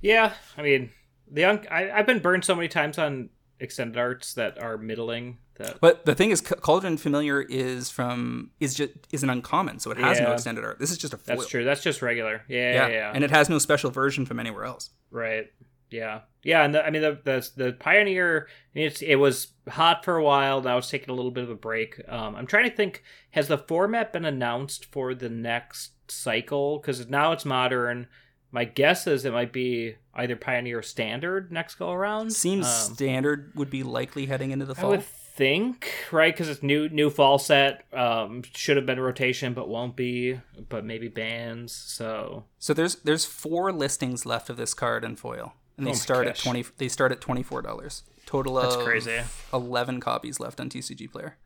Yeah, 0.03 0.35
I 0.59 0.62
mean, 0.62 0.91
the 1.31 1.45
un- 1.45 1.66
I, 1.71 1.91
I've 1.91 2.07
been 2.07 2.21
burned 2.21 2.45
so 2.45 2.55
many 2.55 2.68
times 2.68 2.99
on 2.99 3.31
extended 3.59 3.99
arts 3.99 4.35
that 4.35 4.61
are 4.62 4.77
middling 4.77 5.39
that. 5.61 5.81
But 5.81 6.05
the 6.05 6.15
thing 6.15 6.31
is, 6.31 6.41
Cauldron 6.41 6.97
Familiar 6.97 7.41
is 7.41 7.91
from 7.91 8.51
is 8.61 8.75
just 8.75 8.93
is 9.13 9.23
an 9.23 9.31
uncommon, 9.31 9.79
so 9.79 9.91
it 9.91 9.99
has 9.99 10.19
yeah. 10.19 10.25
no 10.25 10.33
extended 10.33 10.65
art. 10.65 10.79
This 10.79 10.91
is 10.91 10.99
just 10.99 11.15
a 11.15 11.19
foil. 11.19 11.37
That's 11.37 11.49
true. 11.49 11.65
That's 11.65 11.83
just 11.83 12.03
regular. 12.03 12.43
Yeah, 12.49 12.75
yeah, 12.75 12.89
yeah, 12.89 13.13
And 13.15 13.25
it 13.25 13.31
has 13.31 13.49
no 13.49 13.59
special 13.59 13.91
version 13.91 14.27
from 14.27 14.41
anywhere 14.41 14.65
else. 14.65 14.91
Right. 15.11 15.47
Yeah, 15.91 16.21
yeah, 16.45 16.65
and 16.65 16.73
the, 16.73 16.87
I 16.87 16.91
mean 16.91 17.03
the, 17.03 17.19
the 17.25 17.51
the 17.57 17.73
Pioneer, 17.73 18.47
it's 18.75 19.03
it 19.03 19.17
was 19.17 19.49
hot 19.69 20.05
for 20.05 20.17
a 20.17 20.23
while. 20.23 20.63
Now 20.63 20.79
it's 20.79 20.89
taking 20.89 21.11
a 21.11 21.15
little 21.15 21.33
bit 21.33 21.43
of 21.43 21.51
a 21.51 21.57
break. 21.57 22.01
Um, 22.09 22.37
I'm 22.37 22.47
trying 22.47 22.71
to 22.71 22.77
think, 22.77 23.03
has 23.33 23.49
the 23.49 23.59
format 23.59 24.13
been 24.13 24.25
announced 24.25 24.85
for 24.93 25.15
the 25.17 25.29
next 25.29 25.93
cycle? 26.09 26.79
Because 26.79 27.09
now 27.09 27.33
it's 27.33 27.45
modern. 27.45 28.07
my 28.53 28.65
guess 28.65 29.07
is 29.09 29.25
it 29.25 29.33
might 29.33 29.53
be 29.53 29.97
either 30.15 30.37
Pioneer 30.37 30.79
or 30.79 30.83
Standard 30.83 31.51
next 31.53 31.75
go 31.77 31.91
around. 31.91 32.33
Seems 32.33 32.67
Um, 32.67 32.95
standard 32.95 33.53
would 33.55 33.71
be 33.71 33.83
likely 33.83 34.27
heading 34.27 34.51
into 34.51 34.67
the 34.67 34.75
I 34.77 34.81
fall. 34.81 34.91
would 34.91 35.05
think, 35.41 35.91
right? 36.12 36.34
Because 36.34 36.51
it's 36.51 36.62
new 36.62 36.91
new 36.91 37.09
fall 37.09 37.38
set. 37.38 37.84
Um, 37.95 38.43
should 38.55 38.76
have 38.76 38.84
been 38.84 39.01
rotation, 39.01 39.55
but 39.55 39.68
won't 39.68 39.97
be. 39.97 40.38
But 40.68 40.84
maybe 40.84 41.09
bans. 41.09 41.72
So 41.72 42.45
So 42.59 42.74
there's 42.74 42.97
there's 42.97 43.24
four 43.24 43.72
listings 43.72 44.26
left 44.26 44.51
of 44.51 44.59
this 44.59 44.74
card 44.74 45.03
in 45.03 45.16
foil, 45.16 45.55
and 45.78 45.86
they 45.86 45.93
Oh 45.93 45.95
start 45.95 46.26
at 46.26 46.36
twenty. 46.36 46.62
They 46.76 46.88
start 46.88 47.11
at 47.11 47.22
twenty 47.22 47.43
four 47.43 47.62
dollars. 47.62 48.03
Total 48.26 48.59
of 48.59 48.64
That's 48.70 48.84
crazy. 48.84 49.20
Eleven 49.51 49.99
copies 49.99 50.38
left 50.41 50.61
on 50.61 50.68
TCG 50.68 51.11
Player. 51.11 51.38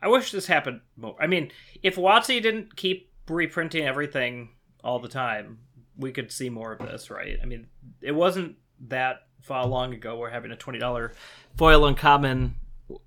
I 0.00 0.08
wish 0.08 0.32
this 0.32 0.46
happened 0.46 0.80
more. 0.96 1.16
I 1.20 1.26
mean, 1.26 1.52
if 1.82 1.96
WotC 1.96 2.42
didn't 2.42 2.74
keep 2.74 3.10
reprinting 3.28 3.84
everything 3.84 4.48
all 4.82 4.98
the 4.98 5.08
time, 5.08 5.58
we 5.98 6.10
could 6.10 6.32
see 6.32 6.48
more 6.48 6.72
of 6.72 6.78
this, 6.78 7.10
right? 7.10 7.38
I 7.42 7.44
mean, 7.44 7.66
it 8.00 8.12
wasn't 8.12 8.56
that 8.88 9.26
far 9.42 9.66
long 9.66 9.92
ago 9.92 10.16
we're 10.16 10.30
having 10.30 10.52
a 10.52 10.56
twenty 10.56 10.78
dollar 10.78 11.12
foil 11.58 11.84
uncommon, 11.84 12.54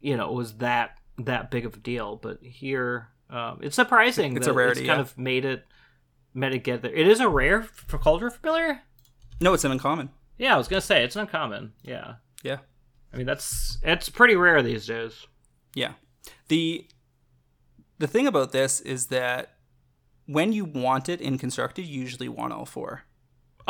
you 0.02 0.18
know, 0.18 0.30
it 0.30 0.36
was 0.36 0.58
that 0.58 0.98
that 1.20 1.52
big 1.52 1.66
of 1.66 1.76
a 1.76 1.80
deal. 1.80 2.16
But 2.16 2.40
here, 2.42 3.10
um, 3.30 3.60
it's 3.62 3.76
surprising. 3.76 4.36
It's 4.38 4.46
that 4.46 4.52
a 4.52 4.56
rarity, 4.56 4.82
It's 4.82 4.88
kind 4.88 4.98
yeah. 5.00 5.02
of 5.04 5.18
made 5.18 5.46
it 5.46 5.66
made 6.34 6.54
it 6.54 6.64
get 6.64 6.82
there. 6.82 6.94
It 6.94 7.08
is 7.08 7.20
a 7.20 7.28
rare 7.30 7.64
for 7.64 7.98
Cauldron 7.98 8.32
Familiar. 8.32 8.82
No, 9.42 9.54
it's 9.54 9.64
an 9.64 9.72
uncommon. 9.72 10.10
Yeah, 10.38 10.54
I 10.56 10.58
was 10.58 10.68
gonna 10.68 10.82
say 10.82 11.04
it's 11.04 11.16
uncommon. 11.16 11.74
Yeah, 11.84 12.16
Yeah, 12.44 12.58
I 13.14 13.18
mean 13.18 13.26
that's 13.26 13.78
it's 13.84 14.10
pretty 14.10 14.36
rare 14.36 14.62
these 14.62 14.86
days. 14.88 15.28
yeah. 15.76 15.94
The 16.48 16.88
the 17.98 18.08
thing 18.08 18.28
about 18.28 18.52
this 18.52 18.80
is 18.82 19.08
that 19.08 19.56
when 20.26 20.54
you 20.54 20.64
want 20.66 21.10
it 21.10 21.20
in 21.22 21.38
constructed, 21.38 21.86
you 21.86 22.02
usually 22.02 22.30
want 22.30 22.54
all 22.54 22.66
four. 22.66 23.04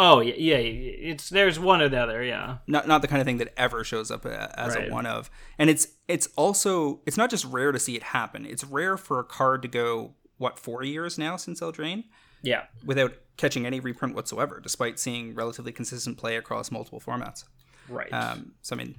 Oh 0.01 0.21
yeah, 0.21 0.33
yeah. 0.35 0.55
It's 0.57 1.29
there's 1.29 1.59
one 1.59 1.81
or 1.81 1.89
the 1.89 1.97
other. 1.99 2.23
Yeah. 2.23 2.57
not 2.67 2.87
not 2.87 3.01
the 3.01 3.07
kind 3.07 3.21
of 3.21 3.25
thing 3.25 3.37
that 3.37 3.53
ever 3.57 3.83
shows 3.83 4.09
up 4.11 4.25
as 4.25 4.75
Right. 4.75 4.89
a 4.89 4.93
one 4.93 5.05
of 5.05 5.29
and 5.57 5.69
it's 5.69 5.87
it's 6.07 6.27
also 6.37 7.01
it's 7.05 7.17
not 7.17 7.29
just 7.29 7.43
rare 7.45 7.71
to 7.73 7.79
see 7.79 7.95
it 7.95 8.03
happen 8.03 8.45
it's 8.45 8.63
rare 8.63 8.95
for 8.97 9.19
a 9.19 9.23
card 9.23 9.61
to 9.63 9.67
go 9.67 10.13
what 10.37 10.57
four 10.57 10.83
years 10.83 11.17
now 11.17 11.35
since 11.35 11.59
eldraine 11.59 12.05
Yeah. 12.41 12.63
without 12.85 13.13
catching 13.37 13.65
any 13.65 13.79
reprint 13.79 14.15
whatsoever 14.15 14.59
despite 14.61 14.99
seeing 14.99 15.35
relatively 15.35 15.71
consistent 15.73 16.17
play 16.17 16.35
across 16.37 16.71
multiple 16.71 16.99
formats 17.01 17.43
Right. 17.89 18.11
um, 18.13 18.53
so 18.61 18.75
i 18.75 18.77
mean 18.77 18.95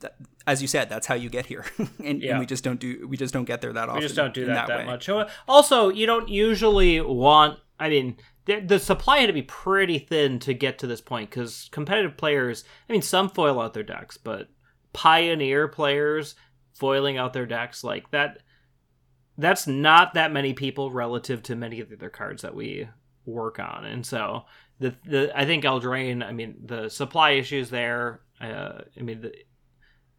that, 0.00 0.16
as 0.46 0.62
you 0.62 0.68
said 0.68 0.88
that's 0.88 1.06
how 1.06 1.14
you 1.14 1.28
get 1.30 1.46
here 1.46 1.64
and, 2.04 2.22
Yeah. 2.22 2.30
and 2.32 2.40
we 2.40 2.46
just 2.46 2.62
don't 2.64 2.78
do 2.80 3.06
we 3.08 3.16
just 3.16 3.32
don't 3.34 3.44
get 3.44 3.60
there 3.60 3.72
that 3.72 3.88
often 3.88 4.00
we 4.00 4.06
just 4.06 4.16
don't 4.16 4.34
do 4.34 4.42
in 4.42 4.48
that 4.54 4.68
that, 4.68 4.86
much. 4.86 5.08
Also, 5.48 5.88
you 5.90 6.06
don't 6.06 6.28
usually 6.28 7.00
want. 7.00 7.58
I 7.80 7.88
mean, 7.88 8.16
the, 8.44 8.60
the 8.60 8.78
supply 8.78 9.18
had 9.18 9.26
to 9.26 9.32
be 9.32 9.42
pretty 9.42 9.98
thin 9.98 10.38
to 10.40 10.54
get 10.54 10.78
to 10.78 10.86
this 10.86 11.00
point 11.00 11.30
because 11.30 11.68
competitive 11.70 12.16
players. 12.16 12.64
I 12.88 12.92
mean, 12.92 13.02
some 13.02 13.28
foil 13.28 13.60
out 13.60 13.74
their 13.74 13.82
decks, 13.82 14.16
but 14.16 14.48
pioneer 14.92 15.68
players 15.68 16.34
foiling 16.74 17.16
out 17.16 17.32
their 17.32 17.46
decks 17.46 17.84
like 17.84 18.10
that. 18.10 18.38
That's 19.38 19.66
not 19.66 20.14
that 20.14 20.32
many 20.32 20.52
people 20.52 20.90
relative 20.90 21.42
to 21.44 21.56
many 21.56 21.80
of 21.80 21.88
the 21.88 21.96
other 21.96 22.10
cards 22.10 22.42
that 22.42 22.54
we 22.54 22.88
work 23.24 23.58
on, 23.58 23.84
and 23.84 24.04
so 24.04 24.44
the 24.78 24.94
the 25.06 25.32
I 25.34 25.46
think 25.46 25.64
Eldraine. 25.64 26.22
I 26.22 26.32
mean, 26.32 26.56
the 26.64 26.88
supply 26.88 27.32
issues 27.32 27.70
there. 27.70 28.20
Uh, 28.40 28.82
I 28.98 29.02
mean, 29.02 29.22
the, 29.22 29.32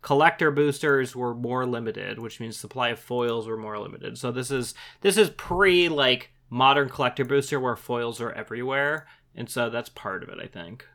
collector 0.03 0.51
boosters 0.51 1.15
were 1.15 1.33
more 1.33 1.65
limited, 1.65 2.19
which 2.19 2.39
means 2.39 2.57
supply 2.57 2.89
of 2.89 2.99
foils 2.99 3.47
were 3.47 3.57
more 3.57 3.79
limited. 3.79 4.17
So 4.17 4.31
this 4.31 4.51
is 4.51 4.75
this 5.01 5.17
is 5.17 5.31
pre 5.31 5.89
like 5.89 6.31
modern 6.53 6.87
collector 6.87 7.25
booster 7.25 7.59
where 7.59 7.75
foils 7.75 8.21
are 8.21 8.31
everywhere, 8.31 9.07
and 9.35 9.49
so 9.49 9.71
that's 9.71 9.89
part 9.89 10.21
of 10.21 10.29
it, 10.29 10.37
I 10.39 10.45
think. 10.45 10.87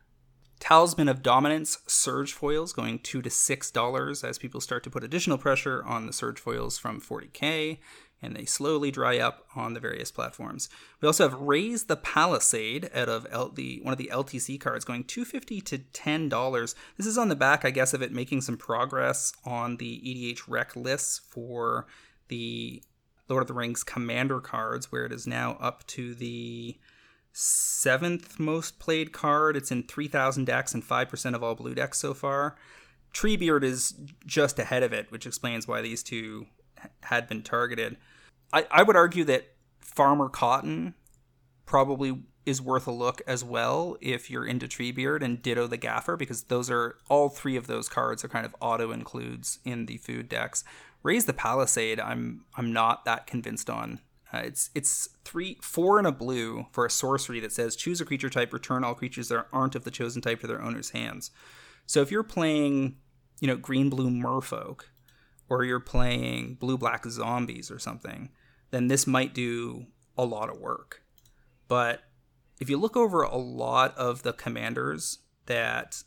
Talisman 0.59 1.09
of 1.09 1.21
Dominance 1.21 1.79
surge 1.85 2.33
foils 2.33 2.71
going 2.71 2.99
two 2.99 3.21
to 3.21 3.29
six 3.29 3.69
dollars 3.69 4.23
as 4.23 4.37
people 4.37 4.61
start 4.61 4.83
to 4.85 4.89
put 4.89 5.03
additional 5.03 5.37
pressure 5.37 5.83
on 5.85 6.05
the 6.05 6.13
surge 6.13 6.39
foils 6.39 6.77
from 6.77 7.01
40k, 7.01 7.79
and 8.21 8.35
they 8.35 8.45
slowly 8.45 8.89
dry 8.89 9.19
up 9.19 9.45
on 9.53 9.73
the 9.73 9.79
various 9.81 10.11
platforms. 10.11 10.69
We 11.01 11.07
also 11.07 11.27
have 11.27 11.39
Raise 11.39 11.85
the 11.85 11.97
Palisade 11.97 12.89
out 12.93 13.09
of 13.09 13.27
L- 13.29 13.49
the 13.49 13.81
one 13.83 13.91
of 13.91 13.97
the 13.97 14.11
LTC 14.13 14.61
cards 14.61 14.85
going 14.85 15.03
250 15.03 15.59
to 15.61 15.77
ten 15.77 16.29
dollars. 16.29 16.73
This 16.95 17.05
is 17.05 17.17
on 17.17 17.27
the 17.27 17.35
back, 17.35 17.65
I 17.65 17.71
guess, 17.71 17.93
of 17.93 18.01
it 18.01 18.13
making 18.13 18.41
some 18.41 18.57
progress 18.57 19.33
on 19.43 19.75
the 19.75 20.01
EDHREC 20.05 20.77
lists 20.77 21.19
for 21.19 21.85
the 22.29 22.81
Lord 23.29 23.43
of 23.43 23.47
the 23.47 23.53
Rings 23.53 23.83
Commander 23.83 24.39
cards, 24.39 24.91
where 24.91 25.05
it 25.05 25.11
is 25.11 25.27
now 25.27 25.57
up 25.59 25.85
to 25.87 26.13
the 26.15 26.77
seventh 27.31 28.39
most 28.39 28.79
played 28.79 29.11
card. 29.11 29.55
It's 29.55 29.71
in 29.71 29.83
3,000 29.83 30.45
decks 30.45 30.73
and 30.73 30.83
5% 30.83 31.35
of 31.35 31.43
all 31.43 31.55
blue 31.55 31.75
decks 31.75 31.99
so 31.99 32.13
far. 32.13 32.55
Treebeard 33.13 33.63
is 33.63 33.95
just 34.25 34.59
ahead 34.59 34.83
of 34.83 34.93
it, 34.93 35.11
which 35.11 35.25
explains 35.25 35.67
why 35.67 35.81
these 35.81 36.03
two 36.03 36.47
had 37.03 37.27
been 37.27 37.41
targeted. 37.41 37.97
I, 38.53 38.67
I 38.71 38.83
would 38.83 38.95
argue 38.95 39.23
that 39.25 39.53
Farmer 39.79 40.29
Cotton 40.29 40.93
probably 41.65 42.23
is 42.45 42.61
worth 42.61 42.87
a 42.87 42.91
look 42.91 43.21
as 43.27 43.43
well 43.43 43.95
if 44.01 44.29
you're 44.29 44.45
into 44.45 44.67
Treebeard 44.67 45.21
and 45.21 45.41
Ditto 45.41 45.67
the 45.67 45.77
Gaffer, 45.77 46.17
because 46.17 46.43
those 46.43 46.69
are 46.69 46.97
all 47.09 47.29
three 47.29 47.55
of 47.55 47.67
those 47.67 47.87
cards 47.87 48.23
are 48.23 48.29
kind 48.29 48.45
of 48.45 48.55
auto 48.59 48.91
includes 48.91 49.59
in 49.63 49.85
the 49.85 49.97
food 49.97 50.29
decks. 50.29 50.63
Raise 51.03 51.25
the 51.25 51.33
Palisade, 51.33 51.99
I'm 51.99 52.45
I'm 52.55 52.73
not 52.73 53.05
that 53.05 53.27
convinced 53.27 53.69
on. 53.69 54.01
Uh, 54.33 54.39
it's 54.39 54.69
it's 54.75 55.09
three 55.23 55.57
four 55.61 55.97
and 55.97 56.07
a 56.07 56.11
blue 56.11 56.67
for 56.71 56.85
a 56.85 56.89
sorcery 56.89 57.39
that 57.39 57.51
says 57.51 57.75
choose 57.75 58.01
a 58.01 58.05
creature 58.05 58.29
type, 58.29 58.53
return 58.53 58.83
all 58.83 58.93
creatures 58.93 59.29
that 59.29 59.47
aren't 59.51 59.75
of 59.75 59.83
the 59.83 59.91
chosen 59.91 60.21
type 60.21 60.41
to 60.41 60.47
their 60.47 60.61
owner's 60.61 60.91
hands. 60.91 61.31
So 61.85 62.01
if 62.01 62.11
you're 62.11 62.23
playing, 62.23 62.97
you 63.39 63.47
know, 63.47 63.55
green 63.55 63.89
blue 63.89 64.09
merfolk, 64.09 64.81
or 65.49 65.63
you're 65.63 65.79
playing 65.79 66.55
blue 66.55 66.77
black 66.77 67.05
zombies 67.05 67.71
or 67.71 67.79
something, 67.79 68.29
then 68.71 68.87
this 68.87 69.07
might 69.07 69.33
do 69.33 69.87
a 70.17 70.25
lot 70.25 70.49
of 70.49 70.59
work. 70.59 71.01
But 71.67 72.03
if 72.59 72.69
you 72.69 72.77
look 72.77 72.95
over 72.95 73.23
a 73.23 73.37
lot 73.37 73.97
of 73.97 74.23
the 74.23 74.33
commanders 74.33 75.19
that 75.47 76.03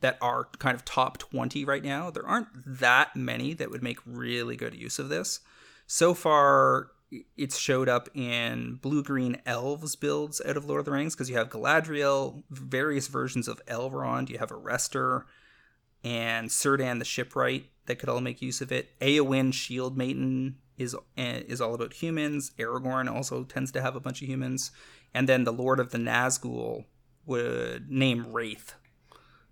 that 0.00 0.18
are 0.20 0.48
kind 0.58 0.74
of 0.74 0.84
top 0.84 1.18
20 1.18 1.64
right 1.64 1.84
now, 1.84 2.10
there 2.10 2.26
aren't 2.26 2.48
that 2.54 3.16
many 3.16 3.54
that 3.54 3.70
would 3.70 3.82
make 3.82 3.98
really 4.04 4.56
good 4.56 4.74
use 4.74 4.98
of 4.98 5.08
this. 5.08 5.40
So 5.86 6.14
far, 6.14 6.88
it's 7.36 7.58
showed 7.58 7.88
up 7.88 8.08
in 8.14 8.78
blue 8.82 9.02
green 9.02 9.40
elves 9.46 9.96
builds 9.96 10.40
out 10.44 10.56
of 10.56 10.64
Lord 10.64 10.80
of 10.80 10.84
the 10.84 10.92
Rings 10.92 11.14
because 11.14 11.30
you 11.30 11.36
have 11.36 11.50
Galadriel, 11.50 12.42
various 12.50 13.08
versions 13.08 13.48
of 13.48 13.64
Elrond, 13.66 14.28
you 14.28 14.38
have 14.38 14.50
Erestor, 14.50 15.24
and 16.04 16.48
Círdan 16.48 16.98
the 16.98 17.04
Shipwright 17.04 17.66
that 17.86 17.98
could 17.98 18.08
all 18.08 18.20
make 18.20 18.42
use 18.42 18.60
of 18.60 18.72
it. 18.72 18.98
Eowyn 19.00 19.54
Shield 19.54 19.96
Maiden 19.96 20.56
is 20.76 20.94
eh, 21.16 21.42
is 21.46 21.60
all 21.60 21.74
about 21.74 21.94
humans. 21.94 22.52
Aragorn 22.58 23.10
also 23.10 23.44
tends 23.44 23.72
to 23.72 23.82
have 23.82 23.96
a 23.96 24.00
bunch 24.00 24.20
of 24.20 24.28
humans, 24.28 24.72
and 25.14 25.28
then 25.28 25.44
the 25.44 25.52
Lord 25.52 25.80
of 25.80 25.90
the 25.90 25.98
Nazgul 25.98 26.84
would 27.24 27.90
name 27.90 28.32
Wraith 28.32 28.74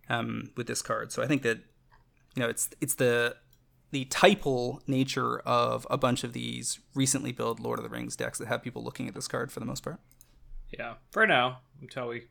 um, 0.09 0.51
with 0.57 0.67
this 0.67 0.83
card. 0.83 1.13
So 1.13 1.23
I 1.23 1.27
think 1.27 1.43
that 1.43 1.59
you 2.35 2.43
know 2.43 2.49
it's 2.49 2.71
it's 2.81 2.95
the 2.95 3.37
the 3.91 4.07
typal 4.07 4.81
nature 4.89 5.39
of 5.41 5.87
a 5.89 5.97
bunch 5.97 6.25
of 6.25 6.33
these 6.33 6.81
recently 6.95 7.33
built 7.33 7.61
Lord 7.61 7.79
of 7.79 7.85
the 7.85 7.89
Rings 7.89 8.17
decks 8.17 8.39
that 8.39 8.49
have 8.49 8.63
people 8.63 8.83
looking 8.83 9.07
at 9.07 9.15
this 9.15 9.29
card 9.29 9.53
for 9.53 9.61
the 9.61 9.67
most 9.67 9.83
part. 9.85 10.01
Yeah, 10.77 10.95
for 11.11 11.27
now 11.27 11.61
until 11.81 12.09
we 12.09 12.25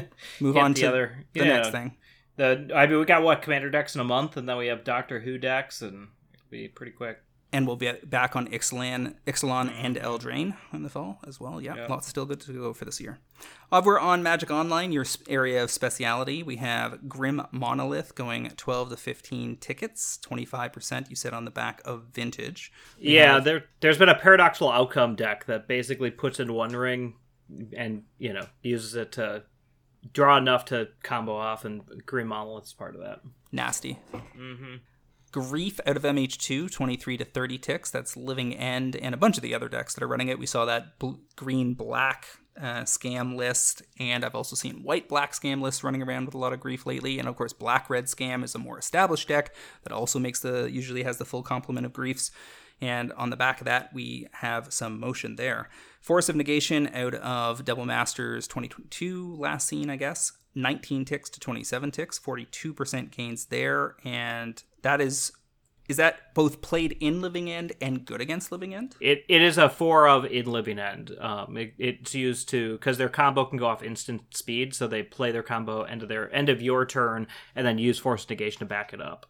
Move 0.40 0.56
on 0.56 0.72
the 0.72 0.80
to 0.80 0.86
other 0.86 1.24
the 1.32 1.40
yeah, 1.40 1.56
next 1.56 1.70
thing. 1.70 1.96
The 2.36 2.70
I 2.74 2.86
mean, 2.86 2.98
we 2.98 3.04
got 3.04 3.22
what 3.22 3.42
commander 3.42 3.70
decks 3.70 3.94
in 3.94 4.00
a 4.00 4.04
month, 4.04 4.36
and 4.36 4.48
then 4.48 4.56
we 4.56 4.68
have 4.68 4.84
Doctor 4.84 5.20
Who 5.20 5.38
decks, 5.38 5.82
and 5.82 6.08
it'll 6.32 6.50
be 6.50 6.68
pretty 6.68 6.92
quick. 6.92 7.18
And 7.54 7.66
we'll 7.66 7.76
be 7.76 7.92
back 8.04 8.34
on 8.34 8.48
Ixalan, 8.48 9.14
Ixalan 9.26 9.70
and 9.78 9.96
Eldraine 9.96 10.56
in 10.72 10.82
the 10.84 10.88
fall 10.88 11.18
as 11.26 11.38
well. 11.38 11.60
Yeah, 11.60 11.74
Yeah. 11.76 11.86
lots 11.86 12.08
still 12.08 12.24
good 12.24 12.40
to 12.40 12.52
go 12.54 12.72
for 12.72 12.86
this 12.86 12.98
year. 12.98 13.18
Uh, 13.70 13.82
we're 13.84 13.98
on 14.00 14.22
Magic 14.22 14.50
Online, 14.50 14.90
your 14.90 15.04
area 15.28 15.62
of 15.62 15.70
speciality. 15.70 16.42
We 16.42 16.56
have 16.56 17.08
Grim 17.10 17.42
Monolith 17.52 18.14
going 18.14 18.48
12 18.56 18.88
to 18.90 18.96
15 18.96 19.56
tickets, 19.58 20.18
25% 20.22 21.10
you 21.10 21.16
said 21.16 21.34
on 21.34 21.44
the 21.44 21.50
back 21.50 21.82
of 21.84 22.04
Vintage. 22.14 22.72
We 22.98 23.16
Yeah, 23.16 23.34
have- 23.34 23.44
there 23.44 23.64
there's 23.80 23.98
been 23.98 24.08
a 24.08 24.14
paradoxical 24.18 24.72
outcome 24.72 25.14
deck 25.14 25.44
that 25.44 25.68
basically 25.68 26.10
puts 26.10 26.40
in 26.40 26.54
one 26.54 26.72
ring, 26.74 27.16
and 27.76 28.04
you 28.18 28.32
know 28.32 28.46
uses 28.62 28.94
it 28.94 29.12
to 29.12 29.44
draw 30.14 30.38
enough 30.38 30.64
to 30.66 30.88
combo 31.02 31.34
off, 31.36 31.66
and 31.66 31.82
Grim 32.06 32.28
Monolith's 32.28 32.72
part 32.72 32.94
of 32.94 33.02
that. 33.02 33.20
nasty. 33.54 33.98
Mm-hmm. 34.14 34.76
Grief 35.32 35.80
out 35.86 35.96
of 35.96 36.02
MH2, 36.02 36.70
23 36.70 37.16
to 37.16 37.24
30 37.24 37.58
ticks. 37.58 37.90
That's 37.90 38.16
Living 38.16 38.54
End 38.54 38.94
and 38.96 39.14
a 39.14 39.18
bunch 39.18 39.38
of 39.38 39.42
the 39.42 39.54
other 39.54 39.68
decks 39.68 39.94
that 39.94 40.04
are 40.04 40.08
running 40.08 40.28
it. 40.28 40.38
We 40.38 40.46
saw 40.46 40.66
that 40.66 40.98
bl- 40.98 41.14
green 41.36 41.72
black 41.74 42.26
uh, 42.56 42.82
scam 42.82 43.34
list, 43.34 43.82
and 43.98 44.24
I've 44.24 44.34
also 44.34 44.56
seen 44.56 44.82
white 44.82 45.08
black 45.08 45.32
scam 45.32 45.62
lists 45.62 45.82
running 45.82 46.02
around 46.02 46.26
with 46.26 46.34
a 46.34 46.38
lot 46.38 46.52
of 46.52 46.60
grief 46.60 46.84
lately. 46.84 47.18
And 47.18 47.26
of 47.26 47.36
course, 47.36 47.54
black 47.54 47.88
red 47.88 48.06
scam 48.06 48.44
is 48.44 48.54
a 48.54 48.58
more 48.58 48.78
established 48.78 49.28
deck 49.28 49.54
that 49.84 49.92
also 49.92 50.18
makes 50.18 50.40
the 50.40 50.70
usually 50.70 51.02
has 51.02 51.16
the 51.16 51.24
full 51.24 51.42
complement 51.42 51.86
of 51.86 51.92
griefs. 51.92 52.30
And 52.82 53.12
on 53.12 53.30
the 53.30 53.36
back 53.36 53.60
of 53.60 53.64
that, 53.66 53.94
we 53.94 54.26
have 54.32 54.72
some 54.72 54.98
motion 54.98 55.36
there. 55.36 55.70
Force 56.00 56.28
of 56.28 56.34
Negation 56.36 56.90
out 56.92 57.14
of 57.14 57.64
Double 57.64 57.86
Masters 57.86 58.48
2022, 58.48 59.36
last 59.36 59.68
seen, 59.68 59.88
I 59.88 59.96
guess. 59.96 60.32
19 60.54 61.04
ticks 61.04 61.30
to 61.30 61.40
27 61.40 61.92
ticks, 61.92 62.18
42% 62.18 63.10
gains 63.10 63.46
there. 63.46 63.94
And 64.04 64.62
that 64.82 65.00
is 65.00 65.32
is 65.88 65.96
that 65.96 66.32
both 66.34 66.62
played 66.62 66.96
in 67.00 67.20
Living 67.20 67.50
End 67.50 67.72
and 67.80 68.04
good 68.04 68.20
against 68.20 68.52
Living 68.52 68.74
End? 68.74 68.94
It, 69.00 69.24
it 69.28 69.42
is 69.42 69.58
a 69.58 69.68
four 69.68 70.08
of 70.08 70.24
in 70.24 70.46
Living 70.46 70.78
End. 70.78 71.16
Um, 71.20 71.56
it, 71.56 71.74
it's 71.76 72.14
used 72.14 72.48
to 72.50 72.74
because 72.74 72.98
their 72.98 73.08
combo 73.08 73.44
can 73.44 73.58
go 73.58 73.66
off 73.66 73.82
instant 73.82 74.34
speed, 74.34 74.74
so 74.74 74.86
they 74.86 75.02
play 75.02 75.32
their 75.32 75.42
combo 75.42 75.82
end 75.82 76.02
of 76.02 76.08
their 76.08 76.32
end 76.34 76.48
of 76.48 76.62
your 76.62 76.86
turn, 76.86 77.26
and 77.54 77.66
then 77.66 77.78
use 77.78 77.98
Force 77.98 78.28
Negation 78.28 78.60
to 78.60 78.64
back 78.64 78.92
it 78.92 79.00
up. 79.00 79.26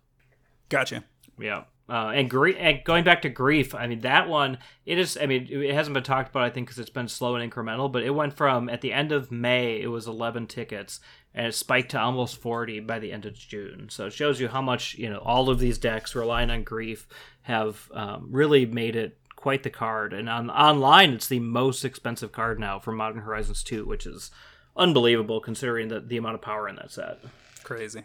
Gotcha. 0.68 1.04
Yeah. 1.38 1.64
Uh, 1.88 2.12
and, 2.14 2.30
grief, 2.30 2.56
and 2.58 2.82
going 2.84 3.04
back 3.04 3.22
to 3.22 3.28
grief, 3.28 3.74
I 3.74 3.86
mean 3.86 4.00
that 4.00 4.28
one. 4.28 4.58
It 4.86 4.98
is. 4.98 5.18
I 5.20 5.26
mean, 5.26 5.48
it 5.50 5.74
hasn't 5.74 5.94
been 5.94 6.04
talked 6.04 6.30
about. 6.30 6.44
I 6.44 6.50
think 6.50 6.68
because 6.68 6.78
it's 6.78 6.90
been 6.90 7.08
slow 7.08 7.34
and 7.34 7.52
incremental. 7.52 7.90
But 7.90 8.04
it 8.04 8.10
went 8.10 8.36
from 8.36 8.68
at 8.68 8.82
the 8.82 8.92
end 8.92 9.10
of 9.10 9.32
May, 9.32 9.80
it 9.80 9.88
was 9.88 10.06
11 10.06 10.46
tickets, 10.46 11.00
and 11.34 11.46
it 11.46 11.54
spiked 11.54 11.92
to 11.92 12.00
almost 12.00 12.36
40 12.36 12.80
by 12.80 12.98
the 12.98 13.12
end 13.12 13.24
of 13.24 13.34
June. 13.34 13.88
So 13.90 14.06
it 14.06 14.12
shows 14.12 14.40
you 14.40 14.48
how 14.48 14.62
much 14.62 14.94
you 14.94 15.08
know 15.08 15.18
all 15.18 15.50
of 15.50 15.58
these 15.58 15.78
decks 15.78 16.14
relying 16.14 16.50
on 16.50 16.62
grief 16.62 17.06
have 17.42 17.90
um, 17.94 18.28
really 18.30 18.66
made 18.66 18.96
it 18.96 19.18
quite 19.36 19.62
the 19.62 19.70
card. 19.70 20.12
And 20.12 20.28
on 20.28 20.50
online, 20.50 21.12
it's 21.12 21.28
the 21.28 21.40
most 21.40 21.84
expensive 21.84 22.32
card 22.32 22.60
now 22.60 22.78
for 22.78 22.92
Modern 22.92 23.22
Horizons 23.22 23.62
2, 23.64 23.84
which 23.84 24.06
is 24.06 24.30
unbelievable 24.76 25.40
considering 25.40 25.88
the 25.88 26.00
the 26.00 26.16
amount 26.16 26.36
of 26.36 26.42
power 26.42 26.68
in 26.68 26.76
that 26.76 26.90
set. 26.90 27.18
Crazy. 27.62 28.04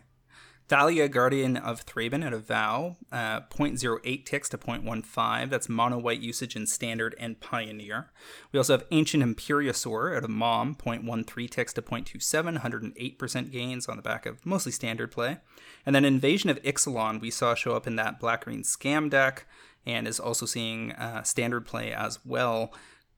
Thalia, 0.68 1.08
Guardian 1.08 1.56
of 1.56 1.86
Thraben 1.86 2.26
at 2.26 2.34
a 2.34 2.38
Vow, 2.38 2.98
uh, 3.10 3.40
0.08 3.42 4.26
ticks 4.26 4.50
to 4.50 4.58
0.15. 4.58 5.50
That's 5.50 5.70
mono 5.70 5.98
white 5.98 6.20
usage 6.20 6.58
in 6.58 6.68
Standard 6.68 7.16
and 7.18 7.40
Pioneer. 7.40 8.12
We 8.52 8.58
also 8.58 8.74
have 8.74 8.86
Ancient 8.92 9.24
Imperiosaur 9.24 10.18
out 10.18 10.26
of 10.26 10.30
Mom, 10.30 10.76
0.13 10.76 11.50
ticks 11.50 11.72
to 11.74 11.82
0.27, 11.82 12.60
108% 12.60 13.52
gains 13.52 13.88
on 13.88 13.96
the 13.96 14.02
back 14.02 14.26
of 14.26 14.46
mostly 14.46 14.74
Standard 14.74 15.10
play. 15.10 15.38
And 15.86 15.96
then 15.96 16.04
Invasion 16.04 16.50
of 16.50 16.62
Ixalan, 16.64 17.22
we 17.22 17.32
saw 17.32 17.56
show 17.56 17.74
up 17.74 17.88
in 17.88 17.96
that 17.96 18.20
black 18.20 18.44
green 18.44 18.64
scam 18.64 19.10
deck 19.10 19.46
and 19.86 20.06
is 20.06 20.20
also 20.20 20.46
seeing 20.46 20.92
uh, 20.94 21.24
Standard 21.24 21.66
play 21.66 21.94
as 21.94 22.20
well 22.26 22.74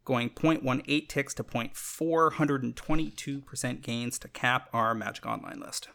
going 0.06 0.30
0.18 0.30 1.08
ticks 1.08 1.36
to 1.36 1.44
0.4, 1.44 2.32
122% 2.32 3.82
gains 3.82 4.18
to 4.18 4.28
cap 4.28 4.68
our 4.74 4.96
Magic 4.96 5.26
Online 5.26 5.60
list. 5.60 5.88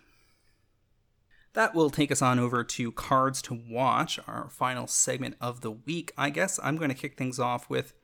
That 1.54 1.72
will 1.72 1.88
take 1.88 2.10
us 2.10 2.20
on 2.20 2.40
over 2.40 2.64
to 2.64 2.92
cards 2.92 3.40
to 3.42 3.54
watch, 3.68 4.18
our 4.26 4.48
final 4.50 4.88
segment 4.88 5.36
of 5.40 5.60
the 5.60 5.70
week. 5.70 6.12
I 6.18 6.30
guess 6.30 6.58
I'm 6.62 6.76
going 6.76 6.90
to 6.90 6.96
kick 6.96 7.16
things 7.16 7.38
off 7.38 7.70
with 7.70 7.94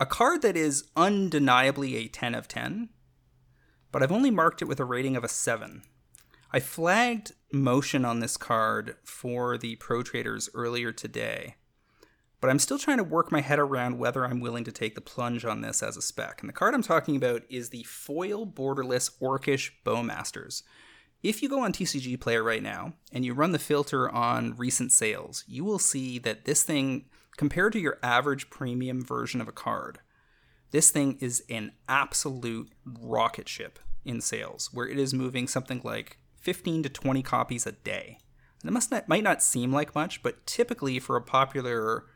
a 0.00 0.06
card 0.06 0.40
that 0.42 0.56
is 0.56 0.88
undeniably 0.96 1.96
a 1.96 2.08
10 2.08 2.34
of 2.34 2.48
10, 2.48 2.88
but 3.92 4.02
I've 4.02 4.10
only 4.10 4.30
marked 4.30 4.62
it 4.62 4.64
with 4.64 4.80
a 4.80 4.86
rating 4.86 5.16
of 5.16 5.22
a 5.22 5.28
7. 5.28 5.82
I 6.50 6.60
flagged 6.60 7.32
motion 7.52 8.06
on 8.06 8.20
this 8.20 8.38
card 8.38 8.96
for 9.04 9.58
the 9.58 9.76
Pro 9.76 10.02
Traders 10.02 10.48
earlier 10.54 10.92
today, 10.92 11.56
but 12.40 12.48
I'm 12.48 12.58
still 12.58 12.78
trying 12.78 12.96
to 12.96 13.04
work 13.04 13.30
my 13.30 13.42
head 13.42 13.58
around 13.58 13.98
whether 13.98 14.24
I'm 14.24 14.40
willing 14.40 14.64
to 14.64 14.72
take 14.72 14.94
the 14.94 15.02
plunge 15.02 15.44
on 15.44 15.60
this 15.60 15.82
as 15.82 15.98
a 15.98 16.02
spec. 16.02 16.40
And 16.40 16.48
the 16.48 16.54
card 16.54 16.72
I'm 16.72 16.82
talking 16.82 17.16
about 17.16 17.42
is 17.50 17.68
the 17.68 17.82
Foil 17.84 18.46
Borderless 18.46 19.10
Orcish 19.20 19.70
Bowmasters. 19.84 20.62
If 21.22 21.40
you 21.40 21.48
go 21.48 21.60
on 21.60 21.72
TCG 21.72 22.18
Player 22.18 22.42
right 22.42 22.62
now 22.62 22.94
and 23.12 23.24
you 23.24 23.32
run 23.32 23.52
the 23.52 23.58
filter 23.60 24.10
on 24.10 24.56
recent 24.56 24.90
sales, 24.90 25.44
you 25.46 25.64
will 25.64 25.78
see 25.78 26.18
that 26.18 26.46
this 26.46 26.64
thing, 26.64 27.04
compared 27.36 27.72
to 27.74 27.80
your 27.80 27.98
average 28.02 28.50
premium 28.50 29.04
version 29.04 29.40
of 29.40 29.46
a 29.46 29.52
card, 29.52 30.00
this 30.72 30.90
thing 30.90 31.18
is 31.20 31.44
an 31.48 31.72
absolute 31.88 32.72
rocket 32.84 33.48
ship 33.48 33.78
in 34.04 34.20
sales, 34.20 34.70
where 34.72 34.88
it 34.88 34.98
is 34.98 35.14
moving 35.14 35.46
something 35.46 35.80
like 35.84 36.18
15 36.40 36.82
to 36.82 36.88
20 36.88 37.22
copies 37.22 37.68
a 37.68 37.72
day. 37.72 38.18
And 38.60 38.68
it 38.68 38.72
must 38.72 38.90
not, 38.90 39.08
might 39.08 39.22
not 39.22 39.44
seem 39.44 39.72
like 39.72 39.94
much, 39.94 40.24
but 40.24 40.44
typically 40.44 40.98
for 40.98 41.14
a 41.14 41.22
popular, 41.22 42.06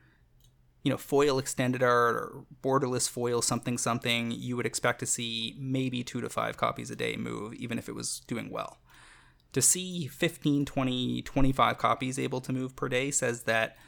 you 0.82 0.90
know, 0.90 0.96
foil 0.96 1.38
extended 1.38 1.80
art 1.80 2.16
or 2.16 2.44
borderless 2.60 3.08
foil 3.08 3.40
something 3.40 3.78
something, 3.78 4.32
you 4.32 4.56
would 4.56 4.66
expect 4.66 4.98
to 4.98 5.06
see 5.06 5.54
maybe 5.60 6.02
two 6.02 6.20
to 6.20 6.28
five 6.28 6.56
copies 6.56 6.90
a 6.90 6.96
day 6.96 7.14
move, 7.14 7.54
even 7.54 7.78
if 7.78 7.88
it 7.88 7.94
was 7.94 8.22
doing 8.26 8.50
well 8.50 8.78
to 9.56 9.62
see 9.62 10.06
15, 10.06 10.66
20, 10.66 11.22
25 11.22 11.78
copies 11.78 12.18
able 12.18 12.42
to 12.42 12.52
move 12.52 12.76
per 12.76 12.90
day 12.90 13.10
says 13.10 13.44
that 13.44 13.78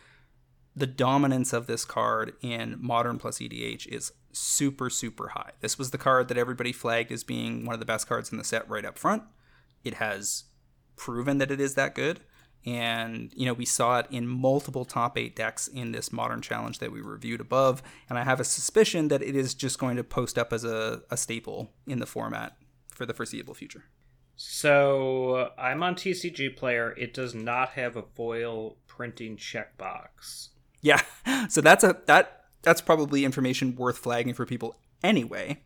the 0.74 0.86
dominance 0.86 1.52
of 1.52 1.66
this 1.66 1.84
card 1.84 2.32
in 2.40 2.78
modern 2.80 3.18
plus 3.18 3.38
EDH 3.38 3.86
is 3.86 4.12
super, 4.32 4.88
super 4.88 5.28
high. 5.28 5.50
This 5.60 5.76
was 5.76 5.90
the 5.90 5.98
card 5.98 6.28
that 6.28 6.38
everybody 6.38 6.72
flagged 6.72 7.12
as 7.12 7.22
being 7.22 7.66
one 7.66 7.74
of 7.74 7.80
the 7.80 7.84
best 7.84 8.08
cards 8.08 8.32
in 8.32 8.38
the 8.38 8.44
set 8.44 8.66
right 8.66 8.86
up 8.86 8.96
front. 8.96 9.24
It 9.84 9.92
has 9.94 10.44
proven 10.96 11.36
that 11.36 11.50
it 11.50 11.60
is 11.60 11.74
that 11.74 11.94
good. 11.94 12.20
And, 12.64 13.30
you 13.36 13.44
know, 13.44 13.52
we 13.52 13.66
saw 13.66 13.98
it 13.98 14.06
in 14.10 14.26
multiple 14.26 14.86
top 14.86 15.18
eight 15.18 15.36
decks 15.36 15.68
in 15.68 15.92
this 15.92 16.10
modern 16.10 16.40
challenge 16.40 16.78
that 16.78 16.92
we 16.92 17.02
reviewed 17.02 17.42
above. 17.42 17.82
And 18.08 18.18
I 18.18 18.24
have 18.24 18.40
a 18.40 18.44
suspicion 18.44 19.08
that 19.08 19.20
it 19.20 19.36
is 19.36 19.52
just 19.52 19.78
going 19.78 19.98
to 19.98 20.04
post 20.04 20.38
up 20.38 20.50
as 20.54 20.64
a, 20.64 21.02
a 21.10 21.18
staple 21.18 21.72
in 21.86 21.98
the 21.98 22.06
format 22.06 22.56
for 22.88 23.04
the 23.04 23.12
foreseeable 23.12 23.52
future. 23.52 23.84
So 24.40 25.50
I'm 25.58 25.82
on 25.82 25.96
TCG 25.96 26.56
Player. 26.56 26.94
It 26.96 27.12
does 27.12 27.34
not 27.34 27.70
have 27.70 27.96
a 27.96 28.02
foil 28.02 28.76
printing 28.86 29.36
checkbox. 29.36 30.50
Yeah, 30.80 31.02
so 31.48 31.60
that's 31.60 31.82
a 31.82 32.00
that 32.06 32.44
that's 32.62 32.80
probably 32.80 33.24
information 33.24 33.74
worth 33.74 33.98
flagging 33.98 34.34
for 34.34 34.46
people 34.46 34.76
anyway. 35.02 35.60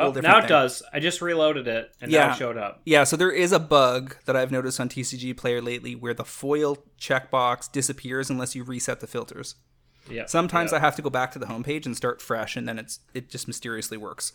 oh, 0.00 0.10
now 0.10 0.38
it 0.38 0.42
thing. 0.42 0.48
does. 0.48 0.82
I 0.92 0.98
just 0.98 1.22
reloaded 1.22 1.68
it 1.68 1.92
and 2.00 2.10
yeah. 2.10 2.26
now 2.26 2.32
it 2.32 2.36
showed 2.38 2.56
up. 2.58 2.82
Yeah, 2.84 3.04
so 3.04 3.16
there 3.16 3.30
is 3.30 3.52
a 3.52 3.60
bug 3.60 4.16
that 4.24 4.34
I've 4.34 4.50
noticed 4.50 4.80
on 4.80 4.88
TCG 4.88 5.36
Player 5.36 5.62
lately 5.62 5.94
where 5.94 6.14
the 6.14 6.24
foil 6.24 6.78
checkbox 7.00 7.70
disappears 7.70 8.30
unless 8.30 8.56
you 8.56 8.64
reset 8.64 8.98
the 8.98 9.06
filters. 9.06 9.54
Yeah. 10.10 10.26
Sometimes 10.26 10.72
I 10.72 10.80
have 10.80 10.96
to 10.96 11.02
go 11.02 11.10
back 11.10 11.30
to 11.32 11.38
the 11.38 11.46
homepage 11.46 11.86
and 11.86 11.96
start 11.96 12.20
fresh, 12.20 12.56
and 12.56 12.66
then 12.68 12.80
it's 12.80 12.98
it 13.14 13.30
just 13.30 13.46
mysteriously 13.46 13.96
works. 13.96 14.32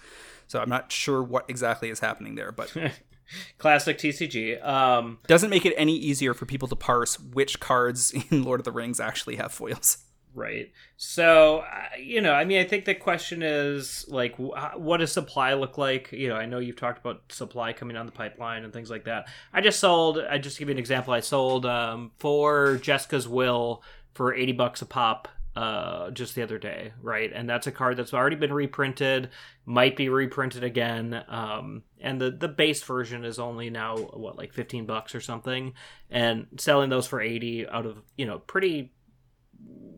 So 0.47 0.61
I'm 0.61 0.69
not 0.69 0.89
sure 0.89 1.21
what 1.21 1.49
exactly 1.49 1.89
is 1.89 1.99
happening 1.99 2.35
there, 2.35 2.53
but 2.53 2.73
Classic 3.57 3.97
TCG. 3.97 4.65
Um, 4.65 5.19
Doesn't 5.27 5.49
make 5.49 5.65
it 5.65 5.73
any 5.77 5.95
easier 5.95 6.33
for 6.33 6.45
people 6.45 6.67
to 6.67 6.75
parse 6.75 7.19
which 7.19 7.59
cards 7.59 8.11
in 8.31 8.43
Lord 8.43 8.59
of 8.59 8.65
the 8.65 8.71
Rings 8.71 8.99
actually 8.99 9.35
have 9.37 9.51
foils. 9.51 9.97
Right. 10.35 10.71
So, 10.97 11.59
uh, 11.59 11.95
you 11.99 12.19
know, 12.19 12.33
I 12.33 12.43
mean, 12.43 12.59
I 12.59 12.63
think 12.63 12.85
the 12.85 12.95
question 12.95 13.43
is 13.43 14.05
like, 14.07 14.35
what 14.37 14.97
does 14.97 15.11
supply 15.11 15.53
look 15.53 15.77
like? 15.77 16.11
You 16.11 16.29
know, 16.29 16.35
I 16.35 16.47
know 16.47 16.57
you've 16.57 16.75
talked 16.75 16.99
about 16.99 17.21
supply 17.29 17.71
coming 17.71 17.97
on 17.97 18.07
the 18.07 18.11
pipeline 18.11 18.63
and 18.63 18.73
things 18.73 18.89
like 18.89 19.05
that. 19.05 19.27
I 19.53 19.61
just 19.61 19.79
sold, 19.79 20.17
I 20.17 20.39
just 20.39 20.57
give 20.57 20.69
you 20.69 20.73
an 20.73 20.79
example. 20.79 21.13
I 21.13 21.19
sold 21.19 21.67
um, 21.67 22.11
four 22.17 22.77
Jeska's 22.77 23.27
Will 23.27 23.83
for 24.15 24.33
80 24.33 24.53
bucks 24.53 24.81
a 24.81 24.87
pop 24.87 25.27
uh, 25.55 26.09
just 26.11 26.35
the 26.35 26.41
other 26.41 26.57
day, 26.57 26.93
right? 27.01 27.31
And 27.33 27.49
that's 27.49 27.67
a 27.67 27.71
card 27.71 27.97
that's 27.97 28.13
already 28.13 28.35
been 28.35 28.53
reprinted, 28.53 29.29
might 29.65 29.95
be 29.95 30.09
reprinted 30.09 30.63
again. 30.63 31.23
Um, 31.27 31.83
and 32.01 32.19
the 32.19 32.31
the 32.31 32.47
base 32.47 32.81
version 32.83 33.23
is 33.23 33.39
only 33.39 33.69
now 33.69 33.97
what 33.97 34.37
like 34.37 34.53
15 34.53 34.85
bucks 34.85 35.13
or 35.13 35.21
something, 35.21 35.73
and 36.09 36.47
selling 36.57 36.89
those 36.89 37.07
for 37.07 37.21
80 37.21 37.67
out 37.67 37.85
of 37.85 38.01
you 38.17 38.25
know 38.25 38.39
pretty 38.39 38.93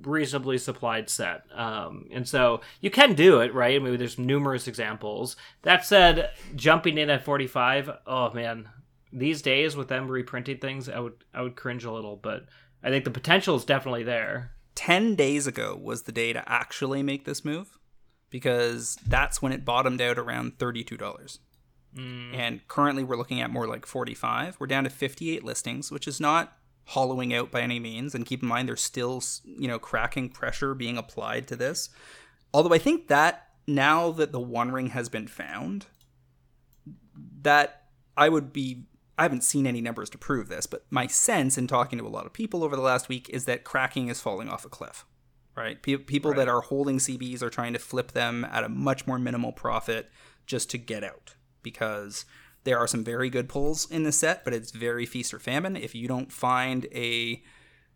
reasonably 0.03 0.58
supplied 0.58 1.10
set. 1.10 1.43
Um, 1.53 2.08
and 2.12 2.28
so 2.28 2.62
you 2.82 2.91
can 2.91 3.14
do 3.16 3.39
it, 3.41 3.53
right? 3.53 3.76
I 3.76 3.80
mean, 3.80 3.97
there's 3.97 4.20
numerous 4.20 4.68
examples. 4.68 5.36
That 5.64 5.86
said, 5.86 6.30
jumping 6.56 6.97
in 6.97 7.10
at 7.10 7.26
45, 7.26 7.89
oh 8.06 8.32
man, 8.34 8.70
these 9.12 9.41
days 9.41 9.76
with 9.76 9.88
them 9.88 10.10
reprinting 10.10 10.58
things, 10.58 10.89
I 10.89 10.99
would 10.99 11.24
I 11.34 11.41
would 11.41 11.56
cringe 11.56 11.86
a 11.86 11.91
little, 11.91 12.18
but 12.18 12.45
I 12.84 12.89
think 12.89 13.06
the 13.06 13.12
potential 13.12 13.56
is 13.56 13.66
definitely 13.66 14.03
there. 14.03 14.51
10 14.76 15.15
days 15.15 15.47
ago 15.47 15.80
was 15.82 16.03
the 16.03 16.11
day 16.11 16.34
to 16.34 16.43
actually 16.49 17.01
make 17.01 17.26
this 17.26 17.43
move 17.43 17.78
because 18.30 18.97
that's 19.07 19.41
when 19.41 19.51
it 19.51 19.65
bottomed 19.65 20.01
out 20.01 20.17
around 20.17 20.57
$32. 20.57 21.39
Mm. 21.95 22.36
And 22.36 22.67
currently 22.67 23.03
we're 23.03 23.15
looking 23.15 23.41
at 23.41 23.49
more 23.49 23.67
like 23.67 23.86
45. 23.86 24.57
We're 24.59 24.67
down 24.67 24.84
to 24.84 24.89
58 24.89 25.43
listings, 25.43 25.91
which 25.91 26.07
is 26.07 26.19
not 26.19 26.57
hollowing 26.88 27.34
out 27.34 27.51
by 27.51 27.61
any 27.61 27.80
means 27.80 28.13
and 28.13 28.26
keep 28.26 28.43
in 28.43 28.49
mind 28.49 28.69
there's 28.69 28.82
still, 28.82 29.23
you 29.43 29.67
know, 29.67 29.80
cracking 29.80 30.30
pressure 30.30 30.76
being 30.76 30.97
applied 30.97 31.47
to 31.47 31.55
this. 31.55 31.89
Although 32.53 32.73
I 32.73 32.78
think 32.78 33.07
that 33.07 33.49
now 33.67 34.11
that 34.11 34.32
the 34.32 34.39
one 34.39 34.71
ring 34.71 34.89
has 34.89 35.09
been 35.09 35.28
found 35.28 35.88
that 37.41 37.84
I 38.15 38.30
would 38.30 38.53
be 38.53 38.86
I 39.18 39.24
haven't 39.24 39.43
seen 39.43 39.66
any 39.66 39.82
numbers 39.82 40.09
to 40.11 40.18
prove 40.18 40.49
this, 40.49 40.66
but 40.66 40.86
my 40.89 41.07
sense 41.07 41.57
in 41.57 41.68
talking 41.68 41.99
to 41.99 42.07
a 42.07 42.09
lot 42.09 42.26
of 42.26 42.34
people 42.34 42.63
over 42.63 42.76
the 42.76 42.82
last 42.82 43.07
week 43.07 43.30
is 43.30 43.45
that 43.45 43.63
cracking 43.63 44.09
is 44.09 44.22
falling 44.22 44.49
off 44.49 44.66
a 44.66 44.70
cliff. 44.70 45.05
Right? 45.55 45.82
Pe- 45.82 45.97
people 45.97 46.32
right. 46.32 46.38
that 46.38 46.49
are 46.49 46.61
holding 46.61 46.97
CBs 46.97 47.41
are 47.41 47.49
trying 47.49 47.72
to 47.74 47.80
flip 47.80 48.11
them 48.11 48.45
at 48.51 48.66
a 48.66 48.70
much 48.70 49.07
more 49.07 49.18
minimal 49.18 49.53
profit 49.53 50.11
just 50.45 50.70
to 50.72 50.78
get 50.78 51.03
out 51.03 51.36
because 51.63 52.26
there 52.66 52.78
are 52.78 52.88
some 52.88 53.03
very 53.03 53.30
good 53.30 53.47
pulls 53.47 53.89
in 53.89 54.03
the 54.03 54.11
set, 54.11 54.43
but 54.43 54.53
it's 54.53 54.72
very 54.72 55.05
feast 55.05 55.34
or 55.34 55.39
famine. 55.39 55.78
If 55.78 55.95
you 55.95 56.07
don't 56.07 56.32
find 56.32 56.88
a 56.93 57.41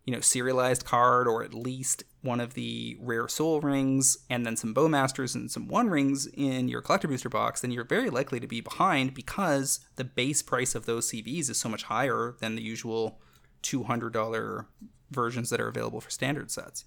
you 0.04 0.14
know, 0.14 0.20
serialized 0.20 0.84
card 0.84 1.28
or 1.28 1.42
at 1.42 1.54
least 1.54 2.04
one 2.22 2.40
of 2.40 2.54
the 2.54 2.96
rare 3.00 3.28
Sol 3.28 3.60
Rings 3.60 4.18
and 4.28 4.44
then 4.44 4.56
some 4.56 4.74
bowmasters 4.74 5.34
and 5.34 5.50
some 5.50 5.68
one 5.68 5.88
rings 5.88 6.26
in 6.26 6.68
your 6.68 6.82
collector 6.82 7.08
booster 7.08 7.28
box, 7.28 7.60
then 7.60 7.70
you're 7.70 7.84
very 7.84 8.10
likely 8.10 8.40
to 8.40 8.46
be 8.46 8.60
behind 8.60 9.14
because 9.14 9.80
the 9.96 10.04
base 10.04 10.42
price 10.42 10.74
of 10.74 10.86
those 10.86 11.10
CBs 11.10 11.50
is 11.50 11.58
so 11.58 11.68
much 11.68 11.84
higher 11.84 12.34
than 12.40 12.56
the 12.56 12.62
usual 12.62 13.20
$200 13.62 14.66
versions 15.10 15.50
that 15.50 15.60
are 15.60 15.68
available 15.68 16.00
for 16.00 16.10
standard 16.10 16.50
sets. 16.50 16.84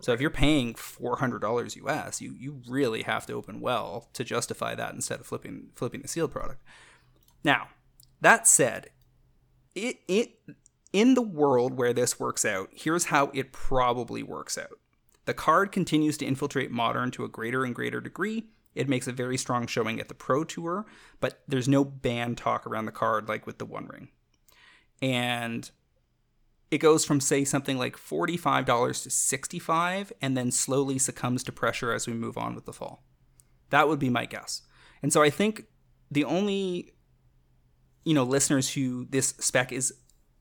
So 0.00 0.12
if 0.12 0.20
you're 0.20 0.30
paying 0.30 0.74
$400 0.74 1.76
US, 1.86 2.20
you 2.20 2.34
you 2.38 2.60
really 2.68 3.02
have 3.02 3.26
to 3.26 3.32
open 3.32 3.60
well 3.60 4.08
to 4.12 4.24
justify 4.24 4.74
that 4.74 4.94
instead 4.94 5.20
of 5.20 5.26
flipping 5.26 5.68
flipping 5.74 6.02
the 6.02 6.08
sealed 6.08 6.32
product. 6.32 6.62
Now, 7.42 7.68
that 8.20 8.46
said, 8.46 8.90
it 9.74 9.98
it 10.08 10.38
in 10.94 11.14
the 11.14 11.22
world 11.22 11.76
where 11.76 11.92
this 11.92 12.20
works 12.20 12.44
out, 12.44 12.70
here's 12.72 13.06
how 13.06 13.32
it 13.34 13.52
probably 13.52 14.22
works 14.22 14.56
out. 14.56 14.78
The 15.24 15.34
card 15.34 15.72
continues 15.72 16.16
to 16.18 16.24
infiltrate 16.24 16.70
modern 16.70 17.10
to 17.12 17.24
a 17.24 17.28
greater 17.28 17.64
and 17.64 17.74
greater 17.74 18.00
degree. 18.00 18.44
It 18.76 18.88
makes 18.88 19.08
a 19.08 19.12
very 19.12 19.36
strong 19.36 19.66
showing 19.66 19.98
at 19.98 20.06
the 20.06 20.14
Pro 20.14 20.44
Tour, 20.44 20.86
but 21.18 21.42
there's 21.48 21.68
no 21.68 21.84
ban 21.84 22.36
talk 22.36 22.64
around 22.64 22.86
the 22.86 22.92
card 22.92 23.28
like 23.28 23.44
with 23.44 23.58
the 23.58 23.66
One 23.66 23.88
Ring. 23.88 24.08
And 25.02 25.68
it 26.70 26.78
goes 26.78 27.04
from 27.04 27.20
say 27.20 27.44
something 27.44 27.76
like 27.76 27.96
$45 27.96 29.02
to 29.02 29.10
65 29.10 30.12
and 30.22 30.36
then 30.36 30.52
slowly 30.52 31.00
succumbs 31.00 31.42
to 31.44 31.52
pressure 31.52 31.92
as 31.92 32.06
we 32.06 32.12
move 32.12 32.38
on 32.38 32.54
with 32.54 32.66
the 32.66 32.72
fall. 32.72 33.02
That 33.70 33.88
would 33.88 33.98
be 33.98 34.10
my 34.10 34.26
guess. 34.26 34.62
And 35.02 35.12
so 35.12 35.22
I 35.24 35.30
think 35.30 35.64
the 36.08 36.24
only 36.24 36.92
you 38.04 38.14
know 38.14 38.22
listeners 38.22 38.74
who 38.74 39.06
this 39.10 39.34
spec 39.40 39.72
is 39.72 39.92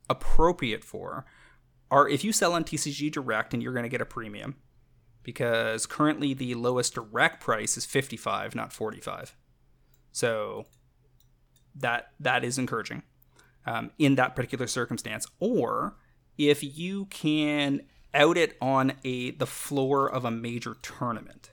appropriate 0.10 0.84
for 0.84 1.26
are 1.92 2.08
if 2.08 2.24
you 2.24 2.32
sell 2.32 2.54
on 2.54 2.64
TCG 2.64 3.12
Direct 3.12 3.54
and 3.54 3.62
you're 3.62 3.74
going 3.74 3.84
to 3.84 3.90
get 3.90 4.02
a 4.02 4.06
premium, 4.06 4.56
because 5.24 5.86
currently 5.86 6.34
the 6.34 6.56
lowest 6.56 6.96
direct 6.96 7.42
price 7.42 7.78
is 7.78 7.86
55, 7.86 8.56
not 8.56 8.74
45. 8.74 9.36
So 10.12 10.66
that 11.76 12.10
that 12.20 12.44
is 12.44 12.58
encouraging 12.58 13.04
um, 13.66 13.92
in 13.98 14.16
that 14.16 14.36
particular 14.36 14.68
circumstance. 14.68 15.28
Or 15.40 15.96
if 16.38 16.64
you 16.64 17.06
can 17.06 17.82
out 18.14 18.38
it 18.38 18.56
on 18.62 18.94
a 19.04 19.32
the 19.32 19.48
floor 19.48 20.10
of 20.10 20.26
a 20.26 20.32
major 20.32 20.76
tournament. 20.82 21.52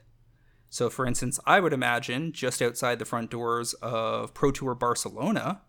So, 0.69 0.89
for 0.89 1.07
instance, 1.07 1.41
I 1.47 1.59
would 1.59 1.73
imagine 1.73 2.33
just 2.33 2.63
outside 2.63 2.99
the 2.99 3.05
front 3.05 3.31
doors 3.31 3.73
of 3.75 4.35
Pro 4.35 4.53
Tour 4.53 4.75
Barcelona, 4.75 5.63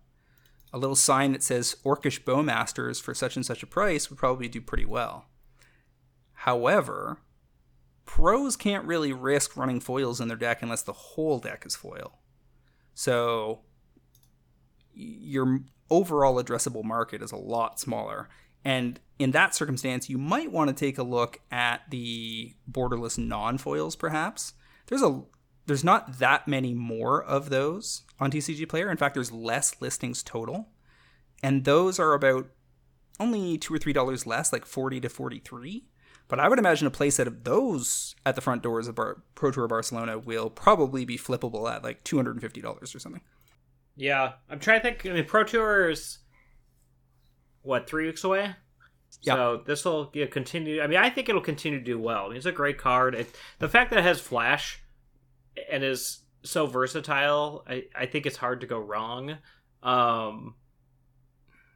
a 0.72 0.78
little 0.78 0.96
sign 0.96 1.32
that 1.32 1.42
says 1.42 1.76
Orcish 1.84 2.24
Bowmasters 2.24 3.00
for 3.00 3.14
such 3.14 3.36
and 3.36 3.44
such 3.44 3.62
a 3.62 3.66
price 3.66 4.08
would 4.08 4.18
probably 4.18 4.48
do 4.48 4.60
pretty 4.60 4.84
well. 4.86 5.26
However, 6.32 7.18
pros 8.06 8.56
can't 8.56 8.86
really 8.86 9.12
risk 9.12 9.56
running 9.56 9.80
foils 9.80 10.20
in 10.20 10.28
their 10.28 10.36
deck 10.36 10.62
unless 10.62 10.82
the 10.82 10.92
whole 10.92 11.38
deck 11.38 11.64
is 11.66 11.76
foil. 11.76 12.18
So 12.94 13.60
your 14.94 15.60
overall 15.90 16.42
addressable 16.42 16.84
market 16.84 17.22
is 17.22 17.32
a 17.32 17.36
lot 17.36 17.78
smaller. 17.78 18.28
And 18.64 18.98
in 19.18 19.32
that 19.32 19.54
circumstance, 19.54 20.08
you 20.08 20.18
might 20.18 20.50
want 20.50 20.68
to 20.68 20.74
take 20.74 20.98
a 20.98 21.02
look 21.02 21.40
at 21.50 21.82
the 21.90 22.54
borderless 22.70 23.18
non-foils 23.18 23.96
perhaps. 23.96 24.54
There's 24.86 25.02
a 25.02 25.22
there's 25.66 25.84
not 25.84 26.18
that 26.18 26.48
many 26.48 26.74
more 26.74 27.22
of 27.22 27.50
those 27.50 28.02
on 28.18 28.30
TCG 28.30 28.68
Player. 28.68 28.90
In 28.90 28.96
fact, 28.96 29.14
there's 29.14 29.32
less 29.32 29.80
listings 29.80 30.22
total, 30.22 30.68
and 31.42 31.64
those 31.64 31.98
are 31.98 32.14
about 32.14 32.48
only 33.20 33.58
two 33.58 33.74
or 33.74 33.78
three 33.78 33.92
dollars 33.92 34.26
less, 34.26 34.52
like 34.52 34.66
forty 34.66 35.00
to 35.00 35.08
forty-three. 35.08 35.84
But 36.28 36.40
I 36.40 36.48
would 36.48 36.58
imagine 36.58 36.86
a 36.86 36.90
playset 36.90 37.26
of 37.26 37.44
those 37.44 38.14
at 38.24 38.34
the 38.34 38.40
front 38.40 38.62
doors 38.62 38.88
of 38.88 38.94
Bar- 38.94 39.22
Pro 39.34 39.50
Tour 39.50 39.68
Barcelona 39.68 40.18
will 40.18 40.48
probably 40.48 41.04
be 41.04 41.18
flippable 41.18 41.70
at 41.70 41.84
like 41.84 42.02
two 42.04 42.16
hundred 42.16 42.32
and 42.32 42.40
fifty 42.40 42.60
dollars 42.60 42.94
or 42.94 42.98
something. 42.98 43.22
Yeah, 43.96 44.32
I'm 44.48 44.58
trying 44.58 44.80
to 44.80 44.82
think. 44.82 45.06
I 45.06 45.12
mean, 45.12 45.26
Pro 45.26 45.44
Tour 45.44 45.90
is 45.90 46.18
what 47.62 47.86
three 47.88 48.06
weeks 48.06 48.24
away. 48.24 48.54
Yeah. 49.20 49.34
So 49.34 49.62
this 49.66 49.84
will 49.84 50.06
continue. 50.06 50.80
I 50.80 50.86
mean, 50.86 50.98
I 50.98 51.10
think 51.10 51.28
it'll 51.28 51.42
continue 51.42 51.78
to 51.78 51.84
do 51.84 51.98
well. 51.98 52.24
I 52.24 52.28
mean, 52.28 52.36
it's 52.38 52.46
a 52.46 52.52
great 52.52 52.78
card. 52.78 53.14
It, 53.14 53.28
the 53.58 53.68
fact 53.68 53.90
that 53.90 53.98
it 53.98 54.04
has 54.04 54.20
flash 54.20 54.81
and 55.72 55.82
is 55.82 56.20
so 56.44 56.66
versatile, 56.66 57.64
I, 57.68 57.84
I 57.94 58.06
think 58.06 58.26
it's 58.26 58.36
hard 58.36 58.60
to 58.60 58.66
go 58.66 58.78
wrong. 58.78 59.38
Um, 59.82 60.54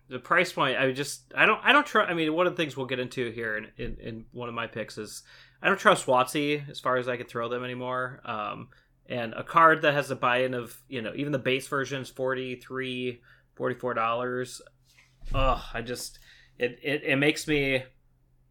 the 0.08 0.18
price 0.18 0.52
point, 0.52 0.78
I 0.78 0.92
just 0.92 1.32
I 1.34 1.46
don't 1.46 1.60
I 1.64 1.72
don't 1.72 1.86
trust. 1.86 2.10
I 2.10 2.14
mean, 2.14 2.32
one 2.32 2.46
of 2.46 2.54
the 2.54 2.62
things 2.62 2.76
we'll 2.76 2.86
get 2.86 3.00
into 3.00 3.30
here 3.30 3.56
in, 3.56 3.66
in, 3.76 3.96
in 4.00 4.24
one 4.32 4.48
of 4.48 4.54
my 4.54 4.66
picks 4.66 4.98
is 4.98 5.22
I 5.60 5.68
don't 5.68 5.78
trust 5.78 6.06
WotC 6.06 6.68
as 6.70 6.78
far 6.78 6.96
as 6.96 7.08
I 7.08 7.16
can 7.16 7.26
throw 7.26 7.48
them 7.48 7.64
anymore. 7.64 8.20
Um, 8.24 8.68
and 9.08 9.34
a 9.34 9.42
card 9.42 9.82
that 9.82 9.94
has 9.94 10.10
a 10.10 10.16
buy-in 10.16 10.54
of 10.54 10.80
you 10.88 11.02
know 11.02 11.12
even 11.16 11.32
the 11.32 11.38
base 11.38 11.66
version 11.66 12.02
is 12.02 12.10
43 12.10 13.20
44 13.54 13.94
dollars. 13.94 14.62
Ugh, 15.34 15.60
I 15.74 15.82
just 15.82 16.18
it, 16.58 16.78
it 16.82 17.02
it 17.04 17.16
makes 17.16 17.48
me 17.48 17.82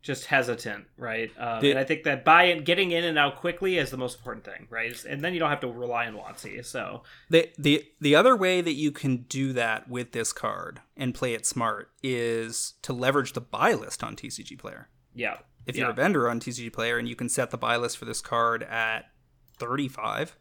just 0.06 0.26
hesitant, 0.26 0.86
right? 0.98 1.32
Um, 1.36 1.62
The- 1.62 1.72
and 1.72 1.80
I 1.80 1.84
think 1.84 2.04
that 2.04 2.24
buy-in, 2.24 2.64
getting 2.64 2.92
in 2.92 3.04
and 3.04 3.18
out 3.18 3.38
quickly 3.38 3.80
is 3.80 3.90
the 3.90 3.98
most 3.98 4.20
important 4.20 4.46
thing, 4.46 4.68
right? 4.70 5.04
And 5.04 5.24
then 5.24 5.34
you 5.34 5.40
don't 5.40 5.50
have 5.50 5.62
to 5.62 5.68
rely 5.68 6.06
on 6.06 6.14
WotC. 6.14 6.64
So 6.64 7.02
The 7.32 7.50
the 7.58 7.84
the 8.00 8.16
other 8.16 8.36
way 8.36 8.62
that 8.62 8.74
you 8.74 8.92
can 8.92 9.24
do 9.24 9.52
that 9.54 9.90
with 9.90 10.12
this 10.12 10.32
card 10.32 10.82
and 10.96 11.16
play 11.16 11.34
it 11.34 11.44
smart 11.48 11.90
is 12.04 12.76
to 12.84 12.94
leverage 12.94 13.34
the 13.34 13.42
buy 13.42 13.74
list 13.74 14.04
on 14.04 14.16
TCG 14.16 14.56
Player. 14.60 14.90
yeah, 15.16 15.38
If 15.66 15.76
yeah. 15.76 15.82
you're 15.82 15.92
a 15.92 15.96
vendor 15.96 16.30
on 16.30 16.40
TCG 16.40 16.70
Player 16.72 17.00
and 17.00 17.10
you 17.10 17.16
can 17.16 17.28
set 17.28 17.50
the 17.50 17.58
buy 17.58 17.76
list 17.76 17.98
for 17.98 18.06
this 18.06 18.22
card 18.22 18.62
at 18.62 19.10
35 19.58 20.38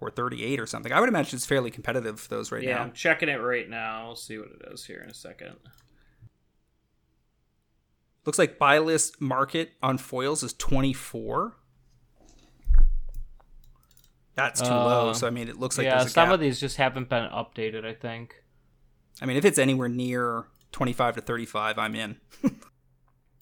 or 0.00 0.10
38 0.10 0.60
or 0.60 0.66
something, 0.66 0.92
I 0.92 1.00
would 1.00 1.08
imagine 1.08 1.36
it's 1.36 1.44
fairly 1.46 1.72
competitive 1.72 2.20
for 2.20 2.28
those 2.28 2.52
right 2.52 2.62
yeah, 2.62 2.76
now. 2.76 2.82
I'm 2.82 2.92
checking 2.92 3.28
it 3.28 3.38
right 3.40 3.68
now. 3.68 4.06
We'll 4.06 4.14
see 4.14 4.38
what 4.38 4.48
it 4.48 4.62
is 4.72 4.84
here 4.84 5.00
in 5.02 5.10
a 5.10 5.14
second. 5.14 5.56
Looks 8.28 8.38
like 8.38 8.58
buy 8.58 8.76
list 8.76 9.22
market 9.22 9.70
on 9.82 9.96
foils 9.96 10.42
is 10.42 10.52
24. 10.52 11.56
That's 14.34 14.60
too 14.60 14.68
low. 14.68 15.08
Uh, 15.10 15.14
So 15.14 15.26
I 15.26 15.30
mean, 15.30 15.48
it 15.48 15.58
looks 15.58 15.78
like 15.78 15.86
yeah, 15.86 15.96
there's 15.96 16.08
a 16.10 16.10
some 16.10 16.26
gap. 16.26 16.34
of 16.34 16.40
these 16.40 16.60
just 16.60 16.76
haven't 16.76 17.08
been 17.08 17.24
updated. 17.30 17.86
I 17.86 17.94
think. 17.94 18.34
I 19.22 19.24
mean, 19.24 19.38
if 19.38 19.46
it's 19.46 19.58
anywhere 19.58 19.88
near 19.88 20.44
25 20.72 21.14
to 21.16 21.20
35, 21.22 21.78
I'm 21.78 21.94
in. 21.94 22.16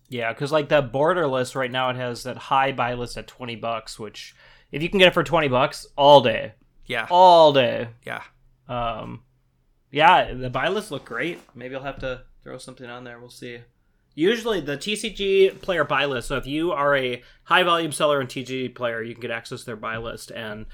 Yeah, 0.09 0.33
because 0.33 0.53
like 0.53 0.69
the 0.69 0.85
borderless 0.85 1.57
right 1.57 1.69
now, 1.71 1.91
it 1.91 1.97
has 1.97 2.23
that 2.23 2.37
high 2.37 2.71
buy 2.71 2.95
list 2.95 3.17
at 3.17 3.27
twenty 3.27 3.57
bucks. 3.57 3.99
Which, 3.99 4.37
if 4.71 4.81
you 4.81 4.89
can 4.89 5.01
get 5.01 5.09
it 5.09 5.15
for 5.15 5.25
twenty 5.25 5.49
bucks, 5.49 5.85
all 5.97 6.21
day, 6.21 6.53
Yeah, 6.85 7.09
all 7.11 7.53
day. 7.53 7.89
yeah. 8.07 8.23
Um, 8.69 9.25
yeah, 9.91 10.33
the 10.33 10.49
buy 10.49 10.69
lists 10.69 10.93
look 10.93 11.05
great. 11.07 11.41
Maybe 11.57 11.75
I'll 11.75 11.83
have 11.83 11.99
to 11.99 12.23
throw 12.45 12.57
something 12.57 12.89
on 12.89 13.03
there. 13.03 13.19
We'll 13.19 13.31
see. 13.31 13.59
Usually, 14.17 14.63
the 14.63 14.79
TCG 14.79 15.61
player 15.61 15.85
buy 15.85 16.07
list. 16.07 16.29
So 16.29 16.39
if 16.39 16.47
you 16.47 16.73
are 16.73 16.97
a 16.97 17.23
high 17.45 17.63
volume 17.63 17.93
seller 17.93 18.19
and 18.19 18.29
TCG 18.29 18.75
player, 18.75 19.03
you 19.03 19.13
can 19.13 19.21
get 19.21 19.31
access 19.31 19.61
to 19.61 19.67
their 19.67 19.77
buy 19.77 19.99
list. 19.99 20.31
And 20.31 20.65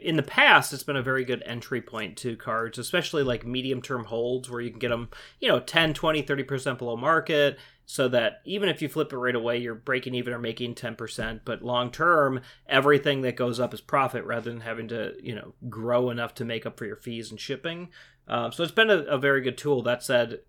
in 0.00 0.16
the 0.16 0.22
past, 0.22 0.72
it's 0.72 0.82
been 0.82 0.96
a 0.96 1.02
very 1.02 1.26
good 1.26 1.42
entry 1.44 1.82
point 1.82 2.16
to 2.18 2.36
cards, 2.36 2.78
especially 2.78 3.22
like 3.22 3.46
medium 3.46 3.82
term 3.82 4.04
holds 4.04 4.48
where 4.48 4.62
you 4.62 4.70
can 4.70 4.78
get 4.78 4.88
them, 4.88 5.10
you 5.40 5.48
know, 5.48 5.60
10, 5.60 5.92
20, 5.92 6.22
30% 6.22 6.78
below 6.78 6.96
market. 6.96 7.58
So 7.84 8.08
that 8.08 8.40
even 8.46 8.70
if 8.70 8.80
you 8.80 8.88
flip 8.88 9.12
it 9.12 9.18
right 9.18 9.34
away, 9.34 9.58
you're 9.58 9.74
breaking 9.74 10.14
even 10.14 10.32
or 10.32 10.38
making 10.38 10.74
10%. 10.74 11.40
But 11.44 11.62
long 11.62 11.90
term, 11.90 12.40
everything 12.66 13.20
that 13.22 13.36
goes 13.36 13.60
up 13.60 13.74
is 13.74 13.82
profit 13.82 14.24
rather 14.24 14.50
than 14.50 14.62
having 14.62 14.88
to, 14.88 15.12
you 15.22 15.34
know, 15.34 15.52
grow 15.68 16.08
enough 16.08 16.34
to 16.36 16.46
make 16.46 16.64
up 16.64 16.78
for 16.78 16.86
your 16.86 16.96
fees 16.96 17.30
and 17.30 17.38
shipping. 17.38 17.90
Um, 18.26 18.52
so 18.52 18.62
it's 18.62 18.72
been 18.72 18.88
a, 18.88 19.00
a 19.00 19.18
very 19.18 19.42
good 19.42 19.58
tool. 19.58 19.82
That 19.82 20.02
said, 20.02 20.40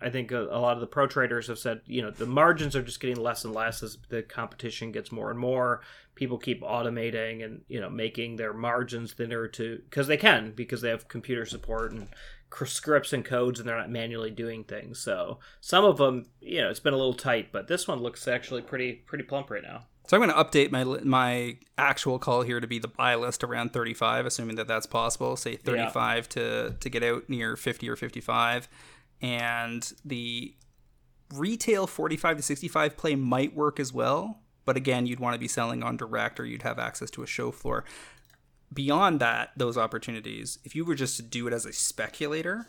I 0.00 0.10
think 0.10 0.30
a, 0.30 0.42
a 0.44 0.60
lot 0.60 0.74
of 0.74 0.80
the 0.80 0.86
pro 0.86 1.06
traders 1.06 1.48
have 1.48 1.58
said, 1.58 1.80
you 1.86 2.02
know, 2.02 2.10
the 2.10 2.26
margins 2.26 2.76
are 2.76 2.82
just 2.82 3.00
getting 3.00 3.16
less 3.16 3.44
and 3.44 3.54
less 3.54 3.82
as 3.82 3.98
the 4.08 4.22
competition 4.22 4.92
gets 4.92 5.10
more 5.10 5.30
and 5.30 5.38
more. 5.38 5.82
People 6.14 6.38
keep 6.38 6.62
automating 6.62 7.44
and 7.44 7.62
you 7.68 7.80
know 7.80 7.88
making 7.88 8.36
their 8.36 8.52
margins 8.52 9.12
thinner 9.12 9.46
to 9.48 9.80
because 9.88 10.08
they 10.08 10.16
can 10.16 10.52
because 10.52 10.80
they 10.80 10.88
have 10.88 11.08
computer 11.08 11.46
support 11.46 11.92
and 11.92 12.08
scripts 12.64 13.12
and 13.12 13.24
codes 13.24 13.60
and 13.60 13.68
they're 13.68 13.78
not 13.78 13.90
manually 13.90 14.30
doing 14.30 14.64
things. 14.64 14.98
So 14.98 15.38
some 15.60 15.84
of 15.84 15.98
them, 15.98 16.26
you 16.40 16.60
know, 16.60 16.70
it's 16.70 16.80
been 16.80 16.94
a 16.94 16.96
little 16.96 17.14
tight, 17.14 17.52
but 17.52 17.68
this 17.68 17.86
one 17.86 18.00
looks 18.00 18.26
actually 18.26 18.62
pretty 18.62 18.92
pretty 18.92 19.24
plump 19.24 19.50
right 19.50 19.62
now. 19.62 19.84
So 20.08 20.16
I'm 20.16 20.26
going 20.26 20.34
to 20.34 20.42
update 20.42 20.70
my 20.70 20.84
my 21.04 21.58
actual 21.76 22.18
call 22.18 22.40
here 22.40 22.60
to 22.60 22.66
be 22.66 22.78
the 22.78 22.88
buy 22.88 23.14
list 23.14 23.44
around 23.44 23.74
35, 23.74 24.24
assuming 24.24 24.56
that 24.56 24.66
that's 24.66 24.86
possible. 24.86 25.36
Say 25.36 25.56
35 25.56 26.28
to 26.30 26.76
to 26.80 26.90
get 26.90 27.02
out 27.02 27.28
near 27.28 27.56
50 27.56 27.88
or 27.88 27.94
55, 27.94 28.68
and 29.20 29.92
the 30.04 30.54
retail 31.34 31.86
45 31.86 32.38
to 32.38 32.42
65 32.42 32.96
play 32.96 33.14
might 33.14 33.54
work 33.54 33.78
as 33.78 33.92
well. 33.92 34.40
But 34.64 34.76
again, 34.76 35.06
you'd 35.06 35.20
want 35.20 35.34
to 35.34 35.40
be 35.40 35.48
selling 35.48 35.82
on 35.82 35.96
direct, 35.96 36.38
or 36.38 36.44
you'd 36.44 36.62
have 36.62 36.78
access 36.78 37.10
to 37.12 37.22
a 37.22 37.26
show 37.26 37.50
floor. 37.50 37.84
Beyond 38.72 39.18
that, 39.20 39.52
those 39.56 39.78
opportunities, 39.78 40.58
if 40.62 40.74
you 40.74 40.84
were 40.84 40.94
just 40.94 41.16
to 41.16 41.22
do 41.22 41.46
it 41.46 41.54
as 41.54 41.64
a 41.64 41.72
speculator, 41.72 42.66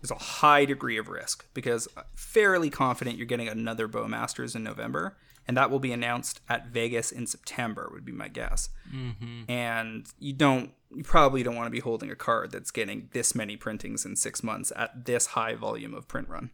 there's 0.00 0.10
a 0.10 0.22
high 0.22 0.66
degree 0.66 0.98
of 0.98 1.08
risk 1.08 1.46
because 1.54 1.88
I'm 1.96 2.04
fairly 2.14 2.68
confident 2.68 3.16
you're 3.16 3.26
getting 3.26 3.48
another 3.48 3.88
Bowmasters 3.88 4.54
in 4.54 4.62
November, 4.62 5.16
and 5.48 5.56
that 5.56 5.70
will 5.70 5.78
be 5.78 5.92
announced 5.92 6.40
at 6.48 6.66
Vegas 6.66 7.10
in 7.10 7.26
September. 7.26 7.88
Would 7.92 8.04
be 8.04 8.12
my 8.12 8.28
guess. 8.28 8.68
Mm-hmm. 8.94 9.50
And 9.50 10.06
you 10.18 10.34
don't, 10.34 10.72
you 10.94 11.04
probably 11.04 11.42
don't 11.42 11.56
want 11.56 11.66
to 11.66 11.70
be 11.70 11.80
holding 11.80 12.10
a 12.10 12.16
card 12.16 12.50
that's 12.50 12.70
getting 12.70 13.08
this 13.12 13.34
many 13.34 13.56
printings 13.56 14.04
in 14.04 14.16
six 14.16 14.42
months 14.42 14.72
at 14.76 15.04
this 15.04 15.26
high 15.26 15.54
volume 15.54 15.94
of 15.94 16.08
print 16.08 16.28
run. 16.28 16.50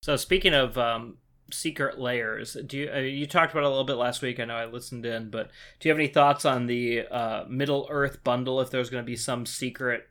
So 0.00 0.16
speaking 0.16 0.54
of 0.54 0.76
um, 0.78 1.18
Secret 1.52 1.98
Lairs. 1.98 2.56
Do 2.66 2.78
you 2.78 2.90
uh, 2.92 2.98
you 2.98 3.26
talked 3.26 3.52
about 3.52 3.64
it 3.64 3.66
a 3.66 3.68
little 3.68 3.84
bit 3.84 3.96
last 3.96 4.22
week? 4.22 4.40
I 4.40 4.44
know 4.44 4.54
I 4.54 4.66
listened 4.66 5.06
in, 5.06 5.30
but 5.30 5.50
do 5.78 5.88
you 5.88 5.92
have 5.92 5.98
any 5.98 6.08
thoughts 6.08 6.44
on 6.44 6.66
the 6.66 7.06
uh, 7.06 7.44
Middle 7.48 7.86
Earth 7.90 8.24
bundle? 8.24 8.60
If 8.60 8.70
there's 8.70 8.90
going 8.90 9.02
to 9.02 9.06
be 9.06 9.16
some 9.16 9.46
secret, 9.46 10.06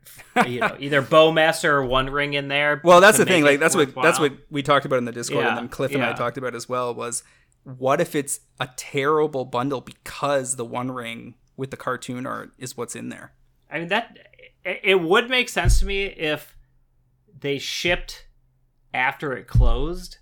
you 0.46 0.60
know, 0.60 0.76
either 0.80 1.02
Bowmaster 1.02 1.70
or 1.70 1.84
One 1.84 2.10
Ring 2.10 2.34
in 2.34 2.48
there? 2.48 2.80
Well, 2.84 3.00
that's 3.00 3.18
the 3.18 3.26
thing. 3.26 3.44
Like 3.44 3.60
that's 3.60 3.74
what 3.74 3.94
that's 3.94 4.20
what 4.20 4.32
we 4.50 4.62
talked 4.62 4.86
about 4.86 4.98
in 4.98 5.04
the 5.04 5.12
Discord, 5.12 5.44
yeah, 5.44 5.50
and 5.50 5.58
then 5.58 5.68
Cliff 5.68 5.92
and 5.92 6.00
yeah. 6.00 6.10
I 6.10 6.12
talked 6.14 6.38
about 6.38 6.54
as 6.54 6.68
well. 6.68 6.94
Was 6.94 7.22
what 7.64 8.00
if 8.00 8.14
it's 8.14 8.40
a 8.60 8.68
terrible 8.76 9.44
bundle 9.44 9.80
because 9.80 10.56
the 10.56 10.64
One 10.64 10.90
Ring 10.90 11.34
with 11.56 11.70
the 11.70 11.76
cartoon 11.76 12.26
art 12.26 12.52
is 12.58 12.76
what's 12.76 12.96
in 12.96 13.08
there? 13.08 13.32
I 13.70 13.78
mean 13.78 13.88
that 13.88 14.18
it 14.64 15.00
would 15.00 15.28
make 15.28 15.48
sense 15.48 15.80
to 15.80 15.86
me 15.86 16.04
if 16.04 16.56
they 17.38 17.58
shipped 17.58 18.26
after 18.94 19.32
it 19.32 19.46
closed 19.48 20.18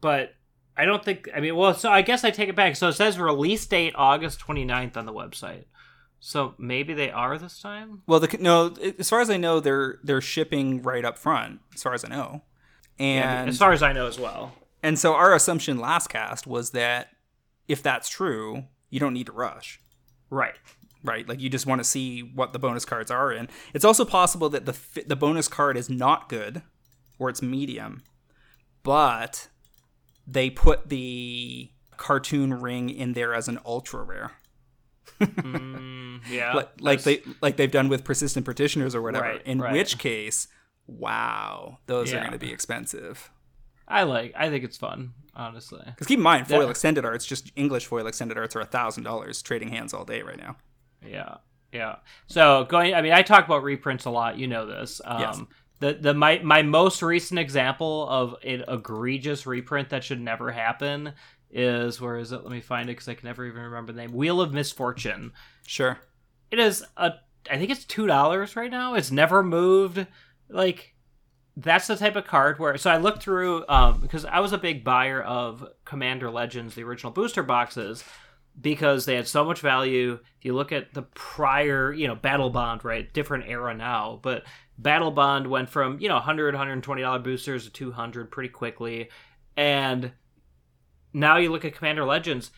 but 0.00 0.34
I 0.76 0.84
don't 0.84 1.04
think. 1.04 1.28
I 1.34 1.40
mean, 1.40 1.56
well, 1.56 1.74
so 1.74 1.90
I 1.90 2.02
guess 2.02 2.24
I 2.24 2.30
take 2.30 2.48
it 2.48 2.56
back. 2.56 2.76
So 2.76 2.88
it 2.88 2.92
says 2.92 3.18
release 3.18 3.66
date 3.66 3.94
August 3.96 4.40
29th 4.40 4.96
on 4.96 5.06
the 5.06 5.12
website. 5.12 5.64
So 6.20 6.54
maybe 6.58 6.94
they 6.94 7.10
are 7.10 7.38
this 7.38 7.60
time. 7.60 8.02
Well, 8.06 8.20
the 8.20 8.36
no, 8.40 8.74
as 8.98 9.08
far 9.08 9.20
as 9.20 9.30
I 9.30 9.36
know, 9.36 9.60
they're 9.60 9.98
they're 10.02 10.20
shipping 10.20 10.82
right 10.82 11.04
up 11.04 11.18
front. 11.18 11.60
As 11.74 11.82
far 11.82 11.94
as 11.94 12.04
I 12.04 12.08
know, 12.08 12.42
and 12.98 13.46
yeah, 13.46 13.50
as 13.50 13.58
far 13.58 13.72
as 13.72 13.82
I 13.82 13.92
know 13.92 14.06
as 14.06 14.18
well. 14.18 14.52
And 14.82 14.98
so 14.98 15.14
our 15.14 15.34
assumption 15.34 15.78
last 15.78 16.08
cast 16.08 16.46
was 16.46 16.70
that 16.70 17.08
if 17.68 17.82
that's 17.82 18.08
true, 18.08 18.64
you 18.90 19.00
don't 19.00 19.14
need 19.14 19.26
to 19.26 19.32
rush. 19.32 19.80
Right. 20.30 20.54
Right. 21.02 21.28
Like 21.28 21.40
you 21.40 21.48
just 21.48 21.66
want 21.66 21.80
to 21.80 21.84
see 21.84 22.20
what 22.20 22.52
the 22.52 22.58
bonus 22.58 22.84
cards 22.84 23.10
are 23.10 23.32
in. 23.32 23.48
It's 23.74 23.84
also 23.84 24.04
possible 24.04 24.48
that 24.50 24.66
the 24.66 24.76
the 25.06 25.16
bonus 25.16 25.48
card 25.48 25.76
is 25.76 25.88
not 25.88 26.28
good, 26.28 26.62
or 27.18 27.28
it's 27.28 27.42
medium, 27.42 28.02
but 28.82 29.48
they 30.26 30.50
put 30.50 30.88
the 30.88 31.70
cartoon 31.96 32.54
ring 32.54 32.90
in 32.90 33.12
there 33.12 33.34
as 33.34 33.48
an 33.48 33.58
ultra 33.64 34.02
rare. 34.02 34.32
mm, 35.20 36.20
yeah, 36.30 36.54
like, 36.54 36.70
like 36.80 37.02
they 37.02 37.22
like 37.40 37.56
they've 37.56 37.70
done 37.70 37.88
with 37.88 38.04
persistent 38.04 38.44
petitioners 38.44 38.94
or 38.94 39.02
whatever. 39.02 39.24
Right, 39.26 39.42
in 39.46 39.60
right. 39.60 39.72
which 39.72 39.98
case, 39.98 40.48
wow, 40.86 41.78
those 41.86 42.10
yeah. 42.10 42.18
are 42.18 42.20
going 42.20 42.32
to 42.32 42.38
be 42.38 42.52
expensive. 42.52 43.30
I 43.88 44.04
like. 44.04 44.34
I 44.36 44.50
think 44.50 44.64
it's 44.64 44.76
fun, 44.76 45.12
honestly. 45.34 45.82
Because 45.84 46.06
keep 46.06 46.18
in 46.18 46.22
mind, 46.22 46.48
foil 46.48 46.64
yeah. 46.64 46.70
extended 46.70 47.04
arts, 47.04 47.24
just 47.24 47.52
English 47.56 47.86
foil 47.86 48.06
extended 48.06 48.36
arts, 48.36 48.56
are 48.56 48.60
a 48.60 48.66
thousand 48.66 49.04
dollars 49.04 49.42
trading 49.42 49.68
hands 49.68 49.94
all 49.94 50.04
day 50.04 50.22
right 50.22 50.38
now. 50.38 50.56
Yeah, 51.06 51.36
yeah. 51.72 51.96
So 52.26 52.64
going, 52.64 52.94
I 52.94 53.02
mean, 53.02 53.12
I 53.12 53.22
talk 53.22 53.44
about 53.44 53.62
reprints 53.62 54.04
a 54.04 54.10
lot. 54.10 54.38
You 54.38 54.48
know 54.48 54.66
this. 54.66 55.00
Um, 55.04 55.20
yes 55.20 55.40
the 55.78 55.94
the 55.94 56.14
my 56.14 56.38
my 56.42 56.62
most 56.62 57.02
recent 57.02 57.38
example 57.38 58.08
of 58.08 58.34
an 58.44 58.64
egregious 58.68 59.46
reprint 59.46 59.90
that 59.90 60.04
should 60.04 60.20
never 60.20 60.50
happen 60.50 61.12
is 61.50 62.00
where 62.00 62.16
is 62.16 62.32
it? 62.32 62.42
Let 62.42 62.50
me 62.50 62.60
find 62.60 62.88
it 62.88 62.92
because 62.92 63.08
I 63.08 63.14
can 63.14 63.26
never 63.26 63.46
even 63.46 63.62
remember 63.62 63.92
the 63.92 64.00
name. 64.00 64.12
Wheel 64.12 64.40
of 64.40 64.52
Misfortune. 64.52 65.32
Sure. 65.66 65.98
It 66.50 66.58
is 66.58 66.84
a. 66.96 67.14
I 67.50 67.58
think 67.58 67.70
it's 67.70 67.84
two 67.84 68.06
dollars 68.06 68.56
right 68.56 68.70
now. 68.70 68.94
It's 68.94 69.10
never 69.10 69.42
moved. 69.42 70.06
Like 70.48 70.94
that's 71.56 71.86
the 71.86 71.96
type 71.96 72.16
of 72.16 72.26
card 72.26 72.58
where. 72.58 72.76
So 72.76 72.90
I 72.90 72.98
looked 72.98 73.22
through 73.22 73.64
um, 73.68 74.00
because 74.00 74.24
I 74.24 74.40
was 74.40 74.52
a 74.52 74.58
big 74.58 74.84
buyer 74.84 75.22
of 75.22 75.66
Commander 75.84 76.30
Legends, 76.30 76.74
the 76.74 76.84
original 76.84 77.12
booster 77.12 77.42
boxes, 77.42 78.04
because 78.60 79.06
they 79.06 79.16
had 79.16 79.26
so 79.26 79.44
much 79.44 79.60
value. 79.60 80.18
If 80.38 80.44
you 80.44 80.54
look 80.54 80.70
at 80.70 80.92
the 80.92 81.02
prior, 81.02 81.92
you 81.92 82.06
know, 82.06 82.14
Battle 82.14 82.50
Bond, 82.50 82.84
right, 82.84 83.10
different 83.12 83.44
era 83.48 83.74
now, 83.74 84.20
but 84.22 84.44
Battle 84.78 85.10
Bond 85.10 85.46
went 85.46 85.70
from, 85.70 85.98
you 85.98 86.08
know, 86.08 86.16
100 86.16 86.54
$120 86.54 87.24
boosters 87.24 87.64
to 87.64 87.70
200 87.70 88.30
pretty 88.30 88.50
quickly. 88.50 89.08
And 89.56 90.12
now 91.14 91.38
you 91.38 91.50
look 91.50 91.64
at 91.64 91.74
Commander 91.74 92.04
Legends, 92.04 92.50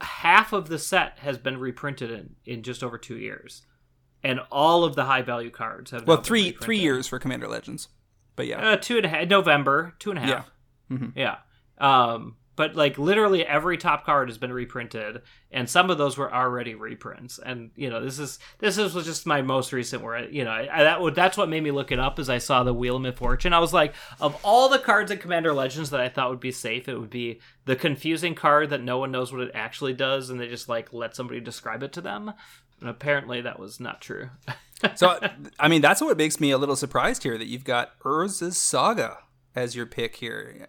half 0.00 0.52
of 0.52 0.68
the 0.68 0.78
set 0.78 1.18
has 1.18 1.36
been 1.36 1.58
reprinted 1.58 2.12
in, 2.12 2.36
in 2.44 2.62
just 2.62 2.84
over 2.84 2.96
2 2.96 3.16
years. 3.16 3.62
And 4.22 4.38
all 4.52 4.84
of 4.84 4.94
the 4.94 5.04
high 5.04 5.22
value 5.22 5.50
cards 5.50 5.90
have 5.90 6.06
Well, 6.06 6.18
3 6.18 6.52
3 6.52 6.78
years 6.78 7.08
for 7.08 7.18
Commander 7.18 7.48
Legends. 7.48 7.88
But 8.40 8.46
yeah. 8.46 8.70
Uh, 8.70 8.76
two 8.76 8.96
and 8.96 9.04
a 9.04 9.08
half 9.10 9.28
November, 9.28 9.94
two 9.98 10.10
and 10.10 10.18
a 10.18 10.22
half. 10.22 10.50
Yeah. 10.90 10.96
Mm-hmm. 10.96 11.18
Yeah. 11.18 11.36
Um 11.76 12.36
but 12.60 12.76
like 12.76 12.98
literally 12.98 13.42
every 13.46 13.78
top 13.78 14.04
card 14.04 14.28
has 14.28 14.36
been 14.36 14.52
reprinted 14.52 15.22
and 15.50 15.66
some 15.66 15.88
of 15.88 15.96
those 15.96 16.18
were 16.18 16.30
already 16.30 16.74
reprints 16.74 17.38
and 17.38 17.70
you 17.74 17.88
know 17.88 18.04
this 18.04 18.18
is 18.18 18.38
this 18.58 18.76
is 18.76 18.92
just 18.92 19.24
my 19.24 19.40
most 19.40 19.72
recent 19.72 20.02
where 20.02 20.16
I, 20.16 20.26
you 20.26 20.44
know 20.44 20.50
I, 20.50 20.68
I, 20.70 20.82
that 20.82 21.00
would 21.00 21.14
that's 21.14 21.38
what 21.38 21.48
made 21.48 21.62
me 21.62 21.70
look 21.70 21.90
it 21.90 21.98
up 21.98 22.18
as 22.18 22.28
i 22.28 22.36
saw 22.36 22.62
the 22.62 22.74
wheel 22.74 23.02
of 23.04 23.16
fortune 23.16 23.54
i 23.54 23.58
was 23.58 23.72
like 23.72 23.94
of 24.20 24.38
all 24.44 24.68
the 24.68 24.78
cards 24.78 25.10
in 25.10 25.16
commander 25.16 25.54
legends 25.54 25.88
that 25.88 26.00
i 26.00 26.10
thought 26.10 26.28
would 26.28 26.38
be 26.38 26.52
safe 26.52 26.86
it 26.86 27.00
would 27.00 27.08
be 27.08 27.40
the 27.64 27.76
confusing 27.76 28.34
card 28.34 28.68
that 28.68 28.82
no 28.82 28.98
one 28.98 29.10
knows 29.10 29.32
what 29.32 29.40
it 29.40 29.52
actually 29.54 29.94
does 29.94 30.28
and 30.28 30.38
they 30.38 30.46
just 30.46 30.68
like 30.68 30.92
let 30.92 31.16
somebody 31.16 31.40
describe 31.40 31.82
it 31.82 31.94
to 31.94 32.02
them 32.02 32.30
and 32.80 32.90
apparently 32.90 33.40
that 33.40 33.58
was 33.58 33.80
not 33.80 34.02
true 34.02 34.28
so 34.94 35.18
i 35.58 35.68
mean 35.68 35.80
that's 35.80 36.00
what 36.00 36.16
makes 36.16 36.40
me 36.40 36.50
a 36.50 36.58
little 36.58 36.76
surprised 36.76 37.22
here 37.22 37.36
that 37.38 37.46
you've 37.46 37.64
got 37.64 37.98
urza's 38.00 38.56
saga 38.56 39.18
as 39.54 39.74
your 39.74 39.86
pick 39.86 40.16
here 40.16 40.68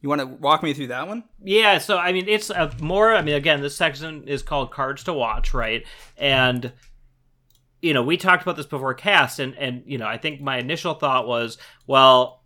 you 0.00 0.08
want 0.08 0.20
to 0.20 0.26
walk 0.26 0.62
me 0.62 0.74
through 0.74 0.88
that 0.88 1.08
one? 1.08 1.24
Yeah, 1.42 1.78
so 1.78 1.98
I 1.98 2.12
mean, 2.12 2.28
it's 2.28 2.50
a 2.50 2.72
more. 2.80 3.14
I 3.14 3.22
mean, 3.22 3.34
again, 3.34 3.60
this 3.60 3.76
section 3.76 4.28
is 4.28 4.42
called 4.42 4.70
cards 4.70 5.02
to 5.04 5.12
watch, 5.12 5.52
right? 5.52 5.84
And 6.16 6.72
you 7.82 7.94
know, 7.94 8.02
we 8.02 8.16
talked 8.16 8.42
about 8.42 8.56
this 8.56 8.66
before 8.66 8.94
cast, 8.94 9.40
and 9.40 9.56
and 9.56 9.82
you 9.86 9.98
know, 9.98 10.06
I 10.06 10.16
think 10.16 10.40
my 10.40 10.58
initial 10.58 10.94
thought 10.94 11.26
was, 11.26 11.58
well, 11.86 12.37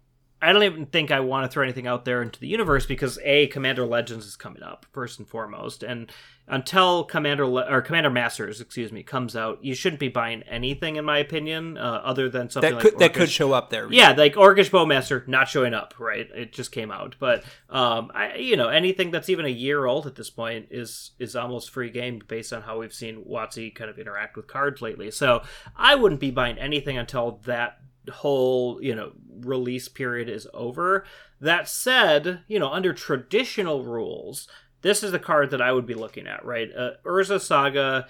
I 0.43 0.53
don't 0.53 0.65
even 0.65 0.87
think 0.87 1.13
I 1.13 1.21
want 1.21 1.45
to 1.45 1.49
throw 1.49 1.63
anything 1.63 1.87
out 1.87 2.05
there 2.05 2.21
into 2.21 2.41
the 2.41 2.49
universe 2.49 2.85
because 2.85 3.17
a 3.23 3.47
Commander 3.47 3.87
Legends 3.87 4.27
is 4.27 4.35
coming 4.35 4.65
up 4.65 4.85
first 4.93 5.21
and 5.21 5.29
foremost, 5.29 5.85
and 5.85 6.11
until 6.49 7.05
Commander 7.05 7.47
Le- 7.47 7.71
or 7.71 7.81
Commander 7.81 8.11
Masters, 8.11 8.61
excuse 8.61 8.91
me, 8.91 9.05
comes 9.05 9.37
out, 9.37 9.65
you 9.65 9.73
shouldn't 9.77 10.01
be 10.01 10.09
buying 10.09 10.43
anything, 10.43 10.97
in 10.97 11.05
my 11.05 11.19
opinion, 11.19 11.79
uh, 11.79 12.03
other 12.05 12.29
than 12.29 12.51
something 12.51 12.75
that 12.75 12.81
could, 12.81 12.93
like 12.95 12.99
that 12.99 13.15
could 13.15 13.31
show 13.31 13.53
up 13.53 13.71
there. 13.71 13.91
Yeah, 13.93 14.11
like 14.13 14.35
Orcish 14.35 14.69
Bowmaster 14.69 15.27
not 15.29 15.49
showing 15.49 15.75
up. 15.75 15.95
Right, 16.01 16.29
it 16.35 16.53
just 16.53 16.73
came 16.73 16.91
out, 16.91 17.15
but 17.21 17.45
um, 17.71 18.11
I, 18.13 18.35
you 18.35 18.57
know, 18.57 18.69
anything 18.69 19.13
that's 19.13 19.29
even 19.29 19.47
a 19.47 19.49
year 19.51 19.87
old 19.87 20.09
at 20.09 20.17
this 20.17 20.31
point 20.31 20.67
is 20.73 21.13
is 21.21 21.37
almost 21.37 21.71
free 21.71 21.91
game 21.91 22.21
based 22.27 22.53
on 22.53 22.63
how 22.63 22.81
we've 22.81 22.93
seen 22.93 23.25
WotC 23.25 23.73
kind 23.77 23.89
of 23.89 23.97
interact 23.97 24.37
with 24.37 24.49
cards 24.49 24.83
lately. 24.83 25.13
So 25.13 25.43
I 25.77 25.95
wouldn't 25.95 26.21
be 26.21 26.33
buying 26.33 26.59
anything 26.59 26.99
until 26.99 27.41
that 27.45 27.79
whole 28.11 28.83
you 28.83 28.95
know 28.95 29.13
release 29.41 29.89
period 29.89 30.29
is 30.29 30.49
over 30.53 31.05
that 31.41 31.69
said 31.69 32.41
you 32.49 32.59
know 32.59 32.71
under 32.71 32.93
traditional 32.93 33.85
rules 33.85 34.49
this 34.83 35.03
is 35.03 35.13
the 35.13 35.19
card 35.19 35.51
that 35.51 35.63
i 35.63 35.73
would 35.73 35.87
be 35.87 35.95
looking 35.95 36.27
at 36.27 36.45
right 36.45 36.71
uh, 36.77 36.91
urza 37.05 37.41
saga 37.41 38.07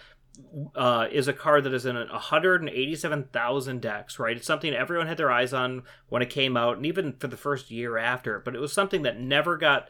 uh, 0.75 1.07
is 1.11 1.29
a 1.29 1.33
card 1.33 1.65
that 1.65 1.75
is 1.75 1.87
in 1.87 1.95
187,000 1.97 3.81
decks, 3.81 4.19
right? 4.19 4.37
It's 4.37 4.47
something 4.47 4.73
everyone 4.73 5.07
had 5.07 5.19
their 5.19 5.31
eyes 5.31 5.53
on 5.53 5.83
when 6.09 6.23
it 6.23 6.31
came 6.31 6.57
out, 6.57 6.77
and 6.77 6.87
even 6.87 7.15
for 7.19 7.27
the 7.27 7.37
first 7.37 7.71
year 7.71 7.99
after. 7.99 8.41
But 8.41 8.55
it 8.55 8.61
was 8.61 8.73
something 8.73 9.03
that 9.03 9.21
never 9.21 9.57
got 9.57 9.89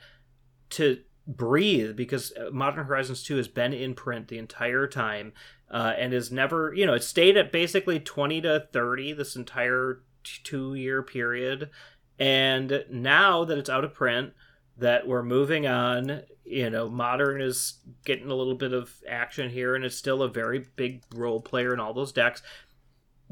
to 0.71 0.99
breathe 1.27 1.97
because 1.97 2.33
Modern 2.51 2.85
Horizons 2.85 3.23
2 3.23 3.37
has 3.37 3.49
been 3.49 3.73
in 3.73 3.95
print 3.95 4.29
the 4.29 4.39
entire 4.39 4.87
time 4.87 5.33
uh, 5.73 5.95
and 5.97 6.13
is 6.13 6.31
never, 6.31 6.73
you 6.75 6.85
know, 6.85 6.95
it 6.95 7.03
stayed 7.03 7.37
at 7.37 7.51
basically 7.51 7.99
20 7.99 8.43
to 8.43 8.69
30 8.73 9.15
this 9.15 9.35
entire 9.35 10.03
t- 10.23 10.41
two 10.45 10.75
year 10.75 11.03
period. 11.03 11.71
And 12.19 12.85
now 12.91 13.45
that 13.45 13.59
it's 13.59 13.71
out 13.71 13.85
of 13.85 13.95
print, 13.95 14.35
that 14.77 15.07
we're 15.07 15.23
moving 15.23 15.67
on, 15.67 16.23
you 16.45 16.69
know, 16.69 16.89
Modern 16.89 17.41
is 17.41 17.79
getting 18.05 18.31
a 18.31 18.35
little 18.35 18.55
bit 18.55 18.73
of 18.73 18.95
action 19.09 19.51
here 19.51 19.75
and 19.75 19.85
it's 19.85 19.97
still 19.97 20.23
a 20.23 20.29
very 20.29 20.67
big 20.77 21.03
role 21.15 21.41
player 21.41 21.73
in 21.73 21.81
all 21.81 21.95
those 21.95 22.13
decks. 22.13 22.43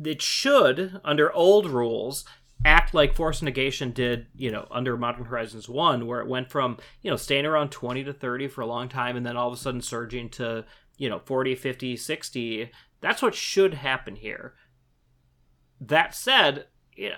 It 0.03 0.22
should, 0.22 1.01
under 1.05 1.32
old 1.32 1.66
rules, 1.66 2.24
act 2.64 2.95
like 2.95 3.14
Force 3.14 3.43
Negation 3.43 3.91
did, 3.91 4.26
you 4.34 4.51
know, 4.51 4.66
under 4.70 4.97
Modern 4.97 5.26
Horizons 5.26 5.68
1, 5.68 6.07
where 6.07 6.20
it 6.20 6.28
went 6.28 6.51
from, 6.51 6.78
you 7.03 7.11
know, 7.11 7.16
staying 7.16 7.47
around 7.47 7.70
20 7.70 8.05
to 8.05 8.12
30 8.12 8.49
for 8.49 8.62
a 8.62 8.66
long 8.66 8.88
time 8.88 9.16
and 9.16 9.26
then 9.26 9.36
all 9.36 9.49
of 9.49 9.55
a 9.55 9.57
sudden 9.59 9.80
surging 9.82 10.28
to, 10.30 10.64
you 11.01 11.09
know, 11.09 11.18
40, 11.18 11.55
50, 11.57 11.96
60. 11.96 12.70
That's 13.01 13.22
what 13.22 13.34
should 13.34 13.72
happen 13.74 14.14
here. 14.16 14.55
That 15.80 16.14
said, 16.14 16.66
yeah, 16.94 17.14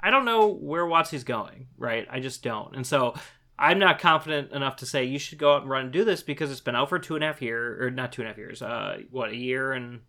I 0.00 0.10
don't 0.10 0.24
know 0.24 0.48
where 0.48 0.84
WotC's 0.84 1.24
going, 1.24 1.68
right? 1.76 2.08
I 2.10 2.20
just 2.20 2.42
don't. 2.42 2.74
And 2.74 2.86
so 2.86 3.14
I'm 3.58 3.78
not 3.78 3.98
confident 3.98 4.50
enough 4.52 4.76
to 4.76 4.86
say 4.86 5.04
you 5.04 5.18
should 5.18 5.38
go 5.38 5.54
out 5.54 5.60
and 5.62 5.70
run 5.70 5.84
and 5.84 5.92
do 5.92 6.04
this 6.04 6.22
because 6.22 6.50
it's 6.50 6.62
been 6.62 6.74
out 6.74 6.88
for 6.88 6.98
two 6.98 7.14
and 7.14 7.22
a 7.22 7.26
half 7.26 7.42
years, 7.42 7.80
or 7.82 7.90
not 7.90 8.12
two 8.12 8.22
and 8.22 8.28
a 8.28 8.30
half 8.32 8.38
years, 8.38 8.62
uh, 8.62 8.96
what, 9.10 9.28
a 9.30 9.36
year 9.36 9.72
and 9.72 10.00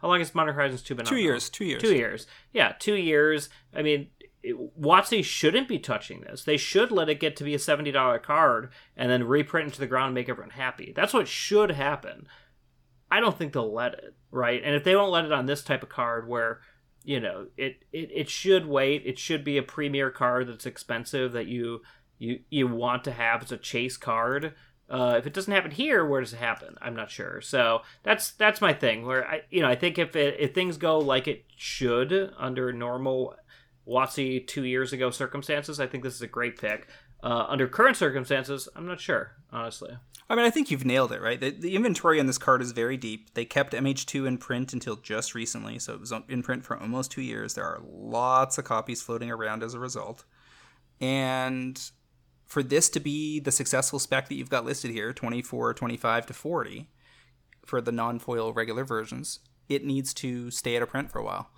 How 0.00 0.06
long 0.08 0.20
has 0.20 0.32
Modern 0.34 0.54
Horizons 0.54 0.82
2 0.82 0.94
been 0.94 1.06
Two 1.06 1.16
out 1.16 1.18
now? 1.18 1.24
years. 1.24 1.50
Two 1.50 1.64
years. 1.64 1.82
Two 1.82 1.94
years. 1.94 2.26
Yeah, 2.52 2.72
two 2.78 2.94
years. 2.94 3.48
I 3.74 3.82
mean, 3.82 4.10
WotC 4.44 5.24
shouldn't 5.24 5.68
be 5.68 5.78
touching 5.78 6.20
this. 6.20 6.44
They 6.44 6.56
should 6.56 6.90
let 6.90 7.08
it 7.08 7.20
get 7.20 7.36
to 7.36 7.44
be 7.44 7.54
a 7.54 7.58
$70 7.58 8.22
card 8.22 8.70
and 8.96 9.10
then 9.10 9.24
reprint 9.24 9.66
into 9.66 9.80
the 9.80 9.86
ground 9.86 10.06
and 10.06 10.14
make 10.14 10.28
everyone 10.28 10.50
happy. 10.50 10.92
That's 10.94 11.14
what 11.14 11.28
should 11.28 11.70
happen. 11.70 12.26
I 13.10 13.20
don't 13.20 13.38
think 13.38 13.52
they'll 13.52 13.72
let 13.72 13.94
it, 13.94 14.14
right? 14.30 14.60
And 14.62 14.74
if 14.74 14.84
they 14.84 14.96
won't 14.96 15.12
let 15.12 15.24
it 15.24 15.32
on 15.32 15.46
this 15.46 15.62
type 15.62 15.82
of 15.82 15.88
card 15.88 16.28
where, 16.28 16.60
you 17.04 17.20
know, 17.20 17.46
it, 17.56 17.84
it, 17.92 18.10
it 18.12 18.28
should 18.28 18.66
wait, 18.66 19.02
it 19.06 19.18
should 19.18 19.44
be 19.44 19.56
a 19.56 19.62
premier 19.62 20.10
card 20.10 20.48
that's 20.48 20.66
expensive 20.66 21.32
that 21.32 21.46
you 21.46 21.80
you 22.18 22.40
you 22.48 22.66
want 22.68 23.04
to 23.04 23.12
have 23.12 23.42
as 23.42 23.52
a 23.52 23.56
chase 23.56 23.96
card. 23.96 24.54
Uh, 24.88 25.14
if 25.18 25.26
it 25.26 25.32
doesn't 25.32 25.52
happen 25.52 25.70
here, 25.70 26.04
where 26.04 26.20
does 26.20 26.32
it 26.32 26.38
happen? 26.38 26.76
I'm 26.80 26.94
not 26.94 27.10
sure. 27.10 27.40
So 27.40 27.82
that's 28.02 28.32
that's 28.32 28.60
my 28.60 28.72
thing. 28.72 29.04
Where 29.04 29.26
I 29.26 29.42
you 29.50 29.62
know 29.62 29.68
I 29.68 29.74
think 29.74 29.98
if 29.98 30.14
it, 30.14 30.36
if 30.38 30.54
things 30.54 30.76
go 30.76 30.98
like 30.98 31.26
it 31.26 31.44
should 31.56 32.32
under 32.38 32.72
normal 32.72 33.34
WotC 33.86 34.46
two 34.46 34.64
years 34.64 34.92
ago 34.92 35.10
circumstances, 35.10 35.80
I 35.80 35.86
think 35.86 36.02
this 36.02 36.14
is 36.14 36.22
a 36.22 36.26
great 36.26 36.58
pick. 36.58 36.88
Uh, 37.22 37.46
under 37.48 37.66
current 37.66 37.96
circumstances, 37.96 38.68
I'm 38.76 38.86
not 38.86 39.00
sure 39.00 39.32
honestly. 39.54 39.96
I 40.28 40.34
mean, 40.34 40.44
I 40.44 40.50
think 40.50 40.70
you've 40.70 40.84
nailed 40.84 41.12
it, 41.12 41.20
right? 41.20 41.40
The, 41.40 41.50
the 41.50 41.76
inventory 41.76 42.18
on 42.18 42.26
this 42.26 42.38
card 42.38 42.60
is 42.60 42.72
very 42.72 42.96
deep. 42.96 43.34
They 43.34 43.44
kept 43.44 43.72
MH2 43.72 44.26
in 44.26 44.38
print 44.38 44.72
until 44.72 44.96
just 44.96 45.34
recently, 45.34 45.78
so 45.78 45.94
it 45.94 46.00
was 46.00 46.12
in 46.28 46.42
print 46.42 46.64
for 46.64 46.78
almost 46.78 47.10
two 47.10 47.22
years. 47.22 47.54
There 47.54 47.64
are 47.64 47.82
lots 47.86 48.58
of 48.58 48.64
copies 48.64 49.02
floating 49.02 49.30
around 49.30 49.62
as 49.62 49.74
a 49.74 49.78
result. 49.78 50.24
And 51.00 51.80
for 52.46 52.62
this 52.62 52.88
to 52.90 53.00
be 53.00 53.38
the 53.38 53.52
successful 53.52 53.98
spec 53.98 54.28
that 54.28 54.34
you've 54.34 54.50
got 54.50 54.64
listed 54.64 54.90
here 54.90 55.12
24, 55.12 55.74
25 55.74 56.26
to 56.26 56.34
40 56.34 56.88
for 57.64 57.80
the 57.80 57.92
non 57.92 58.18
foil 58.18 58.52
regular 58.52 58.84
versions, 58.84 59.40
it 59.68 59.84
needs 59.84 60.14
to 60.14 60.50
stay 60.50 60.76
out 60.76 60.82
of 60.82 60.88
print 60.88 61.12
for 61.12 61.18
a 61.18 61.24
while. 61.24 61.50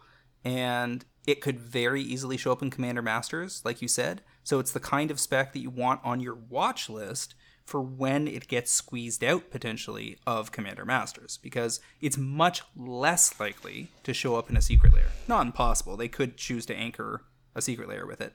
And 0.47 1.05
it 1.27 1.41
could 1.41 1.59
very 1.59 2.01
easily 2.01 2.37
show 2.37 2.53
up 2.53 2.63
in 2.63 2.71
Commander 2.71 3.03
Masters, 3.03 3.63
like 3.65 3.83
you 3.83 3.89
said. 3.89 4.23
So 4.45 4.61
it's 4.61 4.71
the 4.71 4.79
kind 4.79 5.11
of 5.11 5.19
spec 5.19 5.53
that 5.53 5.59
you 5.59 5.71
want 5.71 6.01
on 6.05 6.21
your 6.21 6.37
watch 6.37 6.89
list 6.89 7.35
for 7.65 7.83
when 7.83 8.29
it 8.29 8.47
gets 8.47 8.71
squeezed 8.71 9.25
out 9.25 9.51
potentially 9.51 10.19
of 10.25 10.53
Commander 10.53 10.85
Masters, 10.85 11.41
because 11.43 11.81
it's 12.01 12.17
much 12.17 12.63
less 12.77 13.41
likely 13.41 13.89
to 14.05 14.15
show 14.15 14.37
up 14.37 14.49
in 14.49 14.57
a 14.57 14.63
Secret 14.63 14.95
Lair. 14.95 15.09
Not 15.27 15.47
impossible. 15.47 15.97
They 15.97 16.07
could 16.07 16.37
choose 16.37 16.65
to 16.67 16.77
anchor 16.77 17.25
a 17.57 17.61
Secret 17.61 17.89
Lair 17.89 18.07
with 18.07 18.21
it. 18.21 18.35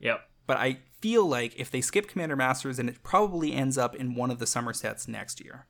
Yep. 0.00 0.22
But 0.48 0.56
I 0.56 0.80
feel 1.00 1.24
like 1.24 1.54
if 1.56 1.70
they 1.70 1.80
skip 1.80 2.08
Commander 2.08 2.34
Masters, 2.34 2.78
then 2.78 2.88
it 2.88 3.04
probably 3.04 3.52
ends 3.52 3.78
up 3.78 3.94
in 3.94 4.16
one 4.16 4.32
of 4.32 4.40
the 4.40 4.46
summer 4.46 4.72
sets 4.72 5.06
next 5.06 5.40
year. 5.40 5.68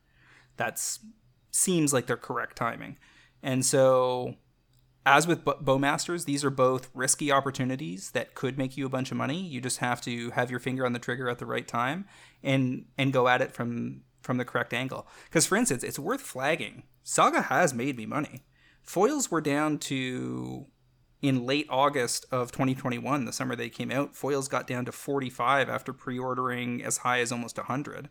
That's 0.57 0.99
seems 1.51 1.93
like 1.93 2.07
their 2.07 2.17
correct 2.17 2.55
timing. 2.55 2.97
And 3.43 3.63
so 3.63 4.33
as 5.05 5.27
with 5.27 5.45
Bowmasters, 5.45 6.25
these 6.25 6.43
are 6.43 6.49
both 6.49 6.89
risky 6.93 7.31
opportunities 7.31 8.11
that 8.11 8.33
could 8.33 8.57
make 8.57 8.75
you 8.75 8.85
a 8.85 8.89
bunch 8.89 9.11
of 9.11 9.17
money. 9.17 9.39
You 9.39 9.61
just 9.61 9.77
have 9.77 10.01
to 10.01 10.31
have 10.31 10.49
your 10.49 10.59
finger 10.59 10.85
on 10.85 10.93
the 10.93 10.99
trigger 10.99 11.29
at 11.29 11.37
the 11.37 11.45
right 11.45 11.67
time 11.67 12.05
and 12.43 12.85
and 12.97 13.13
go 13.13 13.27
at 13.27 13.41
it 13.41 13.51
from 13.51 14.01
from 14.21 14.37
the 14.37 14.45
correct 14.45 14.73
angle. 14.73 15.07
Because 15.25 15.45
for 15.45 15.55
instance, 15.55 15.83
it's 15.83 15.99
worth 15.99 16.21
flagging. 16.21 16.83
Saga 17.03 17.43
has 17.43 17.73
made 17.73 17.97
me 17.97 18.07
money. 18.07 18.43
Foils 18.81 19.29
were 19.29 19.41
down 19.41 19.77
to 19.79 20.65
in 21.21 21.45
late 21.45 21.67
August 21.69 22.25
of 22.31 22.51
2021, 22.51 23.25
the 23.25 23.33
summer 23.33 23.55
they 23.55 23.69
came 23.69 23.91
out. 23.91 24.15
Foils 24.15 24.47
got 24.47 24.67
down 24.67 24.85
to 24.85 24.91
45 24.91 25.69
after 25.69 25.93
pre-ordering 25.93 26.83
as 26.83 26.97
high 26.97 27.19
as 27.19 27.31
almost 27.31 27.57
100, 27.57 28.09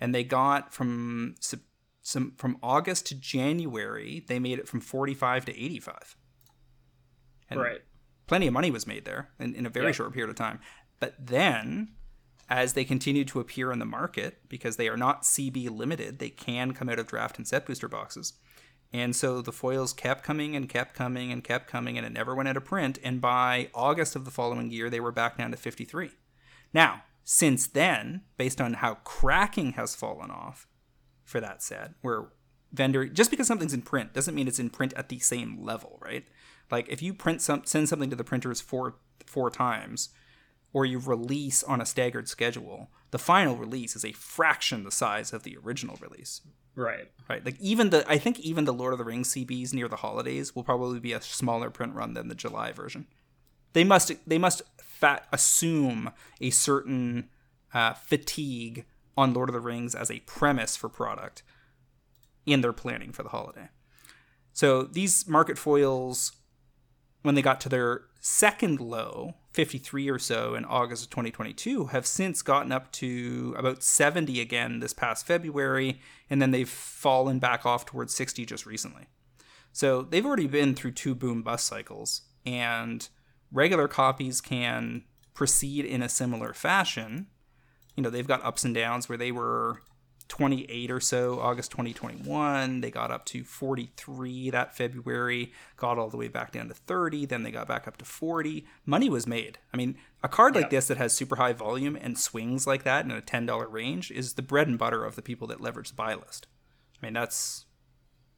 and 0.00 0.14
they 0.14 0.24
got 0.24 0.72
from 0.72 1.34
some 2.02 2.32
from 2.36 2.56
August 2.62 3.06
to 3.06 3.14
January, 3.14 4.24
they 4.26 4.38
made 4.38 4.58
it 4.58 4.68
from 4.68 4.80
45 4.80 5.44
to 5.46 5.52
85. 5.52 6.16
And 7.50 7.60
right. 7.60 7.80
plenty 8.26 8.46
of 8.46 8.52
money 8.52 8.70
was 8.70 8.86
made 8.86 9.04
there 9.04 9.30
in, 9.38 9.54
in 9.54 9.66
a 9.66 9.70
very 9.70 9.86
Yeah. 9.86 9.92
short 9.92 10.12
period 10.12 10.30
of 10.30 10.36
time. 10.36 10.60
But 11.00 11.14
then, 11.18 11.92
as 12.48 12.74
they 12.74 12.84
continue 12.84 13.24
to 13.26 13.40
appear 13.40 13.72
in 13.72 13.78
the 13.78 13.84
market, 13.84 14.48
because 14.48 14.76
they 14.76 14.88
are 14.88 14.96
not 14.96 15.22
CB 15.22 15.68
limited, 15.70 16.18
they 16.18 16.30
can 16.30 16.72
come 16.72 16.88
out 16.88 16.98
of 16.98 17.06
draft 17.06 17.38
and 17.38 17.46
set 17.46 17.66
booster 17.66 17.88
boxes. 17.88 18.34
And 18.92 19.14
so 19.14 19.40
the 19.40 19.52
foils 19.52 19.92
kept 19.92 20.24
coming 20.24 20.56
and 20.56 20.68
kept 20.68 20.94
coming 20.94 21.30
and 21.30 21.44
kept 21.44 21.68
coming, 21.68 21.96
and 21.96 22.04
it 22.04 22.12
never 22.12 22.34
went 22.34 22.48
out 22.48 22.56
of 22.56 22.64
print. 22.64 22.98
And 23.04 23.20
by 23.20 23.70
August 23.72 24.16
of 24.16 24.24
the 24.24 24.32
following 24.32 24.70
year, 24.70 24.90
they 24.90 24.98
were 25.00 25.12
back 25.12 25.38
down 25.38 25.52
to 25.52 25.56
53. 25.56 26.10
Now, 26.74 27.04
since 27.22 27.68
then, 27.68 28.22
based 28.36 28.60
on 28.60 28.74
how 28.74 28.94
cracking 29.04 29.72
has 29.72 29.94
fallen 29.94 30.30
off 30.30 30.66
for 31.24 31.40
that 31.40 31.62
set, 31.62 31.92
where 32.02 32.30
vendor 32.72 33.06
just 33.06 33.30
because 33.30 33.46
something's 33.46 33.74
in 33.74 33.82
print 33.82 34.12
doesn't 34.12 34.34
mean 34.34 34.48
it's 34.48 34.58
in 34.58 34.70
print 34.70 34.92
at 34.96 35.08
the 35.08 35.18
same 35.20 35.62
level, 35.62 35.98
right? 36.02 36.24
Like 36.70 36.88
if 36.88 37.02
you 37.02 37.14
print 37.14 37.42
some 37.42 37.62
send 37.64 37.88
something 37.88 38.10
to 38.10 38.16
the 38.16 38.24
printers 38.24 38.60
four 38.60 38.96
four 39.26 39.50
times, 39.50 40.10
or 40.72 40.84
you 40.84 40.98
release 40.98 41.62
on 41.62 41.80
a 41.80 41.86
staggered 41.86 42.28
schedule, 42.28 42.88
the 43.10 43.18
final 43.18 43.56
release 43.56 43.96
is 43.96 44.04
a 44.04 44.12
fraction 44.12 44.84
the 44.84 44.90
size 44.90 45.32
of 45.32 45.42
the 45.42 45.56
original 45.56 45.98
release. 46.00 46.40
Right. 46.76 47.10
Right. 47.28 47.44
Like 47.44 47.60
even 47.60 47.90
the 47.90 48.04
I 48.08 48.18
think 48.18 48.38
even 48.40 48.64
the 48.64 48.72
Lord 48.72 48.92
of 48.92 48.98
the 48.98 49.04
Rings 49.04 49.34
CBs 49.34 49.74
near 49.74 49.88
the 49.88 49.96
holidays 49.96 50.54
will 50.54 50.64
probably 50.64 51.00
be 51.00 51.12
a 51.12 51.20
smaller 51.20 51.70
print 51.70 51.94
run 51.94 52.14
than 52.14 52.28
the 52.28 52.34
July 52.34 52.72
version. 52.72 53.06
They 53.72 53.84
must 53.84 54.12
they 54.26 54.38
must 54.38 54.62
fat 54.78 55.26
assume 55.32 56.12
a 56.40 56.50
certain 56.50 57.28
uh, 57.72 57.94
fatigue 57.94 58.84
on 59.16 59.34
Lord 59.34 59.48
of 59.48 59.54
the 59.54 59.60
Rings 59.60 59.94
as 59.94 60.10
a 60.10 60.20
premise 60.20 60.76
for 60.76 60.88
product 60.88 61.42
in 62.46 62.60
their 62.60 62.72
planning 62.72 63.12
for 63.12 63.22
the 63.22 63.28
holiday. 63.30 63.68
So 64.52 64.82
these 64.82 65.28
market 65.28 65.58
foils, 65.58 66.32
when 67.22 67.34
they 67.34 67.42
got 67.42 67.60
to 67.62 67.68
their 67.68 68.02
second 68.20 68.80
low, 68.80 69.34
53 69.52 70.08
or 70.08 70.18
so 70.18 70.54
in 70.54 70.64
August 70.64 71.04
of 71.04 71.10
2022, 71.10 71.86
have 71.86 72.06
since 72.06 72.42
gotten 72.42 72.72
up 72.72 72.90
to 72.92 73.54
about 73.58 73.82
70 73.82 74.40
again 74.40 74.80
this 74.80 74.92
past 74.92 75.26
February, 75.26 76.00
and 76.28 76.40
then 76.40 76.50
they've 76.50 76.68
fallen 76.68 77.38
back 77.38 77.66
off 77.66 77.86
towards 77.86 78.14
60 78.14 78.44
just 78.46 78.66
recently. 78.66 79.06
So 79.72 80.02
they've 80.02 80.26
already 80.26 80.46
been 80.46 80.74
through 80.74 80.92
two 80.92 81.14
boom 81.14 81.42
bust 81.42 81.66
cycles, 81.66 82.22
and 82.44 83.08
regular 83.52 83.88
copies 83.88 84.40
can 84.40 85.04
proceed 85.34 85.84
in 85.84 86.02
a 86.02 86.08
similar 86.08 86.52
fashion. 86.52 87.26
You 87.96 88.02
know, 88.02 88.10
they've 88.10 88.26
got 88.26 88.44
ups 88.44 88.64
and 88.64 88.74
downs 88.74 89.08
where 89.08 89.18
they 89.18 89.32
were 89.32 89.82
28 90.30 90.90
or 90.90 91.00
so 91.00 91.40
August 91.40 91.72
2021. 91.72 92.80
They 92.80 92.90
got 92.90 93.10
up 93.10 93.26
to 93.26 93.44
43 93.44 94.48
that 94.50 94.74
February, 94.74 95.52
got 95.76 95.98
all 95.98 96.08
the 96.08 96.16
way 96.16 96.28
back 96.28 96.52
down 96.52 96.68
to 96.68 96.74
30, 96.74 97.26
then 97.26 97.42
they 97.42 97.50
got 97.50 97.68
back 97.68 97.86
up 97.86 97.96
to 97.98 98.04
40. 98.04 98.64
Money 98.86 99.10
was 99.10 99.26
made. 99.26 99.58
I 99.74 99.76
mean, 99.76 99.96
a 100.22 100.28
card 100.28 100.54
like 100.54 100.64
Yep. 100.64 100.70
this 100.70 100.86
that 100.88 100.96
has 100.96 101.12
super 101.14 101.36
high 101.36 101.52
volume 101.52 101.96
and 102.00 102.16
swings 102.16 102.66
like 102.66 102.84
that 102.84 103.04
in 103.04 103.10
a 103.10 103.20
$10 103.20 103.70
range 103.70 104.10
is 104.10 104.34
the 104.34 104.42
bread 104.42 104.68
and 104.68 104.78
butter 104.78 105.04
of 105.04 105.16
the 105.16 105.22
people 105.22 105.46
that 105.48 105.60
leverage 105.60 105.90
the 105.90 105.96
buy 105.96 106.14
list. 106.14 106.46
I 107.02 107.06
mean, 107.06 107.12
that's 107.12 107.66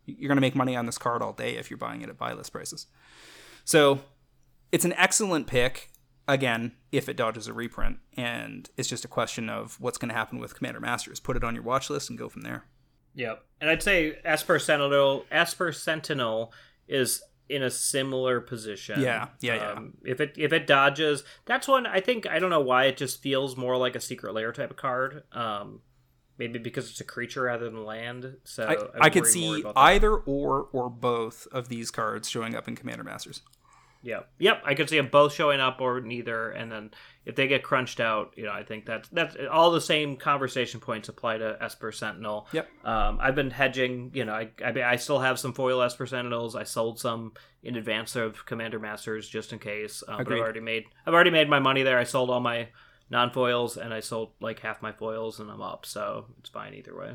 you're 0.04 0.28
going 0.28 0.36
to 0.36 0.40
make 0.42 0.56
money 0.56 0.74
on 0.74 0.86
this 0.86 0.98
card 0.98 1.22
all 1.22 1.32
day 1.32 1.56
if 1.56 1.70
you're 1.70 1.78
buying 1.78 2.02
it 2.02 2.08
at 2.08 2.18
buy 2.18 2.32
list 2.32 2.52
prices. 2.52 2.86
So, 3.64 4.00
it's 4.72 4.84
an 4.84 4.94
excellent 4.94 5.46
pick 5.46 5.91
again 6.32 6.72
if 6.90 7.08
it 7.08 7.16
dodges 7.16 7.46
a 7.46 7.52
reprint 7.52 7.98
and 8.16 8.70
it's 8.76 8.88
just 8.88 9.04
a 9.04 9.08
question 9.08 9.48
of 9.48 9.80
what's 9.80 9.98
going 9.98 10.08
to 10.08 10.14
happen 10.14 10.38
with 10.38 10.54
commander 10.54 10.80
masters 10.80 11.20
put 11.20 11.36
it 11.36 11.44
on 11.44 11.54
your 11.54 11.64
watch 11.64 11.90
list 11.90 12.10
and 12.10 12.18
go 12.18 12.28
from 12.28 12.42
there 12.42 12.64
Yep. 13.14 13.44
And 13.60 13.70
I'd 13.70 13.82
say 13.82 14.18
Esper 14.24 14.58
Sentinel 14.58 15.24
Esper 15.30 15.72
Sentinel 15.72 16.52
is 16.88 17.22
in 17.48 17.62
a 17.62 17.70
similar 17.70 18.40
position. 18.40 19.00
Yeah, 19.00 19.28
yeah, 19.40 19.54
yeah. 19.56 19.72
Um, 19.72 19.94
if 20.04 20.20
it 20.20 20.34
if 20.36 20.52
it 20.52 20.66
dodges, 20.66 21.24
that's 21.44 21.68
one 21.68 21.86
I 21.86 22.00
think 22.00 22.26
I 22.26 22.38
don't 22.38 22.50
know 22.50 22.60
why 22.60 22.86
it 22.86 22.96
just 22.96 23.22
feels 23.22 23.56
more 23.56 23.76
like 23.76 23.94
a 23.94 24.00
Secret 24.00 24.34
Lair 24.34 24.52
type 24.52 24.70
of 24.70 24.76
card. 24.76 25.24
Um, 25.32 25.80
maybe 26.38 26.58
because 26.58 26.90
it's 26.90 27.00
a 27.00 27.04
creature 27.04 27.42
rather 27.42 27.66
than 27.66 27.84
land. 27.84 28.36
So 28.44 28.64
i, 28.64 28.72
I, 28.72 29.06
I 29.06 29.10
could 29.10 29.26
see 29.26 29.62
either 29.76 30.16
or 30.16 30.68
or 30.72 30.88
both 30.88 31.46
of 31.52 31.68
these 31.68 31.90
cards 31.90 32.28
showing 32.28 32.54
up 32.54 32.66
in 32.68 32.76
commander 32.76 33.04
masters 33.04 33.42
Yep. 34.02 34.28
Yep. 34.38 34.62
I 34.64 34.74
could 34.74 34.88
see 34.88 34.96
them 34.96 35.08
both 35.10 35.32
showing 35.32 35.60
up 35.60 35.80
or 35.80 36.00
neither, 36.00 36.50
and 36.50 36.70
then 36.70 36.90
if 37.24 37.36
they 37.36 37.46
get 37.46 37.62
crunched 37.62 38.00
out, 38.00 38.32
you 38.36 38.44
know, 38.44 38.52
I 38.52 38.64
think 38.64 38.84
that's 38.84 39.08
that's 39.10 39.36
all 39.50 39.70
the 39.70 39.80
same 39.80 40.16
conversation 40.16 40.80
points 40.80 41.08
apply 41.08 41.38
to 41.38 41.56
Esper 41.60 41.92
Sentinel. 41.92 42.48
Yep. 42.52 42.68
Um, 42.84 43.18
I've 43.20 43.34
been 43.36 43.50
hedging. 43.50 44.10
You 44.14 44.24
know, 44.24 44.32
I, 44.32 44.50
I 44.64 44.82
I 44.82 44.96
still 44.96 45.20
have 45.20 45.38
some 45.38 45.52
foil 45.52 45.80
Esper 45.82 46.06
Sentinels. 46.06 46.56
I 46.56 46.64
sold 46.64 46.98
some 46.98 47.32
in 47.62 47.76
advance 47.76 48.16
of 48.16 48.44
Commander 48.44 48.80
Masters 48.80 49.28
just 49.28 49.52
in 49.52 49.58
case. 49.60 50.02
Um, 50.08 50.24
but 50.24 50.32
I've 50.32 50.40
already 50.40 50.60
made 50.60 50.84
I've 51.06 51.14
already 51.14 51.30
made 51.30 51.48
my 51.48 51.60
money 51.60 51.82
there. 51.84 51.98
I 51.98 52.04
sold 52.04 52.28
all 52.28 52.40
my 52.40 52.68
non 53.08 53.30
foils 53.30 53.76
and 53.76 53.94
I 53.94 54.00
sold 54.00 54.32
like 54.40 54.58
half 54.60 54.82
my 54.82 54.92
foils, 54.92 55.38
and 55.38 55.50
I'm 55.50 55.62
up. 55.62 55.86
So 55.86 56.26
it's 56.40 56.48
fine 56.50 56.74
either 56.74 56.96
way. 56.96 57.12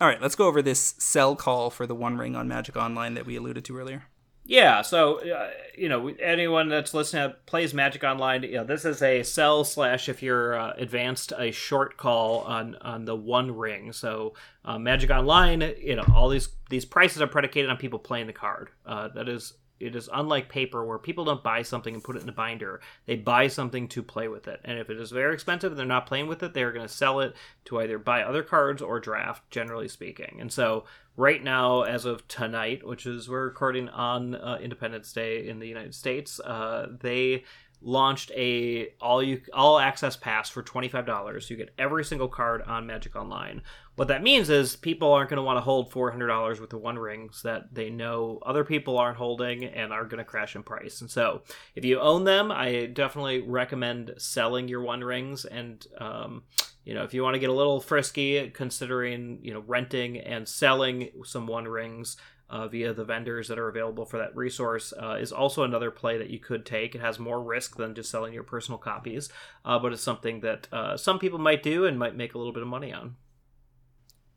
all 0.00 0.08
right 0.08 0.20
let's 0.22 0.34
go 0.34 0.46
over 0.46 0.62
this 0.62 0.94
sell 0.98 1.36
call 1.36 1.68
for 1.68 1.86
the 1.86 1.94
one 1.94 2.16
ring 2.16 2.34
on 2.34 2.48
magic 2.48 2.76
online 2.76 3.12
that 3.14 3.26
we 3.26 3.36
alluded 3.36 3.64
to 3.66 3.76
earlier 3.78 4.04
Yeah, 4.44 4.82
so 4.82 5.20
uh, 5.30 5.50
you 5.78 5.88
know 5.88 6.08
anyone 6.20 6.68
that's 6.68 6.92
listening 6.92 7.22
that 7.22 7.46
plays 7.46 7.72
Magic 7.72 8.02
Online, 8.02 8.42
you 8.42 8.54
know 8.54 8.64
this 8.64 8.84
is 8.84 9.00
a 9.00 9.22
sell 9.22 9.62
slash 9.62 10.08
if 10.08 10.20
you're 10.20 10.58
uh, 10.58 10.72
advanced 10.76 11.32
a 11.38 11.52
short 11.52 11.96
call 11.96 12.40
on 12.40 12.74
on 12.80 13.04
the 13.04 13.14
One 13.14 13.56
Ring. 13.56 13.92
So 13.92 14.34
uh, 14.64 14.78
Magic 14.80 15.10
Online, 15.10 15.60
you 15.80 15.94
know 15.94 16.04
all 16.12 16.28
these 16.28 16.48
these 16.70 16.84
prices 16.84 17.22
are 17.22 17.28
predicated 17.28 17.70
on 17.70 17.76
people 17.76 18.00
playing 18.00 18.26
the 18.26 18.32
card. 18.32 18.70
Uh, 18.84 19.08
that 19.08 19.28
is 19.28 19.54
it 19.82 19.96
is 19.96 20.08
unlike 20.12 20.48
paper 20.48 20.84
where 20.84 20.98
people 20.98 21.24
don't 21.24 21.42
buy 21.42 21.62
something 21.62 21.94
and 21.94 22.04
put 22.04 22.16
it 22.16 22.22
in 22.22 22.28
a 22.28 22.32
binder. 22.32 22.80
They 23.06 23.16
buy 23.16 23.48
something 23.48 23.88
to 23.88 24.02
play 24.02 24.28
with 24.28 24.48
it. 24.48 24.60
And 24.64 24.78
if 24.78 24.88
it 24.90 24.98
is 24.98 25.10
very 25.10 25.34
expensive 25.34 25.72
and 25.72 25.78
they're 25.78 25.86
not 25.86 26.06
playing 26.06 26.28
with 26.28 26.42
it, 26.42 26.54
they're 26.54 26.72
going 26.72 26.86
to 26.86 26.92
sell 26.92 27.20
it 27.20 27.34
to 27.66 27.80
either 27.80 27.98
buy 27.98 28.22
other 28.22 28.42
cards 28.42 28.80
or 28.80 29.00
draft, 29.00 29.50
generally 29.50 29.88
speaking. 29.88 30.38
And 30.40 30.52
so 30.52 30.84
right 31.16 31.42
now, 31.42 31.82
as 31.82 32.04
of 32.04 32.26
tonight, 32.28 32.86
which 32.86 33.06
is 33.06 33.28
we're 33.28 33.44
recording 33.44 33.88
on 33.88 34.34
uh, 34.34 34.58
Independence 34.62 35.12
Day 35.12 35.48
in 35.48 35.58
the 35.58 35.68
United 35.68 35.94
States, 35.94 36.40
uh, 36.40 36.86
they 37.00 37.44
launched 37.82 38.30
a 38.36 38.94
all 39.00 39.22
you 39.22 39.40
all 39.52 39.78
access 39.78 40.16
pass 40.16 40.48
for 40.48 40.62
$25 40.62 41.50
you 41.50 41.56
get 41.56 41.74
every 41.78 42.04
single 42.04 42.28
card 42.28 42.62
on 42.62 42.86
magic 42.86 43.16
online. 43.16 43.62
What 43.96 44.08
that 44.08 44.22
means 44.22 44.48
is 44.48 44.74
people 44.74 45.12
aren't 45.12 45.28
going 45.28 45.36
to 45.36 45.42
want 45.42 45.58
to 45.58 45.60
hold 45.60 45.92
$400 45.92 46.60
with 46.60 46.70
the 46.70 46.78
one 46.78 46.98
rings 46.98 47.42
that 47.42 47.74
they 47.74 47.90
know 47.90 48.38
other 48.46 48.64
people 48.64 48.96
aren't 48.96 49.18
holding 49.18 49.64
and 49.64 49.92
are 49.92 50.06
going 50.06 50.18
to 50.18 50.24
crash 50.24 50.56
in 50.56 50.62
price. 50.62 51.02
And 51.02 51.10
so 51.10 51.42
if 51.74 51.84
you 51.84 52.00
own 52.00 52.24
them 52.24 52.50
i 52.50 52.86
definitely 52.86 53.40
recommend 53.40 54.14
selling 54.18 54.68
your 54.68 54.82
one 54.82 55.02
rings 55.02 55.44
and 55.44 55.86
um, 55.98 56.42
you 56.84 56.94
know 56.94 57.04
if 57.04 57.14
you 57.14 57.22
want 57.22 57.34
to 57.34 57.40
get 57.40 57.50
a 57.50 57.54
little 57.54 57.80
frisky 57.80 58.50
considering 58.50 59.38
you 59.42 59.52
know 59.52 59.62
renting 59.66 60.18
and 60.18 60.48
selling 60.48 61.10
some 61.24 61.46
one 61.46 61.66
rings 61.66 62.16
uh, 62.52 62.68
via 62.68 62.92
the 62.92 63.04
vendors 63.04 63.48
that 63.48 63.58
are 63.58 63.68
available 63.68 64.04
for 64.04 64.18
that 64.18 64.36
resource 64.36 64.92
uh, 65.02 65.16
is 65.18 65.32
also 65.32 65.62
another 65.62 65.90
play 65.90 66.18
that 66.18 66.28
you 66.28 66.38
could 66.38 66.66
take. 66.66 66.94
It 66.94 67.00
has 67.00 67.18
more 67.18 67.42
risk 67.42 67.76
than 67.76 67.94
just 67.94 68.10
selling 68.10 68.34
your 68.34 68.42
personal 68.42 68.78
copies, 68.78 69.30
uh, 69.64 69.78
but 69.78 69.92
it's 69.92 70.02
something 70.02 70.40
that 70.40 70.68
uh, 70.70 70.98
some 70.98 71.18
people 71.18 71.38
might 71.38 71.62
do 71.62 71.86
and 71.86 71.98
might 71.98 72.14
make 72.14 72.34
a 72.34 72.38
little 72.38 72.52
bit 72.52 72.62
of 72.62 72.68
money 72.68 72.92
on. 72.92 73.16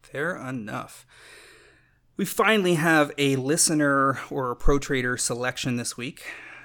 Fair 0.02 0.38
enough. 0.38 1.06
We 2.16 2.24
finally 2.24 2.76
have 2.76 3.12
a 3.18 3.36
listener 3.36 4.20
or 4.30 4.52
a 4.52 4.56
pro 4.56 4.80
trader 4.80 5.18
selection 5.18 5.76
this 5.76 5.98
week. 5.98 6.24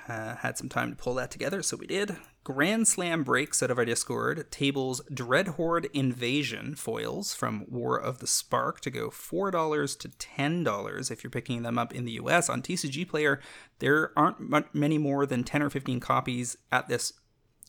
Uh, 0.09 0.36
had 0.36 0.57
some 0.57 0.68
time 0.68 0.90
to 0.90 0.96
pull 0.96 1.14
that 1.14 1.32
together, 1.32 1.62
so 1.62 1.76
we 1.76 1.88
did. 1.88 2.16
Grand 2.43 2.88
Slam 2.88 3.22
breaks 3.22 3.62
out 3.62 3.70
of 3.70 3.76
our 3.76 3.84
Discord 3.84 4.51
tables 4.51 5.03
Dreadhorde 5.12 5.91
Invasion 5.93 6.74
foils 6.74 7.34
from 7.34 7.66
War 7.68 8.01
of 8.01 8.18
the 8.18 8.26
Spark 8.26 8.80
to 8.80 8.91
go 8.91 9.11
$4 9.11 9.99
to 9.99 10.09
$10 10.09 11.11
if 11.11 11.22
you're 11.22 11.30
picking 11.30 11.62
them 11.62 11.78
up 11.78 11.95
in 11.95 12.07
the 12.07 12.12
US. 12.12 12.49
On 12.49 12.62
TCG 12.62 13.07
Player, 13.07 13.41
there 13.78 14.12
aren't 14.16 14.74
many 14.74 14.97
more 14.97 15.26
than 15.26 15.45
10 15.45 15.62
or 15.62 15.68
15 15.68 16.01
copies 16.01 16.57
at 16.72 16.88
this 16.88 17.12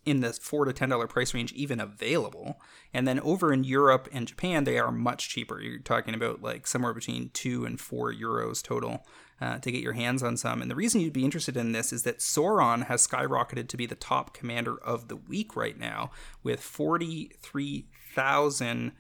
in 0.06 0.22
the 0.22 0.34
four 0.34 0.66
to 0.66 0.74
ten 0.74 0.90
dollar 0.90 1.08
price 1.08 1.34
range 1.34 1.54
even 1.54 1.80
available. 1.80 2.60
And 2.94 3.08
then 3.08 3.20
over 3.20 3.54
in 3.54 3.64
Europe 3.64 4.10
and 4.12 4.28
Japan, 4.28 4.64
they 4.64 4.80
are 4.80 4.92
much 4.92 5.30
cheaper. 5.30 5.62
You're 5.62 5.80
talking 5.80 6.16
about 6.16 6.42
like 6.42 6.66
somewhere 6.66 6.94
between 6.94 7.30
two 7.34 7.66
and 7.66 7.80
four 7.80 8.12
euros 8.12 8.64
total 8.64 9.06
uh, 9.42 9.58
to 9.58 9.72
get 9.72 9.82
your 9.82 9.94
hands 9.94 10.22
on 10.22 10.38
some. 10.38 10.62
And 10.62 10.70
the 10.70 10.76
reason 10.76 11.02
you'd 11.02 11.14
be 11.14 11.26
interested 11.26 11.58
in 11.58 11.72
this 11.72 11.92
is 11.92 12.04
that 12.04 12.20
Sauron 12.20 12.86
has 12.86 13.08
skyrocketed 13.08 13.68
to 13.70 13.78
be 13.78 13.88
the 13.88 13.96
top 13.96 14.36
commander 14.36 14.78
of 14.78 15.08
the 15.08 15.16
week 15.16 15.56
right 15.56 15.80
now 15.80 16.12
with 16.44 16.62
43,000 16.62 18.92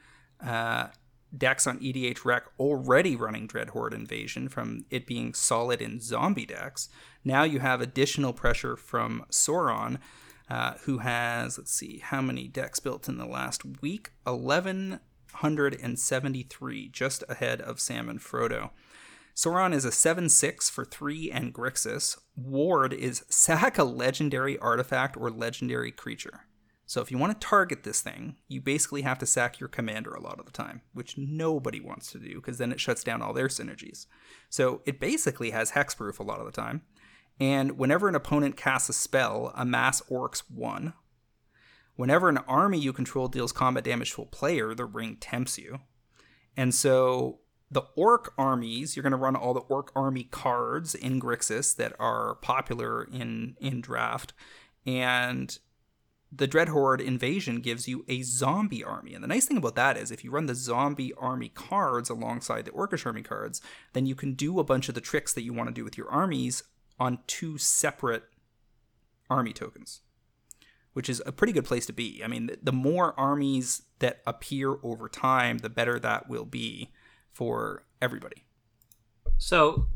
uh, 0.44 0.88
decks 1.38 1.68
on 1.68 1.78
EDHREC 1.80 2.42
already 2.60 3.16
running 3.16 3.48
Dreadhorde 3.48 3.94
Invasion 3.94 4.50
from 4.50 4.86
it 4.90 5.06
being 5.06 5.36
solid 5.36 5.80
in 5.80 6.00
zombie 6.00 6.48
decks. 6.48 6.90
Now 7.24 7.44
you 7.44 7.60
have 7.60 7.80
additional 7.80 8.34
pressure 8.34 8.76
from 8.76 9.26
Sauron. 9.30 10.00
Uh, 10.50 10.74
who 10.84 10.98
has, 10.98 11.58
let's 11.58 11.72
see, 11.72 12.00
how 12.00 12.22
many 12.22 12.50
decks 12.50 12.82
built 12.82 13.08
in 13.08 13.18
the 13.18 13.26
last 13.26 13.64
week? 13.82 14.12
1,173, 14.26 16.90
just 16.90 17.24
ahead 17.30 17.62
of 17.62 17.80
Sam 17.80 18.10
and 18.10 18.20
Frodo. 18.20 18.72
Sauron 19.36 19.74
is 19.74 19.86
a 19.86 19.92
7 19.92 20.30
6 20.30 20.70
for 20.70 20.86
3 20.86 21.32
and 21.32 21.54
Grixis. 21.54 22.18
Ward 22.36 22.94
is 22.94 23.26
sack 23.30 23.78
a 23.78 23.84
legendary 23.84 24.58
artifact 24.60 25.18
or 25.18 25.30
legendary 25.30 25.92
creature. 25.92 26.42
So 26.86 27.00
if 27.00 27.10
you 27.10 27.18
want 27.18 27.40
to 27.40 27.48
target 27.48 27.84
this 27.84 28.02
thing, 28.02 28.36
you 28.50 28.60
basically 28.60 29.04
have 29.04 29.18
to 29.20 29.26
sack 29.26 29.62
your 29.62 29.70
commander 29.70 30.12
a 30.12 30.22
lot 30.22 30.40
of 30.40 30.46
the 30.46 30.52
time, 30.52 30.82
which 30.94 31.18
nobody 31.18 31.80
wants 31.80 32.12
to 32.12 32.20
do 32.20 32.36
because 32.36 32.58
then 32.58 32.74
it 32.74 32.82
shuts 32.82 33.02
down 33.02 33.22
all 33.22 33.32
their 33.32 33.48
synergies. 33.48 34.08
So 34.50 34.82
it 34.86 35.00
basically 35.00 35.52
has 35.52 35.72
hexproof 35.72 36.20
a 36.20 36.24
lot 36.24 36.42
of 36.42 36.46
the 36.46 36.52
time. 36.52 36.82
And 37.40 37.78
whenever 37.78 38.10
an 38.10 38.16
opponent 38.16 38.58
casts 38.58 38.90
a 38.90 38.94
spell, 38.94 39.54
amass 39.56 40.02
orcs 40.12 40.44
1. 40.54 40.94
Whenever 41.96 42.28
an 42.28 42.40
army 42.40 42.78
you 42.78 42.92
control 42.92 43.30
deals 43.30 43.54
combat 43.54 43.86
damage 43.86 44.14
to 44.16 44.24
a 44.24 44.26
player, 44.26 44.76
the 44.76 44.84
ring 44.84 45.16
tempts 45.16 45.58
you. 45.58 45.80
And 46.58 46.76
so 46.76 47.40
the 47.72 47.84
orc 47.96 48.34
armies, 48.38 48.96
you're 48.96 49.04
going 49.04 49.12
to 49.12 49.18
run 49.18 49.36
all 49.36 49.54
the 49.54 49.62
orc 49.62 49.92
army 49.96 50.26
cards 50.26 50.94
in 50.94 51.22
Grixis 51.22 51.76
that 51.78 51.94
are 52.00 52.36
popular 52.36 53.04
in 53.04 53.56
in 53.60 53.80
draft, 53.80 54.34
and 54.86 55.58
the 56.34 56.48
Dreadhorde 56.48 57.02
invasion 57.02 57.60
gives 57.60 57.88
you 57.88 58.06
a 58.08 58.22
zombie 58.22 58.84
army. 58.84 59.14
And 59.14 59.24
the 59.24 59.28
nice 59.28 59.46
thing 59.46 59.58
about 59.58 59.76
that 59.76 59.98
is 59.98 60.12
if 60.12 60.24
you 60.24 60.32
run 60.32 60.46
the 60.46 60.56
zombie 60.56 61.14
army 61.18 61.50
cards 61.50 62.10
alongside 62.10 62.64
the 62.66 62.72
orcish 62.72 63.06
army 63.06 63.22
cards, 63.22 63.62
then 63.94 64.06
you 64.06 64.16
can 64.16 64.34
do 64.34 64.58
a 64.60 64.64
bunch 64.64 64.88
of 64.88 64.96
the 64.96 65.02
tricks 65.02 65.34
that 65.34 65.44
you 65.44 65.54
want 65.54 65.68
to 65.68 65.74
do 65.74 65.84
with 65.84 65.98
your 65.98 66.10
armies 66.10 66.64
on 67.00 67.20
two 67.28 67.58
separate 67.58 68.24
army 69.30 69.52
tokens. 69.52 70.02
Which 70.94 71.10
is 71.10 71.22
a 71.26 71.32
pretty 71.32 71.54
good 71.54 71.66
place 71.66 71.86
to 71.86 71.94
be. 71.94 72.22
I 72.24 72.28
mean, 72.28 72.52
the 72.62 72.74
more 72.74 73.18
armies 73.18 73.84
that 74.00 74.22
appear 74.28 74.76
over 74.84 75.08
time, 75.08 75.60
the 75.60 75.70
better 75.70 76.00
that 76.00 76.30
will 76.30 76.46
be 76.46 76.92
for 77.34 77.84
everybody. 78.02 78.46
So, 79.38 79.88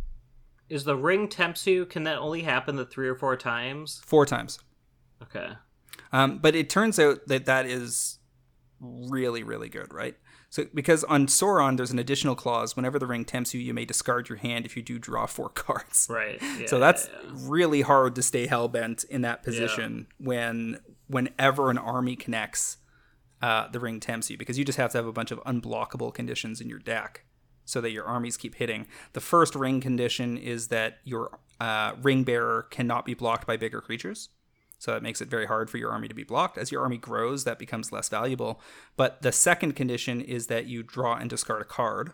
is 0.69 0.83
the 0.83 0.95
ring 0.95 1.27
tempts 1.27 1.67
you? 1.67 1.85
Can 1.85 2.03
that 2.03 2.17
only 2.17 2.41
happen 2.41 2.75
the 2.75 2.85
three 2.85 3.07
or 3.07 3.15
four 3.15 3.35
times? 3.35 4.01
Four 4.05 4.25
times. 4.25 4.59
Okay. 5.21 5.49
Um, 6.11 6.39
but 6.39 6.55
it 6.55 6.69
turns 6.69 6.99
out 6.99 7.27
that 7.27 7.45
that 7.45 7.65
is 7.65 8.19
really, 8.79 9.43
really 9.43 9.69
good, 9.69 9.93
right? 9.93 10.15
So, 10.49 10.65
because 10.73 11.03
on 11.03 11.27
Sauron, 11.27 11.77
there's 11.77 11.91
an 11.91 11.99
additional 11.99 12.35
clause: 12.35 12.75
whenever 12.75 12.97
the 12.97 13.07
ring 13.07 13.25
tempts 13.25 13.53
you, 13.53 13.59
you 13.59 13.73
may 13.73 13.85
discard 13.85 14.29
your 14.29 14.37
hand 14.37 14.65
if 14.65 14.77
you 14.77 14.81
do 14.81 14.97
draw 14.97 15.25
four 15.25 15.49
cards. 15.53 16.07
Right. 16.09 16.41
Yeah, 16.41 16.67
so 16.67 16.79
that's 16.79 17.07
yeah, 17.07 17.19
yeah. 17.25 17.39
really 17.43 17.81
hard 17.81 18.15
to 18.15 18.23
stay 18.23 18.47
hell 18.47 18.67
bent 18.67 19.03
in 19.03 19.21
that 19.21 19.43
position 19.43 20.07
when 20.17 20.79
whenever 21.07 21.69
an 21.69 21.77
army 21.77 22.15
connects, 22.15 22.77
uh, 23.41 23.67
the 23.67 23.79
ring 23.79 23.99
tempts 23.99 24.29
you 24.29 24.37
because 24.37 24.57
you 24.57 24.65
just 24.65 24.77
have 24.77 24.91
to 24.91 24.97
have 24.97 25.05
a 25.05 25.11
bunch 25.11 25.31
of 25.31 25.39
unblockable 25.43 26.13
conditions 26.13 26.61
in 26.61 26.69
your 26.69 26.79
deck 26.79 27.24
so 27.65 27.81
that 27.81 27.91
your 27.91 28.05
armies 28.05 28.37
keep 28.37 28.55
hitting. 28.55 28.87
The 29.13 29.21
first 29.21 29.55
ring 29.55 29.81
condition 29.81 30.37
is 30.37 30.69
that 30.69 30.99
your 31.03 31.39
uh, 31.59 31.93
ring 32.01 32.23
bearer 32.23 32.67
cannot 32.69 33.05
be 33.05 33.13
blocked 33.13 33.45
by 33.45 33.57
bigger 33.57 33.81
creatures. 33.81 34.29
So 34.77 34.91
that 34.91 35.03
makes 35.03 35.21
it 35.21 35.29
very 35.29 35.47
hard 35.47 35.69
for 35.69 35.77
your 35.77 35.91
army 35.91 36.07
to 36.07 36.13
be 36.13 36.23
blocked. 36.23 36.57
As 36.57 36.71
your 36.71 36.81
army 36.81 36.97
grows, 36.97 37.43
that 37.43 37.57
becomes 37.57 37.91
less 37.91 38.09
valuable. 38.09 38.61
But 38.95 39.21
the 39.21 39.31
second 39.31 39.73
condition 39.73 40.21
is 40.21 40.47
that 40.47 40.67
you 40.67 40.83
draw 40.83 41.15
and 41.15 41.29
discard 41.29 41.61
a 41.61 41.65
card 41.65 42.11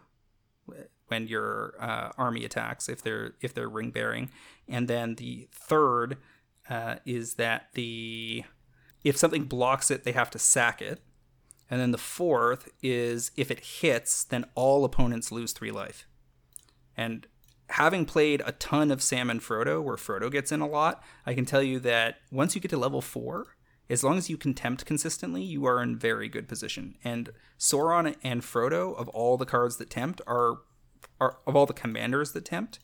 when 1.08 1.28
your 1.28 1.76
uh, 1.80 2.12
army 2.18 2.46
attacks, 2.46 2.88
if 2.88 3.02
they're 3.02 3.34
if 3.42 3.54
they're 3.54 3.68
ring 3.68 3.92
bearing. 3.92 4.30
And 4.70 4.88
then 4.88 5.16
the 5.16 5.50
third 5.52 6.18
uh, 6.70 6.96
is 7.06 7.34
that 7.34 7.68
the 7.74 8.46
if 9.04 9.18
something 9.18 9.46
blocks 9.46 9.92
it, 9.92 10.04
they 10.04 10.14
have 10.14 10.30
to 10.32 10.40
sack 10.40 10.82
it. 10.82 11.02
And 11.72 11.80
then 11.80 11.92
the 11.92 11.98
fourth 11.98 12.70
is 12.84 13.32
if 13.38 13.50
it 13.50 13.66
hits, 13.82 14.26
then 14.26 14.46
all 14.56 14.84
opponents 14.84 15.32
lose 15.32 15.54
three 15.54 15.72
life. 15.72 16.06
And 16.98 17.26
having 17.70 18.06
played 18.06 18.44
a 18.46 18.52
ton 18.52 18.92
of 18.92 19.02
Sam 19.02 19.30
and 19.30 19.40
Frodo, 19.40 19.82
where 19.82 19.96
Frodo 19.96 20.30
gets 20.30 20.52
in 20.52 20.60
a 20.60 20.68
lot, 20.68 21.02
I 21.26 21.34
can 21.34 21.46
tell 21.46 21.64
you 21.64 21.80
that 21.80 22.18
once 22.30 22.54
you 22.54 22.62
get 22.62 22.72
to 22.72 22.78
level 22.78 23.02
four, 23.02 23.56
as 23.90 24.04
long 24.04 24.18
as 24.18 24.30
you 24.30 24.36
can 24.36 24.54
tempt 24.54 24.86
consistently, 24.86 25.42
you 25.42 25.66
are 25.66 25.82
in 25.82 25.98
very 25.98 26.28
good 26.28 26.50
position. 26.50 26.98
And 27.06 27.30
Sauron 27.58 28.16
and 28.22 28.42
Frodo, 28.42 28.94
of 28.98 29.08
all 29.10 29.38
the 29.38 29.46
cards 29.46 29.78
that 29.78 29.90
tempt, 29.90 30.22
are, 30.28 30.58
are 31.22 31.38
of 31.48 31.56
all 31.56 31.66
the 31.66 31.74
commanders 31.74 32.34
that 32.34 32.44
tempt, 32.44 32.80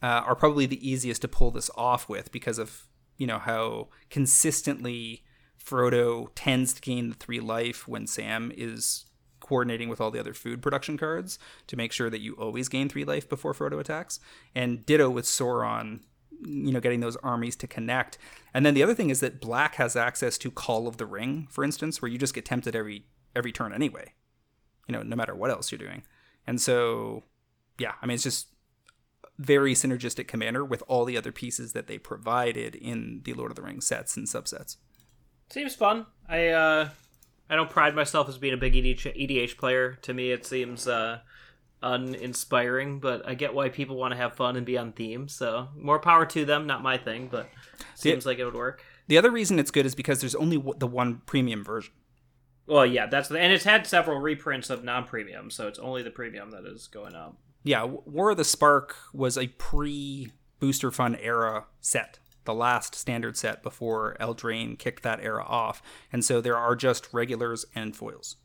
uh, 0.00 0.06
are 0.06 0.36
probably 0.36 0.66
the 0.66 0.88
easiest 0.88 1.22
to 1.22 1.28
pull 1.28 1.50
this 1.50 1.70
off 1.76 2.08
with 2.08 2.30
because 2.30 2.58
of 2.60 2.84
you 3.16 3.26
know 3.26 3.38
how 3.40 3.88
consistently 4.10 5.24
Frodo 5.68 6.28
tends 6.34 6.72
to 6.74 6.80
gain 6.80 7.10
the 7.10 7.16
three 7.16 7.40
life 7.40 7.86
when 7.86 8.06
Sam 8.06 8.52
is 8.56 9.04
coordinating 9.40 9.88
with 9.88 10.00
all 10.00 10.10
the 10.10 10.20
other 10.20 10.34
food 10.34 10.62
production 10.62 10.96
cards 10.96 11.38
to 11.66 11.76
make 11.76 11.92
sure 11.92 12.10
that 12.10 12.20
you 12.20 12.34
always 12.34 12.68
gain 12.68 12.88
three 12.88 13.04
life 13.04 13.28
before 13.28 13.54
Frodo 13.54 13.78
attacks. 13.78 14.20
And 14.54 14.84
ditto 14.84 15.10
with 15.10 15.24
Sauron, 15.24 16.00
you 16.44 16.72
know, 16.72 16.80
getting 16.80 17.00
those 17.00 17.16
armies 17.16 17.56
to 17.56 17.66
connect. 17.66 18.18
And 18.52 18.64
then 18.64 18.74
the 18.74 18.82
other 18.82 18.94
thing 18.94 19.10
is 19.10 19.20
that 19.20 19.40
Black 19.40 19.76
has 19.76 19.96
access 19.96 20.38
to 20.38 20.50
Call 20.50 20.86
of 20.86 20.96
the 20.96 21.06
Ring, 21.06 21.48
for 21.50 21.64
instance, 21.64 22.00
where 22.00 22.10
you 22.10 22.18
just 22.18 22.34
get 22.34 22.44
tempted 22.44 22.74
every 22.74 23.04
every 23.36 23.52
turn 23.52 23.72
anyway. 23.72 24.14
You 24.86 24.92
know, 24.92 25.02
no 25.02 25.16
matter 25.16 25.34
what 25.34 25.50
else 25.50 25.70
you're 25.70 25.78
doing. 25.78 26.02
And 26.46 26.60
so, 26.60 27.24
yeah, 27.78 27.92
I 28.00 28.06
mean, 28.06 28.14
it's 28.14 28.24
just 28.24 28.48
very 29.38 29.74
synergistic 29.74 30.26
commander 30.26 30.64
with 30.64 30.82
all 30.88 31.04
the 31.04 31.16
other 31.16 31.30
pieces 31.30 31.72
that 31.72 31.86
they 31.86 31.98
provided 31.98 32.74
in 32.74 33.20
the 33.24 33.34
Lord 33.34 33.52
of 33.52 33.56
the 33.56 33.62
Rings 33.62 33.86
sets 33.86 34.16
and 34.16 34.26
subsets. 34.26 34.76
Seems 35.50 35.74
fun. 35.74 36.06
I 36.28 36.48
uh, 36.48 36.88
I 37.48 37.56
don't 37.56 37.70
pride 37.70 37.94
myself 37.94 38.28
as 38.28 38.38
being 38.38 38.54
a 38.54 38.58
big 38.58 38.74
EDH, 38.74 39.16
EDH 39.16 39.56
player. 39.56 39.94
To 40.02 40.12
me, 40.12 40.30
it 40.30 40.44
seems 40.44 40.86
uh, 40.86 41.20
uninspiring, 41.82 43.00
but 43.00 43.26
I 43.26 43.34
get 43.34 43.54
why 43.54 43.68
people 43.70 43.96
want 43.96 44.12
to 44.12 44.18
have 44.18 44.34
fun 44.34 44.56
and 44.56 44.66
be 44.66 44.76
on 44.76 44.92
theme. 44.92 45.28
So 45.28 45.68
more 45.74 45.98
power 45.98 46.26
to 46.26 46.44
them. 46.44 46.66
Not 46.66 46.82
my 46.82 46.98
thing, 46.98 47.28
but 47.30 47.48
seems 47.94 48.24
the, 48.24 48.30
like 48.30 48.38
it 48.38 48.44
would 48.44 48.54
work. 48.54 48.84
The 49.06 49.16
other 49.16 49.30
reason 49.30 49.58
it's 49.58 49.70
good 49.70 49.86
is 49.86 49.94
because 49.94 50.20
there's 50.20 50.34
only 50.34 50.62
the 50.78 50.86
one 50.86 51.22
premium 51.24 51.64
version. 51.64 51.94
Well, 52.66 52.84
yeah, 52.84 53.06
that's 53.06 53.28
the, 53.28 53.38
and 53.38 53.50
it's 53.50 53.64
had 53.64 53.86
several 53.86 54.20
reprints 54.20 54.68
of 54.68 54.84
non-premium, 54.84 55.50
so 55.50 55.68
it's 55.68 55.78
only 55.78 56.02
the 56.02 56.10
premium 56.10 56.50
that 56.50 56.66
is 56.66 56.86
going 56.86 57.14
up. 57.14 57.38
Yeah, 57.64 57.84
War 57.84 58.30
of 58.30 58.36
the 58.36 58.44
Spark 58.44 58.94
was 59.14 59.38
a 59.38 59.46
pre 59.46 60.32
Booster 60.60 60.90
Fun 60.90 61.16
era 61.16 61.64
set 61.80 62.18
the 62.48 62.54
last 62.54 62.94
standard 62.94 63.36
set 63.36 63.62
before 63.62 64.16
Eldraine 64.18 64.78
kicked 64.78 65.02
that 65.02 65.20
era 65.22 65.44
off. 65.46 65.82
And 66.10 66.24
so 66.24 66.40
there 66.40 66.56
are 66.56 66.74
just 66.74 67.12
regulars 67.12 67.66
and 67.74 67.94
foils. 67.94 68.36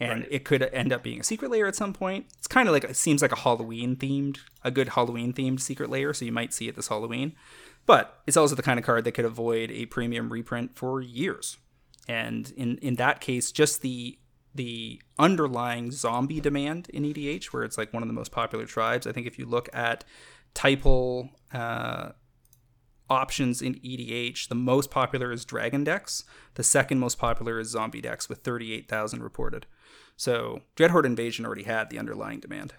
And 0.00 0.22
right. 0.22 0.28
it 0.28 0.44
could 0.44 0.60
end 0.60 0.92
up 0.92 1.04
being 1.04 1.20
a 1.20 1.22
Secret 1.22 1.52
Lair 1.52 1.68
at 1.68 1.76
some 1.76 1.92
point. 1.92 2.26
It's 2.36 2.48
kind 2.48 2.68
of 2.68 2.72
like 2.72 2.82
it 2.82 2.96
seems 2.96 3.22
like 3.22 3.30
a 3.30 3.36
Halloween 3.36 3.94
themed, 3.94 4.38
a 4.64 4.72
good 4.72 4.88
Halloween 4.88 5.32
themed 5.32 5.60
Secret 5.60 5.88
Lair, 5.88 6.12
so 6.12 6.24
you 6.24 6.32
might 6.32 6.52
see 6.52 6.66
it 6.66 6.74
this 6.74 6.88
Halloween. 6.88 7.36
But 7.86 8.20
it's 8.26 8.36
also 8.36 8.56
the 8.56 8.62
kind 8.62 8.80
of 8.80 8.84
card 8.84 9.04
that 9.04 9.12
could 9.12 9.24
avoid 9.24 9.70
a 9.70 9.86
premium 9.86 10.32
reprint 10.32 10.74
for 10.74 11.00
years. 11.00 11.58
And 12.08 12.52
in 12.56 12.78
in 12.78 12.96
that 12.96 13.20
case, 13.20 13.52
just 13.52 13.82
the 13.82 14.18
the 14.52 15.00
underlying 15.16 15.92
zombie 15.92 16.40
demand 16.40 16.88
in 16.88 17.04
EDH, 17.04 17.46
where 17.46 17.62
it's 17.62 17.78
like 17.78 17.92
one 17.92 18.02
of 18.02 18.08
the 18.08 18.14
most 18.14 18.32
popular 18.32 18.66
tribes. 18.66 19.06
I 19.06 19.12
think 19.12 19.28
if 19.28 19.38
you 19.38 19.46
look 19.46 19.68
at 19.72 20.02
Typal, 20.56 21.30
uh, 21.52 22.10
options 23.10 23.60
in 23.60 23.74
EDH, 23.74 24.48
the 24.48 24.54
most 24.54 24.90
popular 24.90 25.30
is 25.32 25.44
Dragon 25.44 25.84
decks. 25.84 26.24
The 26.54 26.62
second 26.62 26.98
most 26.98 27.18
popular 27.18 27.58
is 27.58 27.68
Zombie 27.68 28.00
decks 28.00 28.28
with 28.28 28.38
38,000 28.38 29.22
reported. 29.22 29.66
So 30.16 30.62
Dreadhorde 30.76 31.06
Invasion 31.06 31.44
already 31.44 31.64
had 31.64 31.90
the 31.90 31.98
underlying 31.98 32.40
demand. 32.40 32.74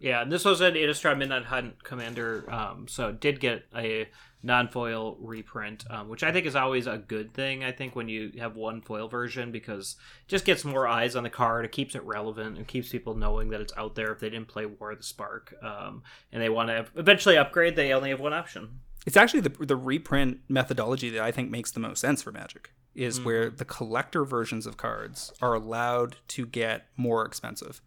Yeah, 0.00 0.22
and 0.22 0.32
this 0.32 0.46
was 0.46 0.62
an 0.62 0.74
Innistrad 0.74 1.18
Midnight 1.18 1.44
Hunt 1.44 1.84
Commander, 1.84 2.50
um, 2.50 2.88
so 2.88 3.08
it 3.08 3.20
did 3.20 3.38
get 3.38 3.66
a 3.76 4.08
non-foil 4.42 5.18
reprint, 5.20 5.84
um, 5.90 6.08
which 6.08 6.22
I 6.22 6.32
think 6.32 6.46
is 6.46 6.56
always 6.56 6.86
a 6.86 6.96
good 6.96 7.34
thing. 7.34 7.62
I 7.62 7.72
think 7.72 7.94
when 7.94 8.08
you 8.08 8.32
have 8.38 8.56
one 8.56 8.80
foil 8.80 9.08
version 9.08 9.52
because 9.52 9.96
just 10.26 10.46
gets 10.46 10.64
more 10.64 10.88
eyes 10.88 11.16
on 11.16 11.22
the 11.22 11.28
card, 11.28 11.66
it 11.66 11.72
keeps 11.72 11.94
it 11.94 12.02
relevant, 12.04 12.56
and 12.56 12.66
keeps 12.66 12.88
people 12.88 13.14
knowing 13.14 13.50
that 13.50 13.60
it's 13.60 13.74
out 13.76 13.94
there 13.94 14.10
if 14.10 14.20
they 14.20 14.30
didn't 14.30 14.48
play 14.48 14.64
War 14.64 14.92
of 14.92 14.98
the 14.98 15.04
Spark, 15.04 15.54
um, 15.62 16.02
and 16.32 16.42
they 16.42 16.48
want 16.48 16.70
to 16.70 16.86
eventually 16.96 17.36
upgrade. 17.36 17.76
They 17.76 17.92
only 17.92 18.08
have 18.08 18.20
one 18.20 18.32
option. 18.32 18.80
It's 19.06 19.16
actually 19.16 19.40
the 19.40 19.66
the 19.66 19.76
reprint 19.76 20.40
methodology 20.48 21.10
that 21.10 21.22
I 21.22 21.32
think 21.32 21.50
makes 21.50 21.70
the 21.70 21.80
most 21.80 22.00
sense 22.00 22.22
for 22.22 22.32
Magic 22.32 22.72
is 22.94 23.20
mm. 23.20 23.24
where 23.24 23.50
the 23.50 23.64
collector 23.64 24.24
versions 24.24 24.66
of 24.66 24.76
cards 24.76 25.32
are 25.40 25.54
allowed 25.54 26.16
to 26.28 26.46
get 26.46 26.86
more 26.96 27.24
expensive 27.24 27.80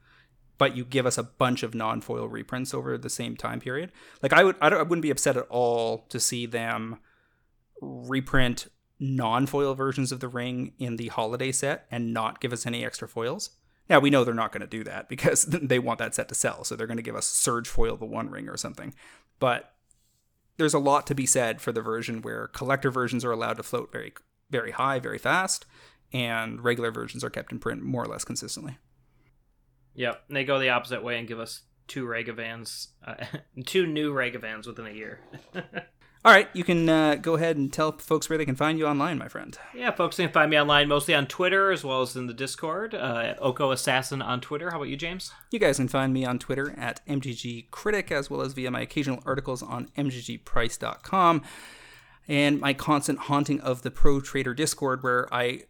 but 0.57 0.75
you 0.77 0.85
give 0.85 1.05
us 1.05 1.17
a 1.17 1.23
bunch 1.23 1.63
of 1.63 1.73
non-foil 1.75 2.27
reprints 2.27 2.73
over 2.73 2.97
the 2.97 3.09
same 3.09 3.35
time 3.35 3.59
period. 3.59 3.91
Like 4.21 4.33
i 4.33 4.43
would 4.43 4.55
i, 4.61 4.69
I 4.69 4.83
wouldn't 4.83 5.01
be 5.01 5.11
upset 5.11 5.37
at 5.37 5.47
all 5.49 6.05
to 6.09 6.19
see 6.19 6.45
them 6.45 6.99
reprint 7.81 8.67
non-foil 8.99 9.75
versions 9.75 10.11
of 10.11 10.19
the 10.19 10.27
ring 10.27 10.73
in 10.79 10.95
the 10.95 11.07
holiday 11.07 11.51
set 11.51 11.85
and 11.91 12.13
not 12.13 12.39
give 12.39 12.53
us 12.53 12.65
any 12.65 12.85
extra 12.85 13.07
foils. 13.07 13.51
Now 13.89 13.99
we 13.99 14.09
know 14.09 14.23
they're 14.23 14.33
not 14.33 14.53
going 14.53 14.61
to 14.61 14.67
do 14.67 14.83
that 14.85 15.09
because 15.09 15.43
they 15.45 15.79
want 15.79 15.99
that 15.99 16.15
set 16.15 16.29
to 16.29 16.35
sell 16.35 16.63
so 16.63 16.75
they're 16.75 16.87
going 16.87 16.97
to 16.97 17.03
give 17.03 17.15
us 17.15 17.25
surge 17.25 17.67
foil 17.67 17.97
the 17.97 18.05
one 18.05 18.29
ring 18.29 18.47
or 18.47 18.57
something. 18.57 18.93
But 19.39 19.73
there's 20.57 20.73
a 20.73 20.79
lot 20.79 21.07
to 21.07 21.15
be 21.15 21.25
said 21.25 21.61
for 21.61 21.71
the 21.71 21.81
version 21.81 22.21
where 22.21 22.47
collector 22.47 22.91
versions 22.91 23.25
are 23.25 23.31
allowed 23.31 23.57
to 23.57 23.63
float 23.63 23.91
very 23.91 24.13
very 24.49 24.71
high 24.71 24.99
very 24.99 25.17
fast 25.17 25.65
and 26.11 26.63
regular 26.63 26.91
versions 26.91 27.23
are 27.23 27.29
kept 27.29 27.51
in 27.51 27.59
print 27.59 27.81
more 27.81 28.03
or 28.03 28.07
less 28.07 28.23
consistently. 28.23 28.77
Yep 29.95 30.23
and 30.27 30.37
they 30.37 30.43
go 30.43 30.59
the 30.59 30.69
opposite 30.69 31.03
way 31.03 31.17
and 31.17 31.27
give 31.27 31.39
us 31.39 31.63
two 31.87 32.05
Ragavans, 32.05 32.87
uh, 33.05 33.15
two 33.65 33.85
new 33.85 34.13
Ragavans 34.13 34.67
within 34.67 34.87
a 34.87 34.91
year 34.91 35.19
All 36.25 36.31
right, 36.31 36.47
you 36.53 36.63
can 36.63 36.87
uh, 36.87 37.15
go 37.15 37.33
ahead 37.33 37.57
and 37.57 37.71
tell 37.71 37.91
folks 37.91 38.29
where 38.29 38.37
they 38.37 38.45
can 38.45 38.55
find 38.55 38.79
you 38.79 38.87
online, 38.87 39.17
my 39.17 39.27
friend. 39.27 39.57
Yeah, 39.75 39.91
folks 39.91 40.15
can 40.15 40.31
find 40.31 40.49
me 40.49 40.57
online 40.57 40.87
mostly 40.87 41.13
on 41.13 41.27
Twitter 41.27 41.69
as 41.69 41.83
well 41.83 42.01
as 42.01 42.15
in 42.15 42.27
the 42.27 42.33
Discord 42.33 42.95
uh, 42.95 43.21
at 43.25 43.41
Oko 43.41 43.71
Assassin 43.71 44.21
on 44.21 44.39
Twitter. 44.39 44.71
How 44.71 44.77
about 44.77 44.87
you, 44.87 44.95
James? 44.95 45.33
You 45.51 45.59
guys 45.59 45.75
can 45.75 45.89
find 45.89 46.13
me 46.13 46.23
on 46.23 46.39
Twitter 46.39 46.73
at 46.77 47.05
MTG 47.07 47.69
Critic 47.71 48.09
as 48.09 48.29
well 48.29 48.39
as 48.39 48.53
via 48.53 48.71
my 48.71 48.79
occasional 48.79 49.21
articles 49.25 49.61
on 49.61 49.89
MTGPrice.com 49.97 51.41
and 52.29 52.61
my 52.61 52.73
constant 52.73 53.19
haunting 53.19 53.59
of 53.59 53.81
the 53.81 53.91
Pro 53.91 54.21
Trader 54.21 54.53
Discord, 54.53 55.03
where 55.03 55.27
I 55.33 55.63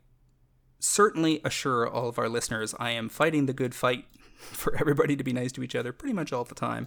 certainly 0.78 1.42
assure 1.44 1.90
all 1.90 2.10
of 2.10 2.20
our 2.20 2.30
listeners 2.30 2.76
I 2.80 2.92
am 2.92 3.10
fighting 3.10 3.48
the 3.48 3.54
good 3.54 3.74
fight 3.74 4.06
for 4.38 4.78
everybody 4.80 5.16
to 5.16 5.24
be 5.24 5.34
nice 5.34 5.52
to 5.54 5.64
each 5.64 5.76
other 5.76 5.92
pretty 5.92 6.14
much 6.14 6.32
all 6.32 6.44
the 6.44 6.54
time. 6.54 6.86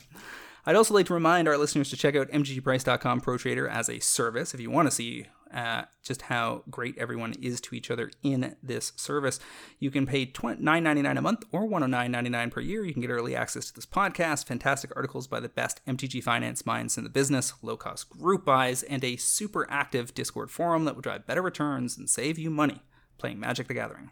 I'd 0.66 0.76
also 0.76 0.94
like 0.94 1.06
to 1.06 1.14
remind 1.14 1.46
our 1.46 1.56
listeners 1.56 1.90
to 1.90 1.96
check 1.96 2.16
out 2.16 2.28
mtgprice.com 2.30 3.20
Pro 3.20 3.38
Trader 3.38 3.68
as 3.68 3.88
a 3.88 4.00
service 4.00 4.52
if 4.52 4.60
you 4.60 4.68
want 4.68 4.88
to 4.88 4.94
see 4.94 5.28
uh, 5.54 5.82
just 6.02 6.22
how 6.22 6.64
great 6.68 6.98
everyone 6.98 7.34
is 7.40 7.60
to 7.60 7.76
each 7.76 7.88
other 7.88 8.10
in 8.24 8.56
this 8.62 8.92
service. 8.96 9.38
You 9.78 9.92
can 9.92 10.06
pay 10.06 10.26
$9.99 10.26 11.18
a 11.18 11.22
month 11.22 11.44
or 11.52 11.68
$109.99 11.68 12.50
per 12.50 12.60
year. 12.60 12.84
You 12.84 12.92
can 12.92 13.02
get 13.02 13.10
early 13.10 13.36
access 13.36 13.66
to 13.68 13.74
this 13.74 13.86
podcast, 13.86 14.46
fantastic 14.46 14.90
articles 14.96 15.28
by 15.28 15.38
the 15.38 15.48
best 15.48 15.80
MTG 15.86 16.20
finance 16.22 16.66
minds 16.66 16.98
in 16.98 17.04
the 17.04 17.10
business, 17.10 17.52
low 17.62 17.76
cost 17.76 18.10
group 18.10 18.44
buys, 18.44 18.82
and 18.82 19.04
a 19.04 19.16
super 19.16 19.70
active 19.70 20.14
Discord 20.14 20.50
forum 20.50 20.84
that 20.84 20.96
will 20.96 21.02
drive 21.02 21.26
better 21.26 21.42
returns 21.42 21.96
and 21.96 22.10
save 22.10 22.38
you 22.38 22.50
money 22.50 22.82
playing 23.18 23.38
Magic 23.38 23.68
the 23.68 23.74
Gathering. 23.74 24.10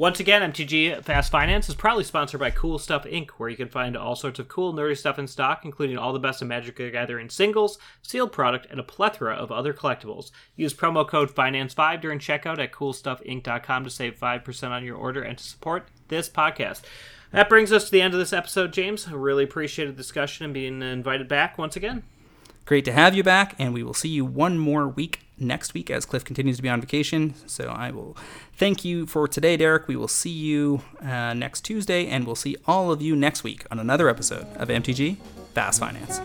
Once 0.00 0.18
again, 0.18 0.40
MTG 0.50 1.04
Fast 1.04 1.30
Finance 1.30 1.68
is 1.68 1.74
proudly 1.74 2.04
sponsored 2.04 2.40
by 2.40 2.50
Cool 2.50 2.78
Stuff 2.78 3.04
Inc., 3.04 3.32
where 3.32 3.50
you 3.50 3.56
can 3.58 3.68
find 3.68 3.98
all 3.98 4.16
sorts 4.16 4.38
of 4.38 4.48
cool, 4.48 4.72
nerdy 4.72 4.96
stuff 4.96 5.18
in 5.18 5.26
stock, 5.26 5.62
including 5.62 5.98
all 5.98 6.14
the 6.14 6.18
best 6.18 6.40
of 6.40 6.48
Magic 6.48 6.76
the 6.76 6.90
Gathering 6.90 7.28
singles, 7.28 7.78
sealed 8.00 8.32
product, 8.32 8.66
and 8.70 8.80
a 8.80 8.82
plethora 8.82 9.34
of 9.34 9.52
other 9.52 9.74
collectibles. 9.74 10.30
Use 10.56 10.72
promo 10.72 11.06
code 11.06 11.30
FINANCE5 11.30 12.00
during 12.00 12.18
checkout 12.18 12.58
at 12.58 12.72
CoolStuffInc.com 12.72 13.84
to 13.84 13.90
save 13.90 14.18
5% 14.18 14.70
on 14.70 14.84
your 14.86 14.96
order 14.96 15.20
and 15.20 15.36
to 15.36 15.44
support 15.44 15.88
this 16.08 16.30
podcast. 16.30 16.80
That 17.30 17.50
brings 17.50 17.70
us 17.70 17.84
to 17.84 17.90
the 17.90 18.00
end 18.00 18.14
of 18.14 18.20
this 18.20 18.32
episode, 18.32 18.72
James. 18.72 19.06
I 19.06 19.12
really 19.12 19.44
appreciated 19.44 19.96
the 19.96 20.02
discussion 20.02 20.46
and 20.46 20.54
being 20.54 20.80
invited 20.80 21.28
back 21.28 21.58
once 21.58 21.76
again. 21.76 22.04
Great 22.64 22.86
to 22.86 22.92
have 22.92 23.14
you 23.14 23.22
back, 23.22 23.54
and 23.58 23.74
we 23.74 23.82
will 23.82 23.92
see 23.92 24.08
you 24.08 24.24
one 24.24 24.56
more 24.56 24.88
week 24.88 25.20
next 25.40 25.74
week 25.74 25.90
as 25.90 26.04
Cliff 26.04 26.24
continues 26.24 26.56
to 26.56 26.62
be 26.62 26.68
on 26.68 26.80
vacation. 26.80 27.34
So 27.46 27.68
I 27.68 27.90
will 27.90 28.16
thank 28.54 28.84
you 28.84 29.06
for 29.06 29.26
today, 29.26 29.56
Derek. 29.56 29.88
We 29.88 29.96
will 29.96 30.08
see 30.08 30.30
you 30.30 30.82
uh, 31.00 31.34
next 31.34 31.62
Tuesday, 31.62 32.06
and 32.06 32.26
we'll 32.26 32.36
see 32.36 32.56
all 32.66 32.92
of 32.92 33.02
you 33.02 33.16
next 33.16 33.42
week 33.42 33.64
on 33.70 33.78
another 33.78 34.08
episode 34.08 34.46
of 34.56 34.68
MTG 34.68 35.16
Fast 35.54 35.80
Finance. 35.80 36.20